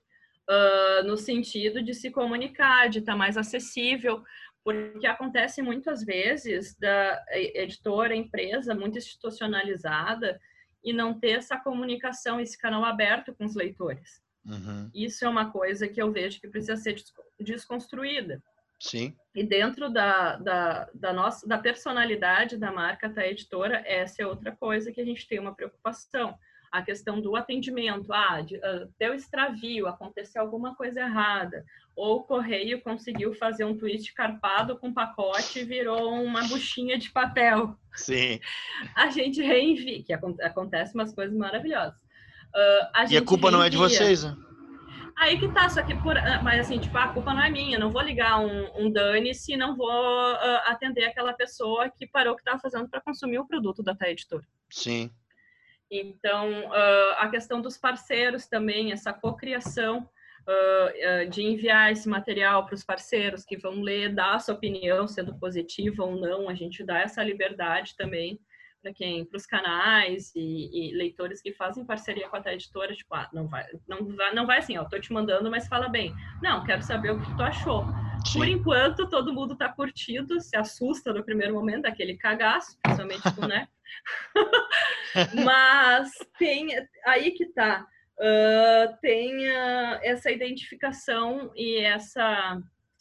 Uh, 0.49 1.05
no 1.05 1.17
sentido 1.17 1.83
de 1.83 1.93
se 1.93 2.09
comunicar, 2.11 2.89
de 2.89 3.01
estar 3.01 3.13
tá 3.13 3.19
mais 3.19 3.37
acessível, 3.37 4.23
porque 4.67 5.07
acontece 5.07 5.62
muitas 5.62 6.03
vezes 6.03 6.75
da 6.75 7.25
editora, 7.31 8.17
empresa 8.17 8.75
muito 8.75 8.99
institucionalizada 8.99 10.41
e 10.83 10.93
não 10.93 11.21
ter 11.21 11.39
essa 11.39 11.57
comunicação, 11.57 12.41
esse 12.41 12.59
canal 12.59 12.85
aberto 12.85 13.33
com 13.33 13.45
os 13.45 13.55
leitores. 13.55 14.21
Uhum. 14.45 14.91
Isso 14.93 15.25
é 15.25 15.29
uma 15.29 15.53
coisa 15.53 15.87
que 15.87 16.03
eu 16.03 16.11
vejo 16.11 16.41
que 16.41 16.49
precisa 16.49 16.77
ser 16.77 16.97
desconstruída. 17.39 18.43
Sim. 18.81 19.17
E 19.37 19.45
dentro 19.45 19.89
da, 19.89 20.35
da, 20.35 20.91
da 20.93 21.12
nossa 21.12 21.47
da 21.47 21.59
personalidade 21.59 22.57
da 22.57 22.73
marca 22.73 23.09
da 23.09 23.25
editora, 23.25 23.85
essa 23.87 24.21
é 24.21 24.27
outra 24.27 24.51
coisa 24.51 24.91
que 24.91 25.01
a 25.01 25.05
gente 25.05 25.29
tem 25.29 25.39
uma 25.39 25.55
preocupação 25.55 26.37
a 26.71 26.83
questão 26.83 27.21
do 27.21 27.37
atendimento, 27.37 28.12
ah, 28.12 28.41
de, 28.41 28.57
uh, 28.57 28.93
deu 28.99 29.14
extravio, 29.14 29.87
aconteceu 29.87 30.43
alguma 30.43 30.75
coisa 30.75 31.01
errada, 31.01 31.64
ou 31.95 32.17
o 32.17 32.23
correio 32.23 32.81
conseguiu 32.83 33.35
fazer 33.35 33.64
um 33.64 33.77
twist 33.77 34.12
carpado 34.14 34.79
com 34.79 34.93
pacote 34.93 35.61
e 35.61 35.64
virou 35.64 36.12
uma 36.23 36.43
buchinha 36.49 36.99
de 36.99 37.11
papel. 37.11 37.77
Sim. 37.95 38.41
A 38.95 39.11
gente 39.11 39.41
reenvia, 39.43 40.03
que 40.03 40.12
acontece 40.12 40.95
umas 40.95 41.14
coisas 41.14 41.37
maravilhosas. 41.37 41.97
Uh, 42.55 42.89
a 42.95 43.05
e 43.05 43.17
a 43.17 43.23
culpa 43.23 43.49
reenvia. 43.49 43.59
não 43.59 43.64
é 43.64 43.71
de 43.71 43.77
vocês, 43.77 44.25
né? 44.25 44.37
Aí 45.17 45.39
que 45.39 45.49
tá, 45.49 45.69
só 45.71 45.83
que 45.83 45.95
por. 45.95 46.17
Ah, 46.17 46.43
mas 46.43 46.61
assim, 46.61 46.79
tipo, 46.79 46.97
a 46.99 47.09
culpa 47.09 47.33
não 47.33 47.43
é 47.43 47.51
minha. 47.51 47.79
Não 47.79 47.91
vou 47.91 48.03
ligar 48.03 48.39
um, 48.39 48.71
um 48.79 48.91
Dani 48.91 49.35
se 49.35 49.57
não 49.57 49.75
vou 49.75 49.89
uh, 49.89 50.61
atender 50.67 51.05
aquela 51.05 51.33
pessoa 51.33 51.89
que 51.89 52.07
parou 52.07 52.35
o 52.35 52.37
que 52.37 52.43
estava 52.43 52.61
fazendo 52.61 52.89
para 52.89 53.01
consumir 53.01 53.39
o 53.39 53.47
produto 53.47 53.83
da 53.83 53.95
Tá 53.95 54.11
Editora. 54.11 54.47
Sim. 54.69 55.11
Então, 55.91 56.72
a 57.18 57.28
questão 57.28 57.61
dos 57.61 57.76
parceiros 57.76 58.47
também, 58.47 58.93
essa 58.93 59.12
cocriação 59.12 60.09
de 61.30 61.43
enviar 61.43 61.91
esse 61.91 62.09
material 62.09 62.64
para 62.66 62.74
os 62.74 62.84
parceiros 62.84 63.45
que 63.45 63.57
vão 63.57 63.80
ler, 63.80 64.14
dar 64.14 64.37
a 64.37 64.39
sua 64.39 64.55
opinião, 64.55 65.09
sendo 65.09 65.37
positiva 65.39 66.05
ou 66.05 66.16
não, 66.16 66.49
a 66.49 66.55
gente 66.55 66.84
dá 66.84 67.01
essa 67.01 67.22
liberdade 67.22 67.97
também 67.97 68.41
para 68.87 68.93
quem, 68.93 69.24
para 69.24 69.37
os 69.37 69.47
canais 69.47 70.32
e, 70.37 70.91
e, 70.93 70.97
leitores 70.97 71.43
que 71.43 71.53
fazem 71.53 71.84
parceria 71.84 72.28
com 72.28 72.37
a 72.37 72.53
editora, 72.53 72.95
tipo, 72.95 73.12
ah, 73.14 73.28
não 73.32 73.49
vai, 73.49 73.66
não 73.89 74.07
vai, 74.14 74.34
não 74.34 74.47
vai 74.47 74.59
assim, 74.59 74.78
ó, 74.78 74.84
tô 74.84 74.99
te 75.01 75.12
mandando, 75.12 75.51
mas 75.51 75.66
fala 75.66 75.89
bem. 75.89 76.14
Não, 76.41 76.64
quero 76.64 76.82
saber 76.82 77.11
o 77.11 77.20
que 77.20 77.37
tu 77.37 77.43
achou. 77.43 77.84
Sim. 78.24 78.39
Por 78.39 78.49
enquanto, 78.49 79.09
todo 79.09 79.32
mundo 79.32 79.55
está 79.55 79.68
curtido, 79.68 80.41
se 80.41 80.57
assusta 80.57 81.12
no 81.12 81.24
primeiro 81.24 81.53
momento 81.53 81.82
daquele 81.82 82.16
cagaço, 82.16 82.78
principalmente 82.80 83.34
com, 83.34 83.47
né? 83.47 83.66
Mas 85.45 86.12
tem 86.39 86.68
aí 87.05 87.32
que 87.32 87.47
tá. 87.47 87.84
Uh, 88.18 88.97
tem 89.03 89.47
uh, 89.47 89.99
essa 90.03 90.30
identificação 90.30 91.51
e 91.55 91.80
essa 91.80 92.59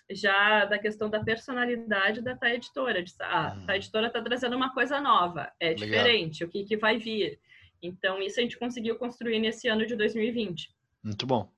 já 0.09 0.65
da 0.65 0.77
questão 0.77 1.09
da 1.09 1.23
personalidade 1.23 2.21
da 2.21 2.35
tá 2.35 2.53
editora. 2.53 3.03
De, 3.03 3.13
ah, 3.19 3.57
tá 3.65 3.75
editora 3.75 4.07
está 4.07 4.21
trazendo 4.21 4.55
uma 4.55 4.73
coisa 4.73 4.99
nova, 4.99 5.51
é 5.59 5.69
Legal. 5.69 5.87
diferente, 5.87 6.43
o 6.43 6.49
que, 6.49 6.63
que 6.63 6.77
vai 6.77 6.97
vir. 6.97 7.39
Então, 7.81 8.21
isso 8.21 8.39
a 8.39 8.43
gente 8.43 8.57
conseguiu 8.57 8.95
construir 8.97 9.39
nesse 9.39 9.67
ano 9.67 9.85
de 9.85 9.95
2020. 9.95 10.69
Muito 11.03 11.25
bom. 11.25 11.49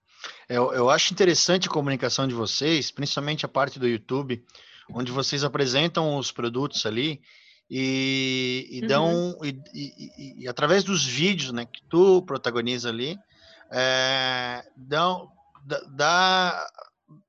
Eu, 0.50 0.74
eu 0.74 0.90
acho 0.90 1.14
interessante 1.14 1.68
a 1.68 1.72
comunicação 1.72 2.28
de 2.28 2.34
vocês, 2.34 2.92
principalmente 2.92 3.46
a 3.46 3.50
parte 3.50 3.80
do 3.80 3.88
YouTube, 3.88 4.44
onde 4.92 5.12
vocês 5.12 5.44
apresentam 5.44 6.18
os 6.18 6.32
produtos 6.32 6.86
ali 6.86 7.22
e, 7.70 8.68
e 8.72 8.82
dão 8.88 9.32
uhum. 9.32 9.46
e, 9.46 9.62
e, 9.74 10.44
e, 10.44 10.48
através 10.48 10.86
dos 10.86 11.06
vídeos 11.06 11.52
né 11.52 11.66
que 11.66 11.84
tu 11.84 12.22
protagoniza 12.22 12.88
ali 12.88 13.20
é, 13.70 14.64
dão 14.78 15.30
dá, 15.90 16.66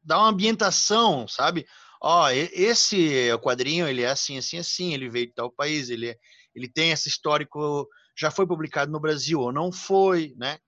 dá 0.02 0.18
uma 0.18 0.28
ambientação 0.28 1.26
sabe 1.28 1.66
ó 2.00 2.30
esse 2.30 3.28
quadrinho 3.42 3.86
ele 3.86 4.02
é 4.02 4.08
assim 4.08 4.38
assim 4.38 4.58
assim 4.58 4.94
ele 4.94 5.08
veio 5.08 5.26
de 5.26 5.34
tal 5.34 5.50
país 5.50 5.90
ele 5.90 6.16
ele 6.54 6.68
tem 6.68 6.90
esse 6.90 7.08
histórico 7.08 7.88
já 8.16 8.30
foi 8.30 8.46
publicado 8.46 8.90
no 8.90 9.00
Brasil 9.00 9.40
ou 9.40 9.52
não 9.52 9.70
foi 9.70 10.34
né 10.36 10.58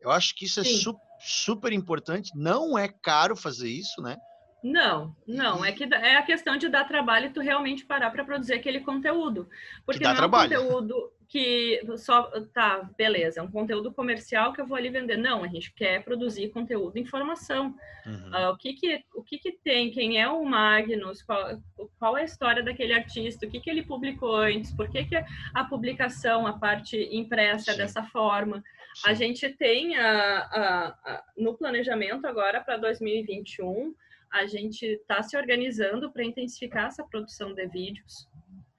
eu 0.00 0.10
acho 0.10 0.34
que 0.34 0.44
isso 0.44 0.60
é 0.60 0.64
su 0.64 0.94
super 1.22 1.72
importante 1.72 2.30
não 2.34 2.78
é 2.78 2.88
caro 2.88 3.36
fazer 3.36 3.68
isso 3.68 4.00
né 4.00 4.16
Não, 4.62 5.16
não. 5.26 5.64
É 5.64 5.72
que 5.72 5.84
é 5.84 6.16
a 6.16 6.22
questão 6.22 6.56
de 6.56 6.68
dar 6.68 6.84
trabalho 6.84 7.26
e 7.26 7.32
tu 7.32 7.40
realmente 7.40 7.84
parar 7.84 8.10
para 8.10 8.24
produzir 8.24 8.52
aquele 8.52 8.80
conteúdo. 8.80 9.48
Porque 9.86 10.04
não 10.04 10.10
é 10.10 10.12
um 10.12 10.16
trabalho. 10.16 10.60
conteúdo 10.60 11.12
que 11.30 11.80
só 11.96 12.24
tá, 12.52 12.90
beleza, 12.98 13.38
é 13.38 13.42
um 13.42 13.50
conteúdo 13.50 13.92
comercial 13.92 14.52
que 14.52 14.60
eu 14.60 14.66
vou 14.66 14.76
ali 14.76 14.90
vender. 14.90 15.16
Não, 15.16 15.44
a 15.44 15.46
gente 15.46 15.72
quer 15.72 16.02
produzir 16.02 16.48
conteúdo 16.48 16.98
informação. 16.98 17.72
Uhum. 18.04 18.30
Uh, 18.34 18.50
o 18.50 18.56
que 18.56 18.72
que 18.72 19.04
o 19.14 19.22
que 19.22 19.38
que 19.38 19.52
tem? 19.52 19.92
Quem 19.92 20.20
é 20.20 20.28
o 20.28 20.44
Magnus? 20.44 21.22
Qual, 21.22 21.56
qual 22.00 22.18
é 22.18 22.22
a 22.22 22.24
história 22.24 22.64
daquele 22.64 22.92
artista? 22.92 23.46
O 23.46 23.50
que 23.50 23.60
que 23.60 23.70
ele 23.70 23.84
publicou 23.84 24.34
antes? 24.34 24.74
Por 24.74 24.90
que 24.90 25.04
que 25.04 25.14
a 25.54 25.64
publicação, 25.64 26.48
a 26.48 26.58
parte 26.58 26.98
impressa 27.12 27.70
é 27.70 27.76
dessa 27.76 28.02
forma? 28.02 28.60
Sim. 28.96 29.10
A 29.10 29.14
gente 29.14 29.48
tem 29.50 29.96
a, 29.96 30.38
a, 30.40 30.86
a 30.88 31.24
no 31.36 31.56
planejamento 31.56 32.26
agora 32.26 32.60
para 32.60 32.76
2021 32.76 33.94
a 34.32 34.46
gente 34.46 34.84
está 34.84 35.22
se 35.22 35.36
organizando 35.36 36.10
para 36.12 36.24
intensificar 36.24 36.86
essa 36.86 37.04
produção 37.04 37.52
de 37.52 37.66
vídeos. 37.66 38.28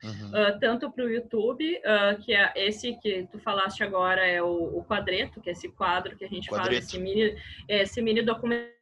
Uhum. 0.03 0.29
Uh, 0.29 0.59
tanto 0.59 0.91
para 0.91 1.05
o 1.05 1.09
YouTube, 1.09 1.77
uh, 1.77 2.19
que 2.21 2.33
é 2.33 2.51
esse 2.55 2.95
que 2.95 3.27
tu 3.31 3.39
falaste 3.39 3.83
agora 3.83 4.25
é 4.25 4.41
o, 4.41 4.79
o 4.79 4.83
quadreto, 4.83 5.39
que 5.39 5.49
é 5.49 5.53
esse 5.53 5.69
quadro 5.69 6.15
que 6.15 6.25
a 6.25 6.27
gente 6.27 6.49
quadreto. 6.49 6.73
faz, 6.73 6.87
esse 6.87 6.99
mini, 6.99 7.37
esse 7.67 8.01
mini 8.01 8.21
documento 8.23 8.81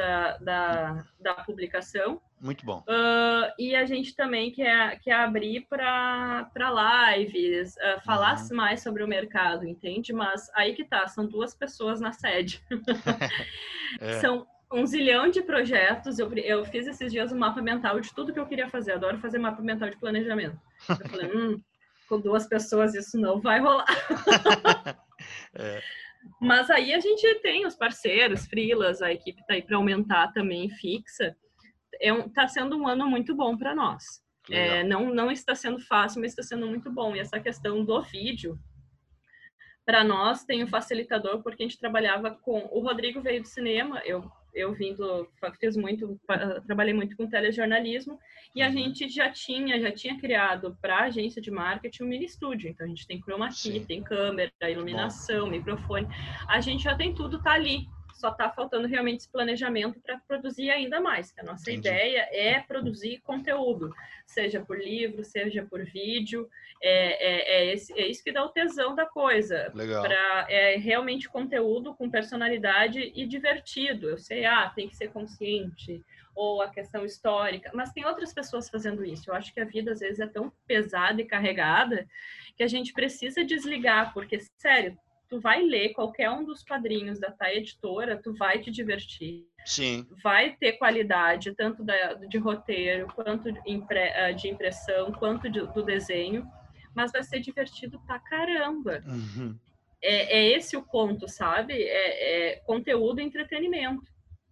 da, 0.00 0.36
da, 0.38 1.04
da 1.18 1.34
publicação. 1.34 2.20
Muito 2.40 2.64
bom. 2.64 2.82
Uh, 2.88 3.52
e 3.58 3.74
a 3.74 3.84
gente 3.84 4.16
também 4.16 4.50
quer, 4.50 4.98
quer 5.00 5.12
abrir 5.12 5.66
para 5.68 6.48
lives, 7.14 7.76
uh, 7.76 8.00
falar 8.02 8.40
uhum. 8.40 8.56
mais 8.56 8.82
sobre 8.82 9.04
o 9.04 9.08
mercado, 9.08 9.66
entende? 9.66 10.12
Mas 10.12 10.50
aí 10.54 10.74
que 10.74 10.84
tá, 10.84 11.06
são 11.06 11.26
duas 11.26 11.54
pessoas 11.54 12.00
na 12.00 12.12
sede. 12.12 12.64
é. 14.00 14.20
São 14.20 14.46
um 14.72 14.86
zilhão 14.86 15.28
de 15.28 15.42
projetos. 15.42 16.18
Eu, 16.18 16.32
eu 16.34 16.64
fiz 16.64 16.86
esses 16.86 17.10
dias 17.12 17.32
um 17.32 17.38
mapa 17.38 17.60
mental 17.60 18.00
de 18.00 18.14
tudo 18.14 18.32
que 18.32 18.38
eu 18.38 18.46
queria 18.46 18.68
fazer. 18.68 18.92
Adoro 18.92 19.18
fazer 19.18 19.38
mapa 19.38 19.62
mental 19.62 19.90
de 19.90 19.98
planejamento. 19.98 20.58
Eu 20.88 21.08
falei, 21.08 21.30
hum, 21.36 21.60
com 22.08 22.20
duas 22.20 22.46
pessoas 22.46 22.94
isso 22.94 23.18
não 23.18 23.40
vai 23.40 23.60
rolar. 23.60 23.86
é. 25.54 25.80
Mas 26.40 26.70
aí 26.70 26.92
a 26.92 27.00
gente 27.00 27.34
tem 27.40 27.66
os 27.66 27.74
parceiros, 27.74 28.46
frilas, 28.46 29.00
a 29.00 29.12
equipe 29.12 29.40
está 29.40 29.54
aí 29.54 29.62
para 29.62 29.76
aumentar 29.76 30.32
também 30.32 30.68
fixa. 30.68 31.34
É 32.00 32.12
um, 32.12 32.28
tá 32.28 32.46
sendo 32.46 32.76
um 32.76 32.86
ano 32.86 33.08
muito 33.08 33.34
bom 33.34 33.56
para 33.56 33.74
nós. 33.74 34.04
É, 34.50 34.82
não, 34.82 35.14
não 35.14 35.30
está 35.30 35.54
sendo 35.54 35.80
fácil, 35.80 36.20
mas 36.20 36.32
está 36.32 36.42
sendo 36.42 36.66
muito 36.66 36.90
bom. 36.90 37.14
E 37.14 37.20
essa 37.20 37.38
questão 37.38 37.84
do 37.84 38.02
vídeo, 38.02 38.58
para 39.84 40.02
nós 40.02 40.44
tem 40.44 40.64
um 40.64 40.66
facilitador, 40.66 41.42
porque 41.42 41.62
a 41.62 41.66
gente 41.66 41.78
trabalhava 41.78 42.30
com. 42.30 42.68
O 42.72 42.80
Rodrigo 42.80 43.20
veio 43.20 43.42
do 43.42 43.48
cinema, 43.48 44.02
eu 44.04 44.30
eu 44.54 44.72
vindo, 44.72 45.28
fiz 45.58 45.76
muito, 45.76 46.20
trabalhei 46.66 46.92
muito 46.92 47.16
com 47.16 47.28
telejornalismo 47.28 48.18
e 48.54 48.62
a 48.62 48.66
uhum. 48.66 48.72
gente 48.72 49.08
já 49.08 49.30
tinha, 49.30 49.80
já 49.80 49.92
tinha 49.92 50.18
criado 50.18 50.76
para 50.80 50.96
a 50.96 51.04
agência 51.04 51.40
de 51.40 51.50
marketing 51.50 52.02
um 52.02 52.06
mini 52.06 52.24
estúdio. 52.24 52.68
Então 52.68 52.84
a 52.86 52.88
gente 52.88 53.06
tem 53.06 53.20
chroma 53.20 53.48
key, 53.48 53.54
Sim. 53.54 53.84
tem 53.84 54.02
câmera, 54.02 54.52
iluminação, 54.68 55.44
Bom. 55.44 55.50
microfone. 55.52 56.06
A 56.48 56.60
gente 56.60 56.84
já 56.84 56.94
tem 56.96 57.14
tudo, 57.14 57.42
tá 57.42 57.52
ali 57.52 57.86
só 58.20 58.30
está 58.30 58.50
faltando 58.50 58.86
realmente 58.86 59.20
esse 59.20 59.28
planejamento 59.28 59.98
para 60.00 60.18
produzir 60.28 60.70
ainda 60.70 61.00
mais. 61.00 61.34
A 61.38 61.42
nossa 61.42 61.70
Entendi. 61.70 61.88
ideia 61.88 62.28
é 62.30 62.60
produzir 62.60 63.20
conteúdo, 63.20 63.94
seja 64.26 64.60
por 64.60 64.78
livro, 64.78 65.24
seja 65.24 65.64
por 65.64 65.84
vídeo. 65.84 66.48
É, 66.82 66.90
é, 66.90 67.56
é, 67.56 67.72
esse, 67.72 67.92
é 67.98 68.06
isso 68.06 68.22
que 68.22 68.32
dá 68.32 68.44
o 68.44 68.50
tesão 68.50 68.94
da 68.94 69.06
coisa. 69.06 69.70
Legal. 69.74 70.02
Pra, 70.02 70.46
é 70.48 70.76
realmente 70.76 71.28
conteúdo 71.28 71.94
com 71.94 72.10
personalidade 72.10 73.12
e 73.14 73.26
divertido. 73.26 74.10
Eu 74.10 74.18
sei, 74.18 74.44
ah, 74.44 74.70
tem 74.74 74.88
que 74.88 74.96
ser 74.96 75.10
consciente 75.10 76.04
ou 76.34 76.62
a 76.62 76.70
questão 76.70 77.04
histórica, 77.04 77.70
mas 77.74 77.92
tem 77.92 78.04
outras 78.04 78.32
pessoas 78.32 78.68
fazendo 78.68 79.04
isso. 79.04 79.30
Eu 79.30 79.34
acho 79.34 79.52
que 79.52 79.60
a 79.60 79.64
vida 79.64 79.92
às 79.92 80.00
vezes 80.00 80.20
é 80.20 80.26
tão 80.26 80.52
pesada 80.66 81.20
e 81.20 81.26
carregada 81.26 82.06
que 82.56 82.62
a 82.62 82.68
gente 82.68 82.92
precisa 82.92 83.44
desligar, 83.44 84.12
porque 84.14 84.38
sério, 84.56 84.96
tu 85.30 85.40
vai 85.40 85.62
ler 85.62 85.90
qualquer 85.90 86.28
um 86.28 86.44
dos 86.44 86.64
quadrinhos 86.64 87.20
da 87.20 87.30
Thay 87.30 87.58
Editora, 87.58 88.20
tu 88.20 88.34
vai 88.34 88.58
te 88.58 88.70
divertir. 88.70 89.46
Sim. 89.64 90.06
Vai 90.22 90.56
ter 90.56 90.72
qualidade, 90.72 91.54
tanto 91.54 91.84
da, 91.84 92.14
de 92.14 92.36
roteiro, 92.36 93.06
quanto 93.14 93.52
de, 93.52 93.60
impre, 93.64 94.10
ah, 94.12 94.32
de 94.32 94.48
impressão, 94.48 95.12
quanto 95.12 95.48
de, 95.48 95.64
do 95.68 95.84
desenho, 95.84 96.44
mas 96.94 97.12
vai 97.12 97.22
ser 97.22 97.38
divertido 97.38 98.00
pra 98.00 98.18
caramba. 98.18 99.02
Uhum. 99.06 99.56
É, 100.02 100.38
é, 100.38 100.56
esse 100.56 100.76
o 100.76 100.82
ponto, 100.82 101.28
sabe? 101.28 101.74
É, 101.74 102.50
é 102.52 102.56
conteúdo 102.66 103.20
e 103.20 103.24
entretenimento. 103.24 104.10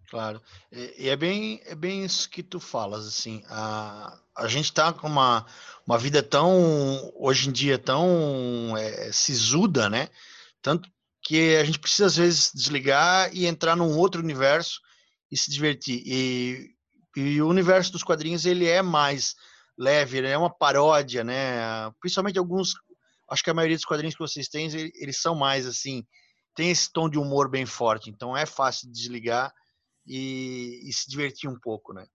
Claro. 0.08 0.40
E, 0.70 0.94
e, 0.98 1.08
é 1.08 1.16
bem 1.16 1.60
é 1.66 1.74
bem 1.74 2.04
isso 2.04 2.30
que 2.30 2.42
tu 2.42 2.60
falas, 2.60 3.06
assim. 3.06 3.42
A, 3.48 4.16
a 4.36 4.46
gente 4.46 4.72
tá 4.72 4.92
com 4.92 5.08
uma, 5.08 5.44
uma 5.86 5.98
vida 5.98 6.22
tão, 6.22 7.12
hoje 7.16 7.48
em 7.48 7.52
dia, 7.52 7.78
tão 7.78 8.76
é, 8.76 9.10
sisuda, 9.10 9.90
né? 9.90 10.08
Tanto 10.62 10.88
que 11.22 11.56
a 11.56 11.64
gente 11.64 11.78
precisa, 11.78 12.06
às 12.06 12.16
vezes, 12.16 12.50
desligar 12.54 13.34
e 13.34 13.46
entrar 13.46 13.76
num 13.76 13.96
outro 13.96 14.22
universo 14.22 14.80
e 15.30 15.36
se 15.36 15.50
divertir. 15.50 16.02
E, 16.06 16.74
e 17.16 17.42
o 17.42 17.48
universo 17.48 17.92
dos 17.92 18.02
quadrinhos, 18.02 18.46
ele 18.46 18.66
é 18.66 18.82
mais 18.82 19.34
leve, 19.76 20.18
ele 20.18 20.28
é 20.28 20.36
uma 20.38 20.50
paródia, 20.50 21.22
né? 21.22 21.90
Principalmente 22.00 22.38
alguns, 22.38 22.74
acho 23.30 23.42
que 23.42 23.50
a 23.50 23.54
maioria 23.54 23.76
dos 23.76 23.84
quadrinhos 23.84 24.14
que 24.14 24.22
vocês 24.22 24.48
têm, 24.48 24.68
eles 24.94 25.20
são 25.20 25.34
mais 25.34 25.66
assim, 25.66 26.04
tem 26.54 26.70
esse 26.70 26.92
tom 26.92 27.08
de 27.08 27.18
humor 27.18 27.48
bem 27.48 27.64
forte, 27.64 28.10
então 28.10 28.36
é 28.36 28.44
fácil 28.44 28.88
de 28.88 28.94
desligar 28.94 29.54
e, 30.06 30.80
e 30.82 30.92
se 30.92 31.08
divertir 31.08 31.48
um 31.48 31.58
pouco, 31.58 31.92
né? 31.92 32.06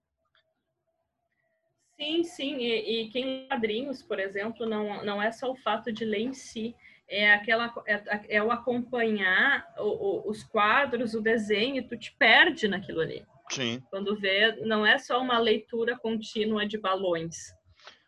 Sim, 1.95 2.23
sim, 2.23 2.57
e, 2.57 3.03
e 3.03 3.09
quem 3.11 3.47
quadrinhos, 3.47 4.01
por 4.01 4.19
exemplo, 4.19 4.65
não, 4.65 5.05
não 5.05 5.21
é 5.21 5.31
só 5.31 5.49
o 5.51 5.55
fato 5.55 5.91
de 5.91 6.03
ler 6.03 6.21
em 6.21 6.33
si, 6.33 6.75
é 7.07 7.33
aquela 7.33 7.73
é, 7.85 8.37
é 8.37 8.43
o 8.43 8.51
acompanhar 8.51 9.65
o, 9.77 10.27
o, 10.27 10.29
os 10.29 10.43
quadros, 10.43 11.13
o 11.13 11.21
desenho, 11.21 11.87
tu 11.87 11.97
te 11.97 12.15
perde 12.17 12.67
naquilo 12.67 13.01
ali. 13.01 13.25
Sim. 13.49 13.83
Quando 13.89 14.15
vê, 14.19 14.55
não 14.65 14.85
é 14.85 14.97
só 14.97 15.21
uma 15.21 15.37
leitura 15.37 15.97
contínua 15.97 16.65
de 16.65 16.77
balões. 16.77 17.35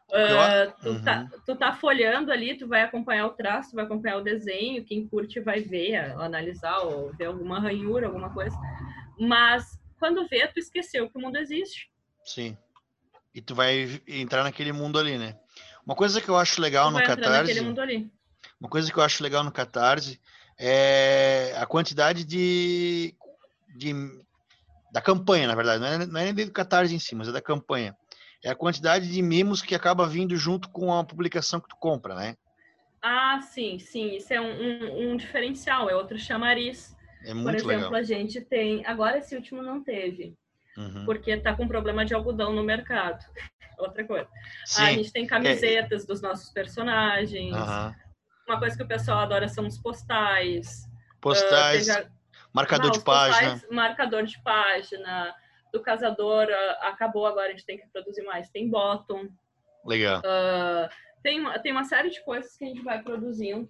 Uh, 0.08 0.72
tu, 0.82 0.90
uhum. 0.90 1.04
tá, 1.04 1.28
tu 1.46 1.56
tá 1.56 1.74
folhando 1.74 2.32
ali, 2.32 2.56
tu 2.56 2.68
vai 2.68 2.84
acompanhar 2.84 3.26
o 3.26 3.32
traço, 3.32 3.72
tu 3.72 3.76
vai 3.76 3.86
acompanhar 3.86 4.18
o 4.18 4.24
desenho, 4.24 4.86
quem 4.86 5.08
curte 5.08 5.40
vai 5.40 5.62
ver, 5.62 5.98
analisar 6.20 6.78
ou 6.80 7.12
ver 7.14 7.26
alguma 7.26 7.60
ranhura, 7.60 8.08
alguma 8.08 8.34
coisa. 8.34 8.56
Mas 9.20 9.80
quando 10.00 10.28
vê, 10.28 10.48
tu 10.48 10.60
esqueceu 10.60 11.10
que 11.10 11.18
o 11.18 11.22
mundo 11.22 11.38
existe. 11.38 11.90
Sim. 12.24 12.58
E 13.34 13.42
tu 13.42 13.54
vai 13.54 14.02
entrar 14.08 14.44
naquele 14.44 14.72
mundo 14.72 14.98
ali, 14.98 15.18
né? 15.18 15.38
Uma 15.86 15.96
coisa 15.96 16.22
que 16.22 16.30
eu 16.30 16.38
acho 16.38 16.62
legal 16.62 16.90
tu 16.92 16.98
no 16.98 17.04
Catarse. 17.04 17.62
mundo 17.62 17.82
ali 17.82 18.10
uma 18.60 18.70
coisa 18.70 18.92
que 18.92 18.98
eu 18.98 19.04
acho 19.04 19.24
legal 19.24 19.44
no 19.44 19.52
Catarse 19.52 20.20
é 20.58 21.54
a 21.58 21.66
quantidade 21.66 22.24
de, 22.24 23.14
de 23.76 23.94
da 24.92 25.02
campanha, 25.02 25.48
na 25.48 25.56
verdade, 25.56 25.82
não 25.82 25.88
é, 25.88 26.06
não 26.06 26.20
é 26.20 26.32
nem 26.32 26.46
do 26.46 26.52
Catarse 26.52 26.96
em 26.96 27.00
si, 27.00 27.16
mas 27.16 27.28
é 27.28 27.32
da 27.32 27.42
campanha. 27.42 27.96
É 28.44 28.50
a 28.50 28.56
quantidade 28.56 29.12
de 29.12 29.22
mimos 29.22 29.62
que 29.62 29.76
acaba 29.76 30.08
vindo 30.08 30.36
junto 30.38 30.70
com 30.70 30.94
a 30.94 31.04
publicação 31.04 31.60
que 31.60 31.68
tu 31.68 31.76
compra, 31.78 32.16
né? 32.16 32.38
Ah, 33.02 33.40
sim, 33.42 33.78
sim. 33.78 34.16
Isso 34.16 34.34
é 34.34 34.40
um, 34.40 34.46
um, 34.46 35.12
um 35.12 35.18
diferencial, 35.18 35.90
é 35.90 35.96
outro 35.96 36.18
chamariz. 36.18 36.96
É 37.24 37.34
muito 37.34 37.46
Por 37.46 37.56
exemplo, 37.56 37.86
legal. 37.92 37.96
a 37.96 38.04
gente 38.04 38.42
tem. 38.42 38.86
Agora 38.86 39.18
esse 39.18 39.36
último 39.36 39.62
não 39.62 39.84
teve. 39.84 40.36
Uhum. 40.78 41.06
Porque 41.06 41.36
tá 41.38 41.56
com 41.56 41.68
problema 41.68 42.06
de 42.06 42.14
algodão 42.14 42.54
no 42.54 42.64
mercado. 42.64 43.26
Outra 43.78 44.04
coisa. 44.06 44.28
Sim. 44.66 44.84
a 44.84 44.92
gente 44.94 45.12
tem 45.12 45.28
camisetas 45.28 46.04
é... 46.04 46.08
dos 46.08 46.22
nossos 46.22 46.50
personagens. 46.50 47.54
Uhum. 47.54 47.96
Uma 48.48 48.60
coisa 48.60 48.78
que 48.78 48.84
o 48.84 48.88
pessoal 48.88 49.20
adora 49.20 49.48
são 49.48 49.66
os 49.66 49.78
postais. 49.78 50.88
Postais, 51.20 51.88
uh, 51.88 52.08
marcador 52.54 52.88
não, 52.88 52.92
de 52.92 53.04
página. 53.04 53.52
Postais, 53.52 53.72
marcador 53.72 54.24
de 54.24 54.44
página. 54.44 55.36
Do 55.74 55.82
casador, 55.82 56.48
uh, 56.48 56.86
acabou 56.86 57.26
agora, 57.26 57.48
a 57.48 57.52
gente 57.52 57.66
tem 57.66 57.78
que 57.78 57.88
produzir 57.88 58.24
mais. 58.24 58.50
Tem 58.50 58.70
bottom. 58.70 59.28
Legal. 59.84 60.20
Uh, 60.20 60.90
tem, 61.24 61.44
tem 61.62 61.72
uma 61.72 61.84
série 61.84 62.10
de 62.10 62.24
coisas 62.24 62.56
que 62.56 62.66
a 62.66 62.68
gente 62.68 62.84
vai 62.84 63.02
produzindo, 63.02 63.68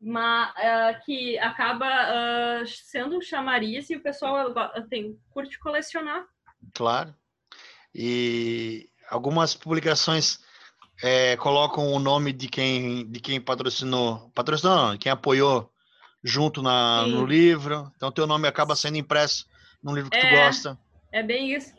mas, 0.00 1.04
que 1.04 1.38
acaba 1.38 2.64
sendo 2.66 3.18
um 3.18 3.20
chamariz 3.20 3.90
e 3.90 3.96
o 3.96 4.02
pessoal 4.02 4.52
tem, 4.88 5.18
curte 5.30 5.58
colecionar. 5.58 6.26
Claro. 6.72 7.14
E 7.94 8.88
algumas 9.10 9.54
publicações 9.54 10.43
é, 11.02 11.36
colocam 11.36 11.92
o 11.92 11.98
nome 11.98 12.32
de 12.32 12.48
quem, 12.48 13.06
de 13.10 13.20
quem 13.20 13.40
patrocinou, 13.40 14.30
patrocinou 14.34 14.76
não, 14.76 14.98
quem 14.98 15.10
apoiou 15.10 15.70
junto 16.22 16.62
na, 16.62 17.06
no 17.06 17.26
livro. 17.26 17.92
Então 17.96 18.10
teu 18.10 18.26
nome 18.26 18.48
acaba 18.48 18.74
sendo 18.74 18.96
impresso 18.96 19.46
num 19.82 19.94
livro 19.94 20.10
que 20.10 20.16
é, 20.16 20.20
tu 20.20 20.36
gosta. 20.36 20.78
É 21.12 21.22
bem 21.22 21.54
isso. 21.54 21.74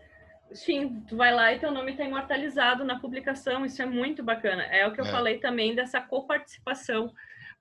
Sim, 0.53 1.03
tu 1.07 1.17
vai 1.17 1.33
lá 1.33 1.51
e 1.53 1.59
teu 1.59 1.71
nome 1.71 1.91
está 1.91 2.03
imortalizado 2.03 2.85
na 2.85 2.99
publicação, 2.99 3.65
isso 3.65 3.81
é 3.81 3.85
muito 3.85 4.23
bacana. 4.23 4.63
É 4.63 4.87
o 4.87 4.93
que 4.93 5.01
eu 5.01 5.05
é. 5.05 5.11
falei 5.11 5.39
também 5.39 5.73
dessa 5.73 5.99
coparticipação, 5.99 7.11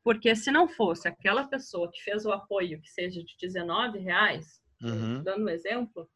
porque 0.03 0.37
se 0.37 0.51
não 0.51 0.69
fosse 0.69 1.09
aquela 1.09 1.45
pessoa 1.45 1.91
que 1.91 2.03
fez 2.03 2.27
o 2.27 2.31
apoio, 2.31 2.81
que 2.81 2.91
seja 2.91 3.23
de 3.25 3.35
19 3.41 3.99
reais, 3.99 4.61
uhum. 4.83 5.23
dando 5.23 5.45
um 5.45 5.49
exemplo, 5.49 6.09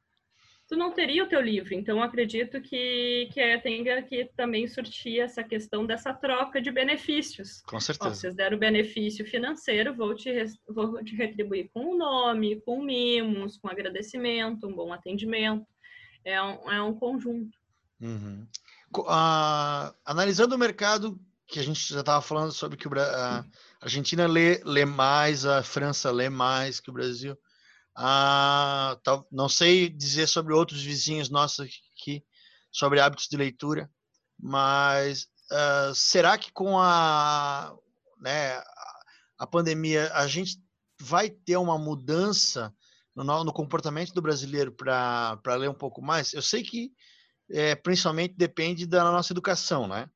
tu 0.69 0.77
não 0.77 0.93
teria 0.93 1.25
o 1.25 1.29
teu 1.29 1.41
livro. 1.41 1.75
Então, 1.75 2.03
acredito 2.03 2.61
que, 2.61 3.29
que 3.33 3.41
é, 3.41 3.59
tenha 3.59 4.03
que 4.03 4.27
também 4.37 4.69
surtir 4.69 5.21
essa 5.21 5.43
questão 5.43 5.87
dessa 5.87 6.13
troca 6.13 6.61
de 6.61 6.71
benefícios. 6.71 7.63
Com 7.63 7.81
certeza. 7.81 8.11
Ó, 8.11 8.15
vocês 8.15 8.35
deram 8.35 8.59
benefício 8.59 9.25
financeiro, 9.25 9.97
vou 9.97 10.15
te, 10.15 10.31
vou 10.69 11.03
te 11.03 11.17
retribuir 11.17 11.71
com 11.73 11.87
o 11.87 11.95
um 11.95 11.99
nome, 11.99 12.61
com 12.61 12.83
mimos, 12.83 13.57
com 13.57 13.69
agradecimento, 13.69 14.67
um 14.67 14.75
bom 14.75 14.93
atendimento. 14.93 15.67
É 16.23 16.41
um, 16.43 16.71
é 16.71 16.83
um 16.83 16.95
conjunto. 16.95 17.57
Uhum. 18.01 18.47
Uh, 18.95 19.95
analisando 20.05 20.55
o 20.55 20.59
mercado, 20.59 21.19
que 21.47 21.59
a 21.59 21.63
gente 21.63 21.95
já 21.95 22.01
estava 22.01 22.21
falando 22.21 22.53
sobre 22.53 22.77
que 22.77 22.87
a 22.99 23.43
Argentina 23.81 24.27
lê, 24.27 24.61
lê 24.65 24.85
mais, 24.85 25.47
a 25.47 25.63
França 25.63 26.11
lê 26.11 26.29
mais 26.29 26.79
que 26.79 26.91
o 26.91 26.93
Brasil. 26.93 27.39
Ah, 28.01 28.97
não 29.33 29.49
sei 29.49 29.89
dizer 29.89 30.29
sobre 30.29 30.55
outros 30.55 30.81
vizinhos 30.81 31.29
nossos 31.29 31.69
aqui, 31.97 32.25
sobre 32.71 33.01
hábitos 33.01 33.27
de 33.29 33.37
leitura, 33.37 33.91
mas 34.39 35.25
uh, 35.51 35.93
será 35.97 36.39
que 36.39 36.53
com 36.53 36.79
a, 36.79 37.75
né, 38.21 38.63
a 39.37 39.47
pandemia 39.49 40.13
a 40.15 40.29
gente 40.29 40.63
vai 41.01 41.29
ter 41.29 41.57
uma 41.57 41.77
mudança 41.77 42.73
no, 43.17 43.25
no 43.43 43.53
comportamento 43.53 44.13
do 44.13 44.23
brasileiro 44.23 44.71
para 44.71 45.57
ler 45.57 45.69
um 45.69 45.75
pouco 45.75 46.01
mais? 46.01 46.33
Eu 46.33 46.43
sei 46.43 46.63
que 46.63 46.93
é, 47.51 47.75
principalmente 47.75 48.35
depende 48.37 48.87
da 48.87 49.03
nossa 49.11 49.33
educação, 49.33 49.89
né? 49.89 50.09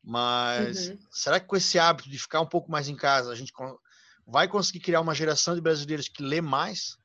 Mas 0.00 0.90
uhum. 0.90 0.98
será 1.10 1.40
que 1.40 1.46
com 1.48 1.56
esse 1.56 1.76
hábito 1.76 2.08
de 2.08 2.20
ficar 2.20 2.40
um 2.40 2.46
pouco 2.46 2.70
mais 2.70 2.88
em 2.88 2.94
casa, 2.94 3.32
a 3.32 3.34
gente 3.34 3.52
vai 4.24 4.46
conseguir 4.46 4.78
criar 4.78 5.00
uma 5.00 5.14
geração 5.14 5.56
de 5.56 5.60
brasileiros 5.60 6.06
que 6.06 6.22
lê 6.22 6.40
mais? 6.40 6.96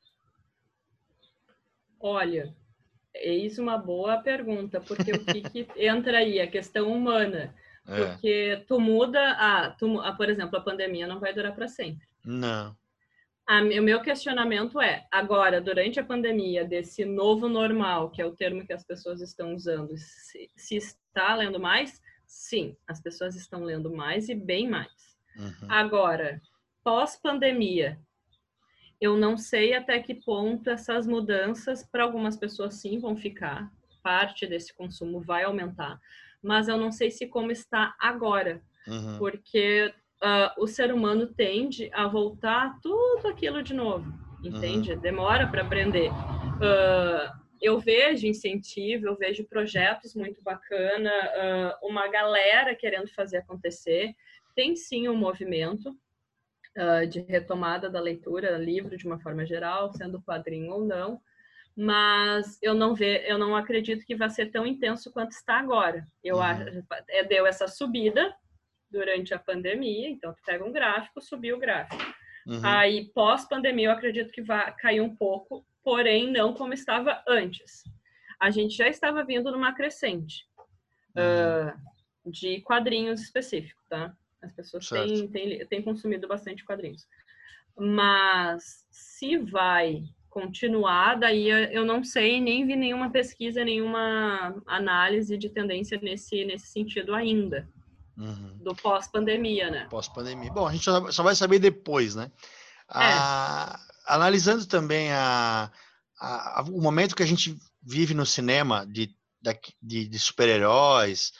Olha, 2.02 2.52
é 3.14 3.32
isso 3.32 3.62
uma 3.62 3.78
boa 3.78 4.18
pergunta, 4.18 4.80
porque 4.80 5.12
o 5.12 5.24
que, 5.24 5.42
que 5.42 5.68
entra 5.78 6.18
aí? 6.18 6.40
A 6.40 6.48
questão 6.48 6.92
humana. 6.92 7.54
É. 7.86 8.04
Porque 8.04 8.64
tu 8.66 8.80
muda, 8.80 9.32
a, 9.32 9.70
tu, 9.70 10.00
a, 10.00 10.12
por 10.12 10.28
exemplo, 10.28 10.58
a 10.58 10.62
pandemia 10.62 11.06
não 11.06 11.20
vai 11.20 11.32
durar 11.32 11.54
para 11.54 11.68
sempre. 11.68 12.06
Não. 12.24 12.76
A, 13.46 13.60
o 13.60 13.82
meu 13.82 14.00
questionamento 14.00 14.80
é, 14.80 15.06
agora, 15.10 15.60
durante 15.60 15.98
a 16.00 16.04
pandemia, 16.04 16.64
desse 16.64 17.04
novo 17.04 17.48
normal, 17.48 18.10
que 18.10 18.20
é 18.20 18.26
o 18.26 18.34
termo 18.34 18.66
que 18.66 18.72
as 18.72 18.84
pessoas 18.84 19.20
estão 19.20 19.54
usando, 19.54 19.96
se, 19.96 20.50
se 20.56 20.76
está 20.76 21.34
lendo 21.34 21.58
mais? 21.58 22.00
Sim, 22.26 22.76
as 22.86 23.00
pessoas 23.00 23.36
estão 23.36 23.64
lendo 23.64 23.92
mais 23.94 24.28
e 24.28 24.34
bem 24.34 24.68
mais. 24.68 24.90
Uhum. 25.36 25.68
Agora, 25.68 26.40
pós-pandemia, 26.82 27.98
eu 29.02 29.16
não 29.16 29.36
sei 29.36 29.74
até 29.74 29.98
que 29.98 30.14
ponto 30.14 30.70
essas 30.70 31.08
mudanças, 31.08 31.84
para 31.84 32.04
algumas 32.04 32.36
pessoas 32.36 32.74
sim 32.74 33.00
vão 33.00 33.16
ficar, 33.16 33.68
parte 34.00 34.46
desse 34.46 34.72
consumo 34.72 35.20
vai 35.20 35.42
aumentar, 35.42 35.98
mas 36.40 36.68
eu 36.68 36.76
não 36.78 36.92
sei 36.92 37.10
se 37.10 37.26
como 37.26 37.50
está 37.50 37.96
agora, 37.98 38.62
uhum. 38.86 39.18
porque 39.18 39.92
uh, 40.22 40.62
o 40.62 40.68
ser 40.68 40.94
humano 40.94 41.26
tende 41.26 41.90
a 41.92 42.06
voltar 42.06 42.78
tudo 42.80 43.26
aquilo 43.26 43.60
de 43.60 43.74
novo, 43.74 44.06
entende? 44.40 44.92
Uhum. 44.92 45.00
Demora 45.00 45.48
para 45.48 45.62
aprender. 45.62 46.08
Uh, 46.08 47.42
eu 47.60 47.80
vejo 47.80 48.28
incentivo, 48.28 49.08
eu 49.08 49.16
vejo 49.16 49.44
projetos 49.48 50.14
muito 50.14 50.40
bacana, 50.44 51.10
uh, 51.10 51.88
uma 51.88 52.06
galera 52.06 52.72
querendo 52.76 53.08
fazer 53.08 53.38
acontecer. 53.38 54.14
Tem 54.54 54.76
sim 54.76 55.08
um 55.08 55.16
movimento, 55.16 55.92
uh, 56.76 57.06
de 57.06 57.20
retomada 57.20 57.88
da 57.88 58.00
leitura, 58.00 58.58
livro 58.58 58.96
de 58.96 59.06
uma 59.06 59.18
forma 59.18 59.44
geral, 59.46 59.92
sendo 59.92 60.22
quadrinho 60.22 60.72
ou 60.72 60.84
não, 60.84 61.20
mas 61.76 62.58
eu 62.60 62.74
não 62.74 62.94
ve, 62.94 63.24
eu 63.26 63.38
não 63.38 63.56
acredito 63.56 64.04
que 64.04 64.14
vai 64.14 64.28
ser 64.28 64.46
tão 64.46 64.66
intenso 64.66 65.10
quanto 65.10 65.32
está 65.32 65.58
agora. 65.58 66.06
Eu 66.22 66.36
uhum. 66.36 66.42
acho, 66.42 66.62
é, 67.08 67.24
deu 67.24 67.46
essa 67.46 67.66
subida 67.66 68.34
durante 68.90 69.32
a 69.32 69.38
pandemia, 69.38 70.08
então 70.08 70.34
tu 70.34 70.42
pega 70.44 70.64
um 70.64 70.72
gráfico, 70.72 71.20
subiu 71.20 71.56
o 71.56 71.60
gráfico. 71.60 72.02
Uhum. 72.46 72.60
Aí 72.62 73.10
pós-pandemia 73.14 73.88
eu 73.88 73.92
acredito 73.92 74.32
que 74.32 74.42
vai 74.42 74.74
cair 74.76 75.00
um 75.00 75.14
pouco, 75.16 75.64
porém 75.82 76.30
não 76.30 76.52
como 76.52 76.74
estava 76.74 77.22
antes. 77.26 77.82
A 78.38 78.50
gente 78.50 78.76
já 78.76 78.88
estava 78.88 79.24
vindo 79.24 79.50
numa 79.50 79.72
crescente 79.72 80.44
uhum. 81.16 81.68
uh, 81.68 82.30
de 82.30 82.60
quadrinhos 82.60 83.22
específicos, 83.22 83.82
tá? 83.88 84.14
As 84.42 84.52
pessoas 84.52 84.88
têm, 84.88 85.28
têm, 85.28 85.66
têm 85.66 85.82
consumido 85.82 86.26
bastante 86.26 86.64
quadrinhos. 86.64 87.06
Mas 87.78 88.84
se 88.90 89.38
vai 89.38 90.02
continuar, 90.28 91.16
daí 91.16 91.48
eu 91.48 91.84
não 91.84 92.02
sei, 92.02 92.40
nem 92.40 92.66
vi 92.66 92.74
nenhuma 92.74 93.10
pesquisa, 93.10 93.64
nenhuma 93.64 94.62
análise 94.66 95.36
de 95.36 95.48
tendência 95.48 95.98
nesse, 96.02 96.44
nesse 96.44 96.68
sentido 96.68 97.14
ainda. 97.14 97.68
Uhum. 98.16 98.58
Do 98.58 98.74
pós-pandemia, 98.74 99.70
né? 99.70 99.86
Pós-pandemia. 99.90 100.52
Bom, 100.52 100.66
a 100.66 100.72
gente 100.72 100.84
só 100.84 101.22
vai 101.22 101.34
saber 101.34 101.58
depois, 101.58 102.14
né? 102.14 102.30
A, 102.88 103.78
é. 103.78 104.14
Analisando 104.14 104.66
também 104.66 105.10
a, 105.12 105.70
a, 106.20 106.64
o 106.68 106.80
momento 106.80 107.14
que 107.14 107.22
a 107.22 107.26
gente 107.26 107.56
vive 107.82 108.14
no 108.14 108.26
cinema 108.26 108.86
de, 108.86 109.14
de, 109.82 110.08
de 110.08 110.18
super-heróis, 110.18 111.32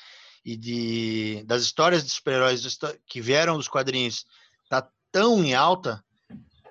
e 0.45 0.57
de, 0.57 1.45
das 1.47 1.63
histórias 1.63 2.05
de 2.05 2.11
super-heróis 2.11 2.79
que 3.07 3.21
vieram 3.21 3.57
dos 3.57 3.69
quadrinhos 3.69 4.27
tá 4.69 4.89
tão 5.11 5.45
em 5.45 5.55
alta, 5.55 6.03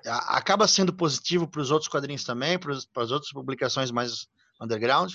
acaba 0.04 0.66
sendo 0.66 0.92
positivo 0.92 1.46
para 1.48 1.60
os 1.60 1.70
outros 1.70 1.88
quadrinhos 1.88 2.24
também, 2.24 2.58
para 2.58 2.72
as 2.72 3.10
outras 3.10 3.32
publicações 3.32 3.90
mais 3.90 4.28
underground? 4.60 5.14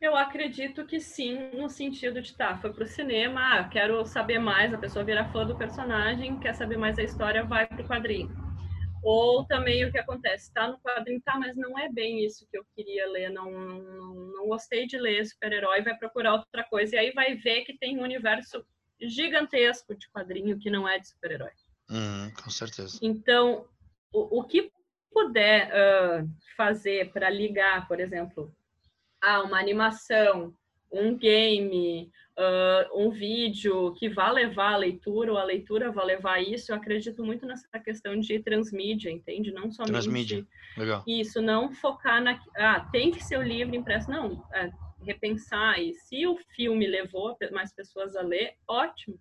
Eu 0.00 0.14
acredito 0.14 0.84
que 0.84 1.00
sim, 1.00 1.50
no 1.54 1.70
sentido 1.70 2.20
de 2.20 2.34
tá, 2.34 2.58
foi 2.58 2.70
para 2.70 2.84
o 2.84 2.86
cinema, 2.86 3.40
ah, 3.40 3.64
quero 3.64 4.04
saber 4.04 4.38
mais, 4.38 4.72
a 4.72 4.78
pessoa 4.78 5.04
vira 5.04 5.24
fã 5.30 5.46
do 5.46 5.56
personagem, 5.56 6.38
quer 6.38 6.54
saber 6.54 6.76
mais 6.76 6.96
da 6.96 7.02
história, 7.02 7.42
vai 7.44 7.66
para 7.66 7.82
o 7.82 7.88
quadrinho. 7.88 8.45
Ou 9.02 9.44
também 9.44 9.84
o 9.84 9.92
que 9.92 9.98
acontece, 9.98 10.52
tá 10.52 10.68
no 10.68 10.78
quadrinho, 10.80 11.20
tá, 11.22 11.38
mas 11.38 11.56
não 11.56 11.78
é 11.78 11.88
bem 11.88 12.24
isso 12.24 12.46
que 12.50 12.58
eu 12.58 12.64
queria 12.74 13.08
ler, 13.08 13.30
não, 13.30 13.50
não, 13.50 14.14
não 14.14 14.48
gostei 14.48 14.86
de 14.86 14.98
ler 14.98 15.24
super-herói, 15.26 15.82
vai 15.82 15.96
procurar 15.96 16.34
outra 16.34 16.64
coisa, 16.64 16.96
e 16.96 16.98
aí 16.98 17.12
vai 17.12 17.34
ver 17.36 17.62
que 17.62 17.78
tem 17.78 17.98
um 17.98 18.02
universo 18.02 18.64
gigantesco 19.00 19.94
de 19.94 20.08
quadrinho 20.10 20.58
que 20.58 20.70
não 20.70 20.88
é 20.88 20.98
de 20.98 21.08
super-herói. 21.08 21.52
Uhum, 21.90 22.32
com 22.42 22.50
certeza. 22.50 22.98
Então, 23.00 23.66
o, 24.12 24.40
o 24.40 24.44
que 24.44 24.72
puder 25.12 25.70
uh, 25.70 26.28
fazer 26.56 27.12
para 27.12 27.30
ligar, 27.30 27.86
por 27.86 28.00
exemplo, 28.00 28.54
a 29.20 29.42
uma 29.42 29.58
animação, 29.58 30.54
um 30.92 31.16
game, 31.16 32.10
uh, 32.38 33.00
um 33.00 33.10
vídeo 33.10 33.92
que 33.94 34.08
vá 34.08 34.30
levar 34.30 34.74
a 34.74 34.76
leitura, 34.76 35.32
ou 35.32 35.38
a 35.38 35.44
leitura 35.44 35.90
vai 35.90 36.06
levar 36.06 36.40
isso, 36.40 36.70
eu 36.70 36.76
acredito 36.76 37.24
muito 37.24 37.46
nessa 37.46 37.78
questão 37.78 38.18
de 38.18 38.38
transmídia, 38.38 39.10
entende? 39.10 39.52
Não 39.52 39.70
somente... 39.70 39.92
Transmídia, 39.92 40.46
legal. 40.76 41.02
Isso, 41.06 41.40
não 41.40 41.72
focar 41.72 42.22
na... 42.22 42.40
Ah, 42.56 42.80
tem 42.92 43.10
que 43.10 43.24
ser 43.24 43.38
o 43.38 43.42
livro 43.42 43.74
impresso. 43.74 44.10
Não, 44.10 44.44
é, 44.52 44.70
repensar. 45.02 45.80
E 45.80 45.94
se 45.94 46.26
o 46.26 46.36
filme 46.54 46.86
levou 46.86 47.36
mais 47.52 47.72
pessoas 47.72 48.14
a 48.16 48.22
ler, 48.22 48.54
ótimo. 48.68 49.18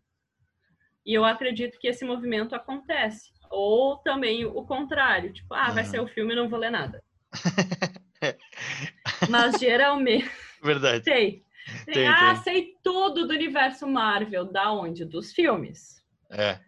E 1.06 1.14
eu 1.14 1.24
acredito 1.24 1.80
que 1.80 1.88
esse 1.88 2.04
movimento 2.04 2.56
acontece. 2.56 3.32
Ou 3.50 3.98
também 3.98 4.44
o 4.44 4.64
contrário, 4.64 5.32
tipo, 5.32 5.54
ah, 5.54 5.72
vai 5.72 5.86
ser 5.86 6.02
o 6.02 6.08
filme, 6.08 6.36
não 6.36 6.50
vou 6.50 6.60
ler 6.60 6.72
nada. 6.72 7.04
Mas 9.30 9.60
geralmente. 9.60 10.30
Verdade. 10.64 11.04
Sei. 11.04 11.45
Tem, 11.86 12.08
ah, 12.08 12.34
tem. 12.34 12.44
sei 12.44 12.74
tudo 12.84 13.28
do 13.28 13.34
universo 13.34 13.88
Marvel. 13.88 14.46
Da 14.46 14.72
onde? 14.72 15.06
Dos 15.06 15.32
filmes. 15.32 16.04
É. 16.30 16.60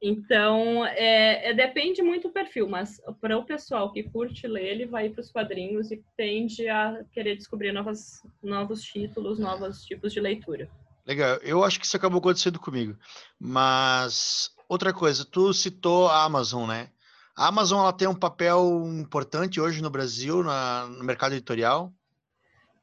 Então, 0.00 0.86
é, 0.86 1.50
é, 1.50 1.54
depende 1.54 2.02
muito 2.02 2.28
do 2.28 2.32
perfil, 2.32 2.68
mas 2.68 3.00
para 3.20 3.36
o 3.36 3.44
pessoal 3.44 3.92
que 3.92 4.04
curte 4.04 4.46
ler, 4.46 4.66
ele 4.66 4.86
vai 4.86 5.08
para 5.08 5.20
os 5.20 5.30
quadrinhos 5.30 5.90
e 5.90 6.00
tende 6.16 6.68
a 6.68 7.04
querer 7.12 7.36
descobrir 7.36 7.72
novas, 7.72 8.22
novos 8.40 8.82
títulos, 8.82 9.40
novos 9.40 9.82
tipos 9.82 10.12
de 10.12 10.20
leitura. 10.20 10.70
Legal, 11.04 11.36
eu 11.42 11.64
acho 11.64 11.80
que 11.80 11.86
isso 11.86 11.96
acabou 11.96 12.20
acontecendo 12.20 12.60
comigo. 12.60 12.96
Mas 13.40 14.50
outra 14.68 14.92
coisa, 14.92 15.24
tu 15.24 15.52
citou 15.52 16.06
a 16.06 16.22
Amazon, 16.22 16.68
né? 16.68 16.90
A 17.36 17.48
Amazon 17.48 17.80
ela 17.80 17.92
tem 17.92 18.06
um 18.06 18.14
papel 18.14 18.84
importante 18.86 19.60
hoje 19.60 19.82
no 19.82 19.90
Brasil, 19.90 20.44
na, 20.44 20.86
no 20.86 21.02
mercado 21.04 21.32
editorial. 21.32 21.92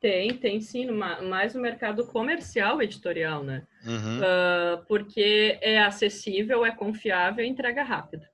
Tem, 0.06 0.38
tem 0.38 0.62
sim, 0.62 0.86
mais 0.92 1.56
no 1.56 1.62
mercado 1.62 2.06
comercial 2.06 2.80
editorial, 2.80 3.44
né? 3.44 3.66
Uhum. 3.84 4.20
Uh, 4.20 4.86
porque 4.88 5.58
é 5.64 5.82
acessível, 5.82 6.64
é 6.64 6.70
confiável 6.70 7.44
e 7.44 7.48
entrega 7.48 7.82
rápida. 7.82 8.30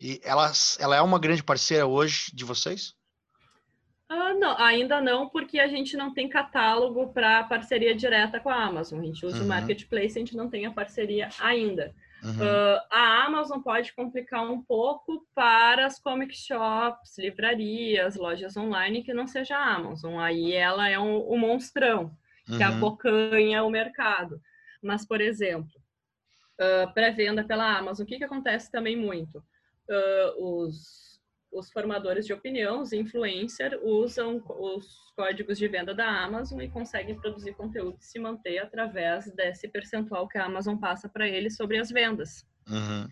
E 0.00 0.20
ela, 0.24 0.50
ela 0.80 0.96
é 0.96 1.00
uma 1.00 1.20
grande 1.20 1.44
parceira 1.44 1.86
hoje 1.86 2.32
de 2.34 2.44
vocês? 2.44 2.96
Uh, 4.10 4.36
não, 4.40 4.58
ainda 4.58 5.00
não, 5.00 5.28
porque 5.28 5.60
a 5.60 5.68
gente 5.68 5.96
não 5.96 6.12
tem 6.12 6.28
catálogo 6.28 7.12
para 7.12 7.44
parceria 7.44 7.94
direta 7.94 8.40
com 8.40 8.50
a 8.50 8.64
Amazon. 8.64 8.98
A 8.98 9.04
gente 9.04 9.24
usa 9.24 9.38
uhum. 9.38 9.44
o 9.44 9.48
Marketplace, 9.48 10.18
a 10.18 10.20
gente 10.20 10.36
não 10.36 10.50
tem 10.50 10.66
a 10.66 10.72
parceria 10.72 11.28
ainda. 11.38 11.94
Uhum. 12.24 12.30
Uh, 12.30 12.80
a 12.90 13.24
Amazon 13.26 13.60
pode 13.60 13.92
complicar 13.92 14.42
um 14.50 14.62
pouco 14.62 15.26
para 15.34 15.84
as 15.84 15.98
comic 15.98 16.34
shops, 16.34 17.18
livrarias, 17.18 18.16
lojas 18.16 18.56
online 18.56 19.02
que 19.02 19.12
não 19.12 19.26
seja 19.26 19.56
a 19.56 19.74
Amazon. 19.74 20.18
Aí 20.18 20.54
ela 20.54 20.88
é 20.88 20.98
um, 20.98 21.32
um 21.32 21.36
monstrão 21.36 22.16
que 22.46 22.52
uhum. 22.54 22.64
abocanha 22.64 23.62
o 23.62 23.70
mercado. 23.70 24.40
Mas, 24.82 25.06
por 25.06 25.20
exemplo, 25.20 25.80
uh, 26.60 26.92
pré-venda 26.94 27.44
pela 27.44 27.76
Amazon, 27.76 28.04
o 28.04 28.06
que, 28.06 28.18
que 28.18 28.24
acontece 28.24 28.70
também 28.70 28.96
muito? 28.96 29.38
Uh, 29.88 30.62
os, 30.62 31.13
os 31.54 31.70
formadores 31.70 32.26
de 32.26 32.32
opinião, 32.32 32.82
os 32.82 32.92
influencers, 32.92 33.78
usam 33.82 34.42
os 34.48 34.86
códigos 35.16 35.56
de 35.56 35.68
venda 35.68 35.94
da 35.94 36.06
Amazon 36.06 36.60
e 36.60 36.68
conseguem 36.68 37.14
produzir 37.14 37.54
conteúdo 37.54 37.96
e 38.00 38.04
se 38.04 38.18
manter 38.18 38.58
através 38.58 39.32
desse 39.34 39.68
percentual 39.68 40.28
que 40.28 40.36
a 40.36 40.44
Amazon 40.44 40.76
passa 40.76 41.08
para 41.08 41.28
eles 41.28 41.56
sobre 41.56 41.78
as 41.78 41.90
vendas. 41.90 42.44
Uhum. 42.68 43.08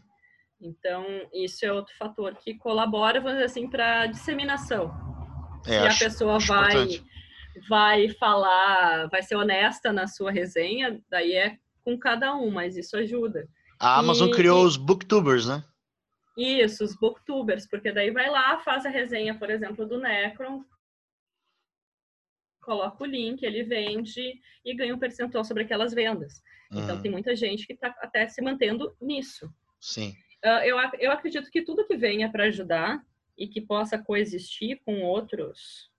Então, 0.61 1.05
isso 1.33 1.65
é 1.65 1.73
outro 1.73 1.95
fator 1.97 2.35
que 2.37 2.55
colabora, 2.55 3.21
vamos 3.21 3.35
dizer 3.35 3.47
assim, 3.47 3.69
para 3.69 4.03
a 4.03 4.07
disseminação. 4.07 4.93
É, 5.67 5.71
se 5.71 5.77
acho, 5.79 6.05
a 6.05 6.07
pessoa 6.09 6.39
vai, 6.41 6.89
vai 7.69 8.09
falar, 8.11 9.09
vai 9.09 9.23
ser 9.23 9.37
honesta 9.37 9.93
na 9.93 10.07
sua 10.07 10.31
resenha, 10.31 11.01
daí 11.09 11.33
é 11.33 11.57
com 11.85 11.99
cada 11.99 12.35
um, 12.35 12.51
mas 12.51 12.77
isso 12.77 12.97
ajuda. 12.97 13.49
A 13.79 13.99
Amazon 13.99 14.29
e, 14.29 14.33
criou 14.33 14.65
os 14.65 14.77
booktubers, 14.77 15.47
né? 15.47 15.65
Isso, 16.37 16.85
os 16.85 16.97
booktubers, 16.97 17.67
porque 17.69 17.93
daí 17.93 18.11
vai 18.11 18.31
lá, 18.31 18.59
faz 18.61 18.87
a 18.87 18.89
resenha, 18.89 19.39
por 19.39 19.51
exemplo, 19.51 19.87
do 19.87 20.01
Necron, 20.01 20.65
coloca 22.63 23.03
o 23.03 23.07
link, 23.07 23.43
ele 23.43 23.65
vende 23.65 24.41
e 24.65 24.75
ganha 24.75 24.95
um 24.95 24.99
percentual 24.99 25.45
sobre 25.45 25.65
aquelas 25.65 25.93
vendas. 25.93 26.43
Então, 26.67 26.79
uhum. 26.79 26.85
Então, 26.85 27.03
tem 27.03 27.11
muita 27.11 27.37
gente 27.37 27.67
que 27.67 27.75
está 27.75 27.89
até 27.99 28.27
se 28.29 28.41
mantendo 28.41 28.97
nisso. 29.01 29.53
Sim. 29.81 30.15
Uh, 30.45 30.63
eu, 30.65 30.77
eu 30.99 31.13
acredito 31.13 31.51
que 31.51 31.63
tudo 31.63 31.87
que 31.87 31.97
venha 31.97 32.31
para 32.31 32.45
ajudar 32.45 33.05
e 33.37 33.47
que 33.47 33.61
possa 33.61 33.99
coexistir 33.99 34.81
com 34.85 35.03
outros 35.03 35.91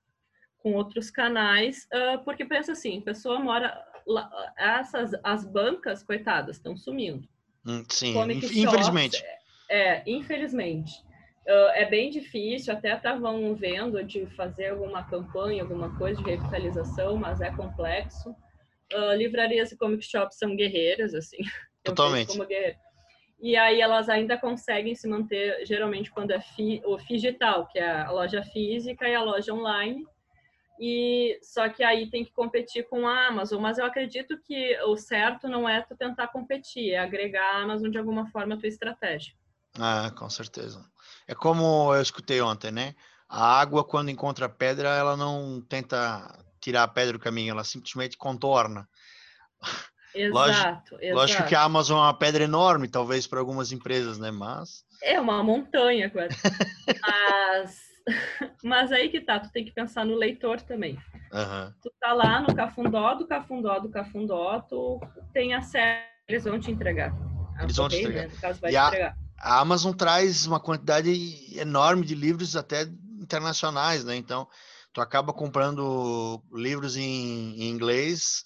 com 0.58 0.76
outros 0.76 1.12
canais, 1.12 1.90
uh, 1.94 2.24
porque 2.24 2.46
pensa 2.46 2.72
assim, 2.72 3.00
a 3.00 3.02
pessoa 3.02 3.38
mora 3.38 3.86
lá, 4.08 4.32
essas 4.58 5.12
as 5.22 5.46
bancas 5.46 6.02
coitadas 6.02 6.56
estão 6.56 6.78
sumindo. 6.78 7.28
Hum, 7.66 7.84
sim, 7.90 8.18
infelizmente. 8.32 9.18
Shops, 9.18 9.43
é, 9.74 10.04
infelizmente. 10.06 11.04
Uh, 11.48 11.72
é 11.74 11.86
bem 11.86 12.12
difícil, 12.12 12.72
até 12.72 12.96
estavam 12.96 13.56
vendo 13.56 14.04
de 14.04 14.28
fazer 14.28 14.68
alguma 14.68 15.04
campanha, 15.04 15.64
alguma 15.64 15.98
coisa 15.98 16.22
de 16.22 16.30
revitalização, 16.30 17.18
mas 17.18 17.42
é 17.42 17.50
complexo. 17.50 18.30
Uh, 18.94 19.14
livrarias 19.16 19.72
e 19.72 19.78
comic 19.78 20.06
shops 20.06 20.38
são 20.38 20.56
guerreiras, 20.56 21.16
assim. 21.16 21.38
Totalmente. 21.84 22.38
E 23.42 23.58
aí 23.58 23.82
elas 23.82 24.08
ainda 24.10 24.38
conseguem 24.38 24.94
se 24.94 25.08
manter, 25.08 25.66
geralmente, 25.66 26.12
quando 26.12 26.32
é 26.32 26.40
fi, 26.40 26.80
o 26.86 26.96
digital, 26.98 27.68
que 27.68 27.80
é 27.80 28.02
a 28.02 28.12
loja 28.12 28.44
física 28.44 29.10
e 29.10 29.16
a 29.16 29.24
loja 29.24 29.54
online. 29.54 30.06
E 30.80 31.40
só 31.42 31.68
que 31.68 31.84
aí 31.84 32.10
tem 32.10 32.24
que 32.24 32.32
competir 32.32 32.88
com 32.88 33.08
a 33.08 33.28
Amazon, 33.28 33.60
mas 33.60 33.80
eu 33.80 33.86
acredito 33.86 34.40
que 34.40 34.80
o 34.84 34.96
certo 34.96 35.50
não 35.50 35.68
é 35.68 35.82
tu 35.82 35.96
tentar 35.96 36.28
competir, 36.28 36.92
é 36.92 37.00
agregar 37.00 37.56
a 37.56 37.64
Amazon 37.64 37.90
de 37.90 37.98
alguma 37.98 38.28
forma 38.28 38.54
à 38.54 38.58
tua 38.58 38.70
estratégia. 38.70 39.34
Ah, 39.80 40.12
com 40.16 40.30
certeza. 40.30 40.84
É 41.28 41.34
como 41.34 41.94
eu 41.94 42.02
escutei 42.02 42.42
ontem, 42.42 42.72
né? 42.72 42.96
A 43.28 43.60
água, 43.60 43.84
quando 43.84 44.10
encontra 44.10 44.48
pedra, 44.48 44.90
ela 44.90 45.18
não 45.18 45.62
tenta 45.62 46.38
tirar 46.60 46.84
a 46.84 46.88
pedra 46.88 47.14
do 47.14 47.20
caminho, 47.20 47.52
ela 47.52 47.64
simplesmente 47.64 48.18
contorna. 48.18 48.88
Exato, 50.14 50.34
lógico, 50.34 50.96
exato. 51.02 51.16
lógico 51.16 51.48
que 51.48 51.56
a 51.56 51.64
Amazon 51.64 51.98
é 51.98 52.02
uma 52.02 52.18
pedra 52.18 52.44
enorme, 52.44 52.88
talvez 52.88 53.26
para 53.26 53.40
algumas 53.40 53.72
empresas, 53.72 54.20
né? 54.20 54.30
Mas. 54.30 54.84
É 55.02 55.20
uma 55.20 55.42
montanha, 55.44 56.10
quase. 56.10 56.36
Mas. 57.02 57.94
Mas 58.62 58.92
aí 58.92 59.08
que 59.08 59.22
tá, 59.22 59.40
tu 59.40 59.50
tem 59.50 59.64
que 59.64 59.72
pensar 59.72 60.06
no 60.06 60.14
leitor 60.14 60.60
também. 60.62 60.96
Uhum. 61.32 61.74
Tu 61.82 61.90
tá 62.02 62.12
lá 62.12 62.42
no 62.42 62.54
cafundó 62.54 63.16
do 63.16 63.26
cafundó 63.26 63.80
do 63.80 63.90
cafundó, 63.90 64.60
tu 64.60 65.00
tem 65.32 65.54
acesso, 65.54 66.04
eles 66.28 66.44
vão 66.44 66.60
te 66.60 66.70
entregar. 66.70 67.14
Eles 67.62 67.78
vão 67.78 67.88
te 67.88 67.96
entregar. 67.96 68.28
Né? 68.28 68.34
caso, 68.42 68.60
vai 68.60 68.72
e 68.72 68.74
te 68.74 68.78
a, 68.78 68.88
entregar 68.88 69.23
a 69.44 69.60
Amazon 69.60 69.94
traz 69.94 70.48
uma 70.48 70.60
quantidade 70.60 71.12
enorme 71.60 72.06
de 72.06 72.16
livros 72.16 72.56
até 72.56 72.84
internacionais, 73.20 74.06
né? 74.06 74.16
Então, 74.16 74.48
tu 74.94 75.02
acaba 75.02 75.34
comprando 75.34 76.41
livros 76.54 76.96
em, 76.96 77.62
em 77.62 77.70
inglês, 77.70 78.46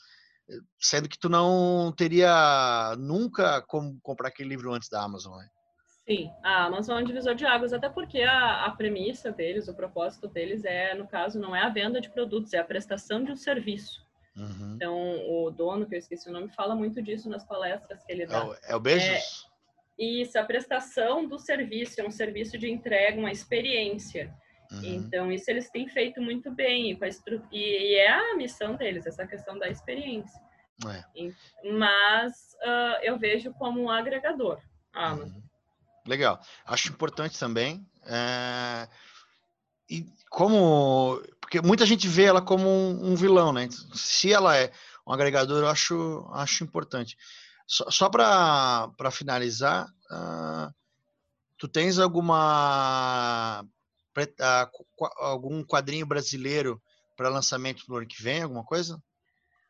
sendo 0.79 1.07
que 1.07 1.19
tu 1.19 1.29
não 1.29 1.93
teria 1.95 2.95
nunca 2.97 3.61
como 3.61 3.99
comprar 4.01 4.29
aquele 4.29 4.49
livro 4.49 4.73
antes 4.73 4.89
da 4.89 5.03
Amazon, 5.03 5.37
né? 5.37 5.47
Sim, 6.07 6.31
a 6.41 6.63
Amazon 6.63 6.97
é 6.97 7.01
um 7.03 7.05
divisor 7.05 7.35
de 7.35 7.45
águas, 7.45 7.73
até 7.73 7.89
porque 7.89 8.21
a, 8.21 8.65
a 8.65 8.71
premissa 8.71 9.31
deles, 9.31 9.67
o 9.67 9.75
propósito 9.75 10.27
deles 10.27 10.63
é, 10.65 10.95
no 10.95 11.05
caso, 11.05 11.37
não 11.37 11.55
é 11.55 11.61
a 11.61 11.69
venda 11.69 12.01
de 12.01 12.09
produtos, 12.09 12.53
é 12.53 12.57
a 12.57 12.63
prestação 12.63 13.23
de 13.23 13.31
um 13.31 13.35
serviço. 13.35 14.07
Uhum. 14.35 14.73
Então, 14.75 14.95
o 15.29 15.51
dono, 15.51 15.85
que 15.85 15.93
eu 15.93 15.99
esqueci 15.99 16.29
o 16.29 16.31
nome, 16.31 16.49
fala 16.49 16.75
muito 16.75 17.03
disso 17.03 17.29
nas 17.29 17.43
palestras 17.45 18.03
que 18.03 18.11
ele 18.11 18.25
dá. 18.25 18.37
É 18.37 18.43
o, 18.43 18.55
é 18.69 18.75
o 18.75 18.79
Bezos? 18.79 19.03
É, 19.03 19.21
isso, 19.97 20.37
a 20.37 20.43
prestação 20.43 21.27
do 21.27 21.39
serviço, 21.39 21.99
é 21.99 22.05
um 22.05 22.11
serviço 22.11 22.57
de 22.57 22.69
entrega, 22.69 23.19
uma 23.19 23.31
experiência. 23.31 24.33
Uhum. 24.71 24.83
Então, 24.83 25.31
isso 25.31 25.49
eles 25.49 25.69
têm 25.69 25.87
feito 25.87 26.21
muito 26.21 26.51
bem, 26.51 26.91
e, 26.91 27.07
estru... 27.07 27.41
e 27.51 27.95
é 27.95 28.11
a 28.11 28.35
missão 28.35 28.75
deles, 28.75 29.05
essa 29.05 29.25
questão 29.25 29.57
da 29.57 29.69
experiência. 29.69 30.39
É. 30.85 31.71
Mas 31.71 32.55
uh, 32.61 33.01
eu 33.01 33.17
vejo 33.17 33.51
como 33.53 33.81
um 33.81 33.89
agregador 33.89 34.59
a 34.93 35.07
Amazon. 35.07 35.37
Uhum. 35.37 35.43
Legal. 36.05 36.39
Acho 36.65 36.89
importante 36.89 37.39
também. 37.39 37.85
É... 38.05 38.87
E 39.89 40.05
como. 40.29 41.21
Porque 41.41 41.61
muita 41.61 41.85
gente 41.85 42.07
vê 42.07 42.25
ela 42.25 42.41
como 42.41 42.67
um, 42.67 43.11
um 43.11 43.15
vilão, 43.15 43.53
né? 43.53 43.67
Se 43.93 44.31
ela 44.31 44.55
é 44.55 44.71
um 45.05 45.13
agregador, 45.13 45.63
eu 45.63 45.67
acho, 45.67 46.29
acho 46.33 46.63
importante. 46.63 47.17
Só, 47.67 47.91
só 47.91 48.09
para 48.09 49.11
finalizar, 49.11 49.87
uh, 50.09 50.73
tu 51.57 51.67
tens 51.67 51.99
alguma 51.99 53.61
uh, 54.17 55.05
algum 55.17 55.63
quadrinho 55.63 56.05
brasileiro 56.05 56.81
para 57.17 57.29
lançamento 57.29 57.83
no 57.89 57.97
ano 57.97 58.07
que 58.07 58.23
vem, 58.23 58.43
alguma 58.43 58.63
coisa? 58.63 59.01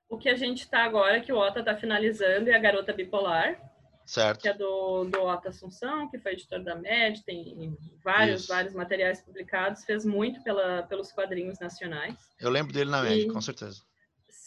O 0.07 0.17
que 0.17 0.29
a 0.29 0.35
gente 0.35 0.61
está 0.61 0.83
agora, 0.83 1.19
que 1.19 1.33
o 1.33 1.37
Ota 1.37 1.59
está 1.59 1.75
finalizando, 1.75 2.49
é 2.49 2.55
a 2.55 2.59
Garota 2.59 2.93
Bipolar. 2.93 3.59
Certo. 4.05 4.41
Que 4.41 4.47
é 4.47 4.53
do, 4.53 5.03
do 5.03 5.21
Ota 5.23 5.49
Assunção, 5.49 6.09
que 6.09 6.17
foi 6.17 6.31
editor 6.31 6.63
da 6.63 6.75
MED, 6.75 7.25
tem 7.25 7.77
vários, 8.01 8.41
Isso. 8.41 8.47
vários 8.47 8.73
materiais 8.73 9.21
publicados, 9.21 9.83
fez 9.83 10.05
muito 10.05 10.41
pela, 10.43 10.83
pelos 10.83 11.11
quadrinhos 11.11 11.59
nacionais. 11.59 12.15
Eu 12.39 12.49
lembro 12.49 12.71
dele 12.71 12.89
na 12.89 13.03
MED, 13.03 13.23
e... 13.23 13.27
com 13.27 13.41
certeza. 13.41 13.81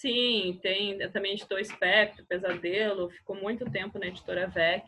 Sim, 0.01 0.59
tem. 0.63 0.99
também 1.11 1.33
editou 1.33 1.59
Espectro, 1.59 2.25
Pesadelo, 2.25 3.11
ficou 3.11 3.37
muito 3.37 3.71
tempo 3.71 3.99
na 3.99 4.07
editora 4.07 4.49
VEC. 4.49 4.85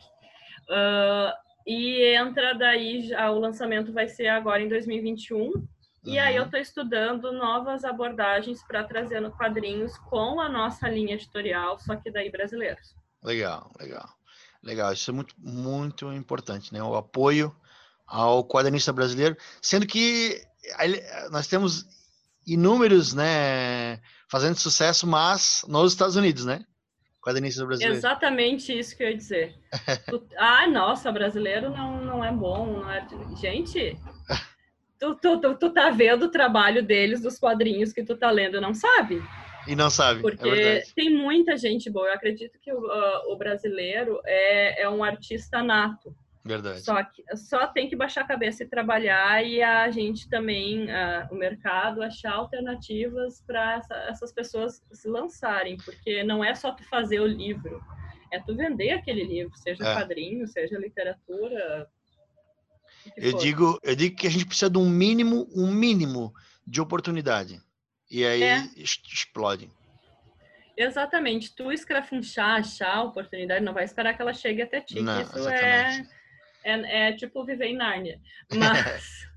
Uh, 0.67 1.31
e 1.67 2.15
entra 2.15 2.55
daí, 2.55 3.07
já, 3.07 3.29
o 3.29 3.37
lançamento 3.37 3.93
vai 3.93 4.07
ser 4.07 4.27
agora 4.29 4.63
em 4.63 4.67
2021. 4.67 5.39
Uhum. 5.39 5.67
E 6.03 6.17
aí 6.17 6.35
eu 6.35 6.45
estou 6.45 6.59
estudando 6.59 7.31
novas 7.31 7.85
abordagens 7.85 8.63
para 8.63 8.83
trazer 8.83 9.19
no 9.19 9.31
quadrinhos 9.31 9.95
com 9.99 10.41
a 10.41 10.49
nossa 10.49 10.89
linha 10.89 11.13
editorial, 11.13 11.77
só 11.79 11.95
que 11.95 12.09
daí 12.09 12.31
brasileiros. 12.31 12.95
Legal, 13.23 13.71
legal. 13.79 14.09
Legal, 14.63 14.93
isso 14.93 15.11
é 15.11 15.13
muito, 15.13 15.35
muito 15.37 16.11
importante, 16.11 16.73
né? 16.73 16.81
O 16.81 16.95
apoio 16.95 17.55
ao 18.07 18.43
quadrinista 18.47 18.91
brasileiro, 18.91 19.37
sendo 19.61 19.85
que 19.85 20.41
nós 21.29 21.47
temos 21.47 21.85
inúmeros, 22.45 23.13
né, 23.13 24.01
fazendo 24.33 24.55
sucesso, 24.55 25.05
mas 25.05 25.63
nos 25.67 25.91
Estados 25.91 26.15
Unidos, 26.15 26.43
né? 26.43 26.65
Quadrinista 27.21 27.63
brasileiro. 27.63 27.95
Exatamente 27.95 28.75
isso 28.75 28.97
que 28.97 29.03
eu 29.03 29.09
ia 29.09 29.15
dizer. 29.15 29.55
tu, 30.09 30.27
ah, 30.35 30.65
nossa, 30.65 31.11
brasileiro 31.11 31.69
não, 31.69 32.03
não 32.03 32.25
é 32.25 32.31
bom. 32.31 32.79
Não 32.79 32.91
é... 32.91 33.07
Gente, 33.39 33.95
tu, 34.99 35.13
tu, 35.21 35.39
tu, 35.39 35.55
tu 35.55 35.69
tá 35.69 35.91
vendo 35.91 36.23
o 36.23 36.31
trabalho 36.31 36.81
deles, 36.81 37.21
dos 37.21 37.37
quadrinhos 37.37 37.93
que 37.93 38.03
tu 38.03 38.17
tá 38.17 38.31
lendo, 38.31 38.59
não 38.59 38.73
sabe? 38.73 39.21
E 39.67 39.75
não 39.75 39.91
sabe. 39.91 40.17
É 40.17 40.21
Porque 40.23 40.49
é 40.49 40.83
tem 40.95 41.15
muita 41.15 41.55
gente 41.55 41.91
boa. 41.91 42.07
Eu 42.07 42.13
acredito 42.15 42.57
que 42.59 42.73
o, 42.73 42.79
uh, 42.79 43.31
o 43.31 43.37
brasileiro 43.37 44.19
é, 44.25 44.81
é 44.81 44.89
um 44.89 45.03
artista 45.03 45.61
nato. 45.61 46.13
Verdade. 46.45 46.81
Só, 46.81 47.01
que, 47.03 47.23
só 47.37 47.67
tem 47.67 47.87
que 47.87 47.95
baixar 47.95 48.21
a 48.21 48.27
cabeça 48.27 48.63
e 48.63 48.67
trabalhar 48.67 49.45
e 49.45 49.63
a 49.63 49.89
gente 49.89 50.27
também, 50.29 50.85
uh, 50.85 51.27
o 51.31 51.35
mercado, 51.35 52.01
achar 52.01 52.33
alternativas 52.33 53.41
para 53.47 53.75
essa, 53.75 53.95
essas 54.09 54.33
pessoas 54.33 54.83
se 54.91 55.07
lançarem, 55.07 55.77
porque 55.77 56.21
não 56.23 56.43
é 56.43 56.53
só 56.53 56.71
tu 56.71 56.83
fazer 56.89 57.21
o 57.21 57.25
livro, 57.25 57.81
é 58.29 58.39
tu 58.39 58.55
vender 58.55 58.91
aquele 58.91 59.23
livro, 59.23 59.55
seja 59.55 59.87
é. 59.87 59.95
quadrinho, 59.95 60.45
seja 60.45 60.77
literatura. 60.77 61.87
Eu 63.15 63.37
digo, 63.37 63.79
eu 63.81 63.95
digo 63.95 64.17
que 64.17 64.27
a 64.27 64.29
gente 64.29 64.45
precisa 64.45 64.69
de 64.69 64.77
um 64.77 64.89
mínimo, 64.89 65.47
um 65.55 65.71
mínimo 65.71 66.33
de 66.67 66.81
oportunidade. 66.81 67.61
E 68.11 68.25
aí 68.25 68.43
é. 68.43 68.69
explode. 68.75 69.71
Exatamente. 70.75 71.55
Tu 71.55 71.71
escrafunchar, 71.71 72.59
achar 72.59 72.97
a 72.97 73.03
oportunidade, 73.03 73.63
não 73.63 73.73
vai 73.73 73.85
esperar 73.85 74.13
que 74.13 74.21
ela 74.21 74.33
chegue 74.33 74.61
até 74.61 74.81
ti. 74.81 75.01
Não, 75.01 75.21
isso 75.21 75.49
é, 75.49 76.05
é, 76.63 77.09
é, 77.09 77.13
tipo 77.13 77.43
viver 77.45 77.67
em 77.67 77.77
Nárnia. 77.77 78.19
Mas, 78.53 79.27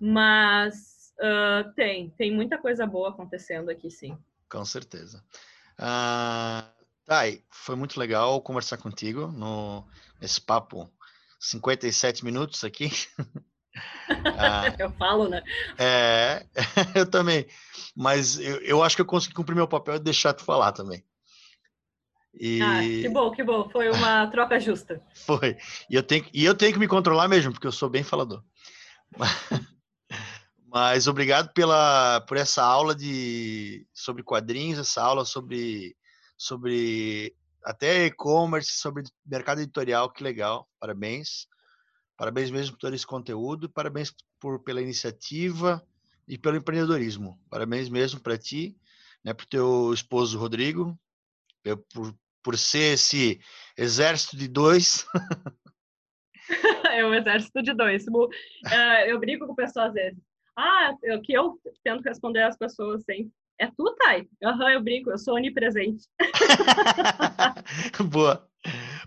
mas 0.00 1.14
uh, 1.20 1.72
tem, 1.74 2.10
tem 2.10 2.34
muita 2.34 2.58
coisa 2.58 2.86
boa 2.86 3.10
acontecendo 3.10 3.70
aqui, 3.70 3.90
sim. 3.90 4.18
Com 4.48 4.64
certeza. 4.64 5.24
Uh, 5.78 6.66
Thay, 7.06 7.44
foi 7.50 7.76
muito 7.76 7.98
legal 7.98 8.40
conversar 8.40 8.76
contigo 8.76 9.26
no, 9.28 9.86
nesse 10.20 10.40
papo 10.40 10.90
57 11.40 12.24
minutos 12.24 12.62
aqui. 12.64 12.90
ah, 14.38 14.62
eu 14.78 14.90
falo, 14.92 15.28
né? 15.28 15.42
É, 15.78 16.46
eu 16.94 17.10
também. 17.10 17.46
Mas 17.96 18.38
eu, 18.38 18.60
eu 18.62 18.82
acho 18.82 18.96
que 18.96 19.02
eu 19.02 19.06
consegui 19.06 19.34
cumprir 19.34 19.54
meu 19.54 19.68
papel 19.68 19.96
e 19.96 20.00
deixar 20.00 20.32
tu 20.32 20.44
falar 20.44 20.72
também. 20.72 21.04
E... 22.34 22.60
Ah, 22.62 22.80
que 22.80 23.08
bom, 23.08 23.30
que 23.30 23.44
bom. 23.44 23.68
Foi 23.70 23.90
uma 23.90 24.26
troca 24.32 24.58
justa. 24.58 25.02
Foi. 25.14 25.56
E 25.88 25.94
eu, 25.94 26.02
tenho, 26.02 26.24
e 26.32 26.44
eu 26.44 26.54
tenho 26.54 26.72
que 26.72 26.78
me 26.78 26.88
controlar 26.88 27.28
mesmo, 27.28 27.52
porque 27.52 27.66
eu 27.66 27.72
sou 27.72 27.88
bem 27.88 28.02
falador. 28.02 28.42
Mas 30.66 31.06
obrigado 31.06 31.52
pela, 31.52 32.22
por 32.22 32.38
essa 32.38 32.62
aula 32.64 32.94
de, 32.94 33.86
sobre 33.92 34.22
quadrinhos, 34.22 34.78
essa 34.78 35.02
aula 35.02 35.24
sobre, 35.24 35.94
sobre 36.36 37.36
até 37.62 38.06
e-commerce, 38.06 38.72
sobre 38.72 39.04
mercado 39.26 39.60
editorial, 39.60 40.10
que 40.10 40.24
legal. 40.24 40.66
Parabéns. 40.80 41.46
Parabéns 42.16 42.50
mesmo 42.50 42.76
por 42.76 42.80
todo 42.80 42.94
esse 42.94 43.06
conteúdo, 43.06 43.68
parabéns 43.68 44.14
por, 44.40 44.60
pela 44.60 44.80
iniciativa 44.80 45.84
e 46.26 46.38
pelo 46.38 46.56
empreendedorismo. 46.56 47.38
Parabéns 47.50 47.88
mesmo 47.88 48.20
para 48.20 48.38
ti, 48.38 48.76
né, 49.24 49.34
para 49.34 49.44
o 49.44 49.48
teu 49.48 49.92
esposo 49.92 50.38
Rodrigo, 50.38 50.98
por, 51.92 52.14
por 52.42 52.58
ser 52.58 52.94
esse 52.94 53.40
exército 53.76 54.36
de 54.36 54.48
dois. 54.48 55.06
é 56.90 57.04
um 57.04 57.14
exército 57.14 57.62
de 57.62 57.74
dois. 57.74 58.06
Uh, 58.06 58.28
eu 59.06 59.18
brinco 59.18 59.46
com 59.46 59.52
o 59.52 59.56
pessoal 59.56 59.86
às 59.86 59.94
vezes. 59.94 60.18
Ah, 60.56 60.94
eu, 61.02 61.20
que 61.22 61.32
eu 61.32 61.58
tento 61.82 62.02
responder 62.02 62.42
às 62.42 62.56
pessoas 62.56 63.02
sempre. 63.04 63.32
É 63.58 63.66
tu, 63.66 63.94
Thay? 64.02 64.28
Aham, 64.42 64.64
uhum, 64.64 64.70
eu 64.70 64.82
brinco, 64.82 65.10
eu 65.10 65.18
sou 65.18 65.34
onipresente. 65.34 66.04
Boa. 68.10 68.48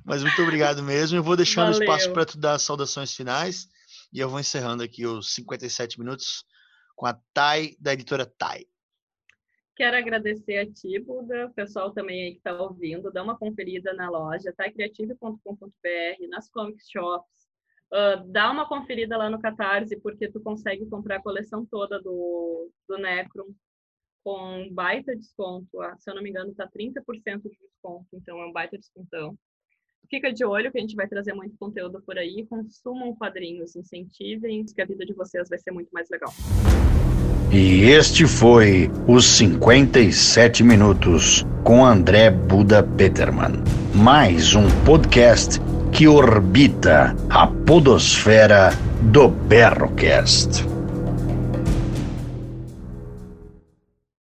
Mas 0.03 0.23
muito 0.23 0.41
obrigado 0.41 0.81
mesmo. 0.81 1.17
Eu 1.17 1.23
vou 1.23 1.35
deixando 1.35 1.73
Valeu. 1.73 1.81
espaço 1.81 2.13
para 2.13 2.25
tu 2.25 2.37
dar 2.37 2.53
as 2.53 2.61
saudações 2.61 3.13
finais 3.13 3.67
e 4.13 4.19
eu 4.19 4.29
vou 4.29 4.39
encerrando 4.39 4.83
aqui 4.83 5.05
os 5.05 5.33
57 5.33 5.99
minutos 5.99 6.45
com 6.95 7.05
a 7.05 7.17
Thay, 7.33 7.75
da 7.79 7.93
editora 7.93 8.25
Thay. 8.25 8.65
Quero 9.75 9.97
agradecer 9.97 10.57
a 10.57 10.65
ti, 10.71 10.97
Buda, 10.99 11.47
o 11.47 11.53
pessoal 11.53 11.91
também 11.91 12.23
aí 12.23 12.31
que 12.31 12.37
está 12.37 12.53
ouvindo. 12.61 13.11
Dá 13.11 13.21
uma 13.21 13.37
conferida 13.37 13.93
na 13.93 14.09
loja, 14.09 14.53
thaicreative.com.br, 14.55 16.27
nas 16.29 16.49
comic 16.49 16.81
shops. 16.89 17.45
Uh, 17.91 18.23
dá 18.31 18.49
uma 18.51 18.67
conferida 18.67 19.17
lá 19.17 19.29
no 19.29 19.39
Catarse, 19.39 19.97
porque 19.99 20.29
tu 20.31 20.39
consegue 20.39 20.85
comprar 20.85 21.17
a 21.17 21.21
coleção 21.21 21.65
toda 21.65 22.01
do, 22.01 22.71
do 22.87 22.97
Necron 22.97 23.53
com 24.23 24.69
baita 24.71 25.13
desconto. 25.13 25.77
Se 25.99 26.09
eu 26.09 26.15
não 26.15 26.23
me 26.23 26.29
engano, 26.29 26.51
está 26.51 26.67
30% 26.67 27.43
de 27.43 27.49
desconto, 27.49 28.07
então 28.13 28.41
é 28.41 28.45
um 28.45 28.53
baita 28.53 28.77
descontão. 28.77 29.37
Fica 30.09 30.31
de 30.31 30.45
olho 30.45 30.71
que 30.71 30.77
a 30.77 30.81
gente 30.81 30.95
vai 30.95 31.07
trazer 31.07 31.33
muito 31.33 31.57
conteúdo 31.57 32.01
por 32.01 32.17
aí. 32.17 32.45
Consumam 32.47 33.13
quadrinhos, 33.15 33.75
incentivem, 33.75 34.65
que 34.65 34.81
a 34.81 34.85
vida 34.85 35.05
de 35.05 35.13
vocês 35.13 35.49
vai 35.49 35.59
ser 35.59 35.71
muito 35.71 35.89
mais 35.91 36.09
legal. 36.09 36.31
E 37.51 37.85
este 37.85 38.25
foi 38.25 38.91
os 39.07 39.25
57 39.25 40.63
minutos 40.63 41.45
com 41.63 41.85
André 41.85 42.29
Buda 42.29 42.83
Peterman. 42.83 43.63
Mais 43.93 44.55
um 44.55 44.67
podcast 44.83 45.61
que 45.91 46.07
orbita 46.07 47.15
a 47.29 47.47
podosfera 47.47 48.73
do 49.01 49.29
Berrocast. 49.29 50.74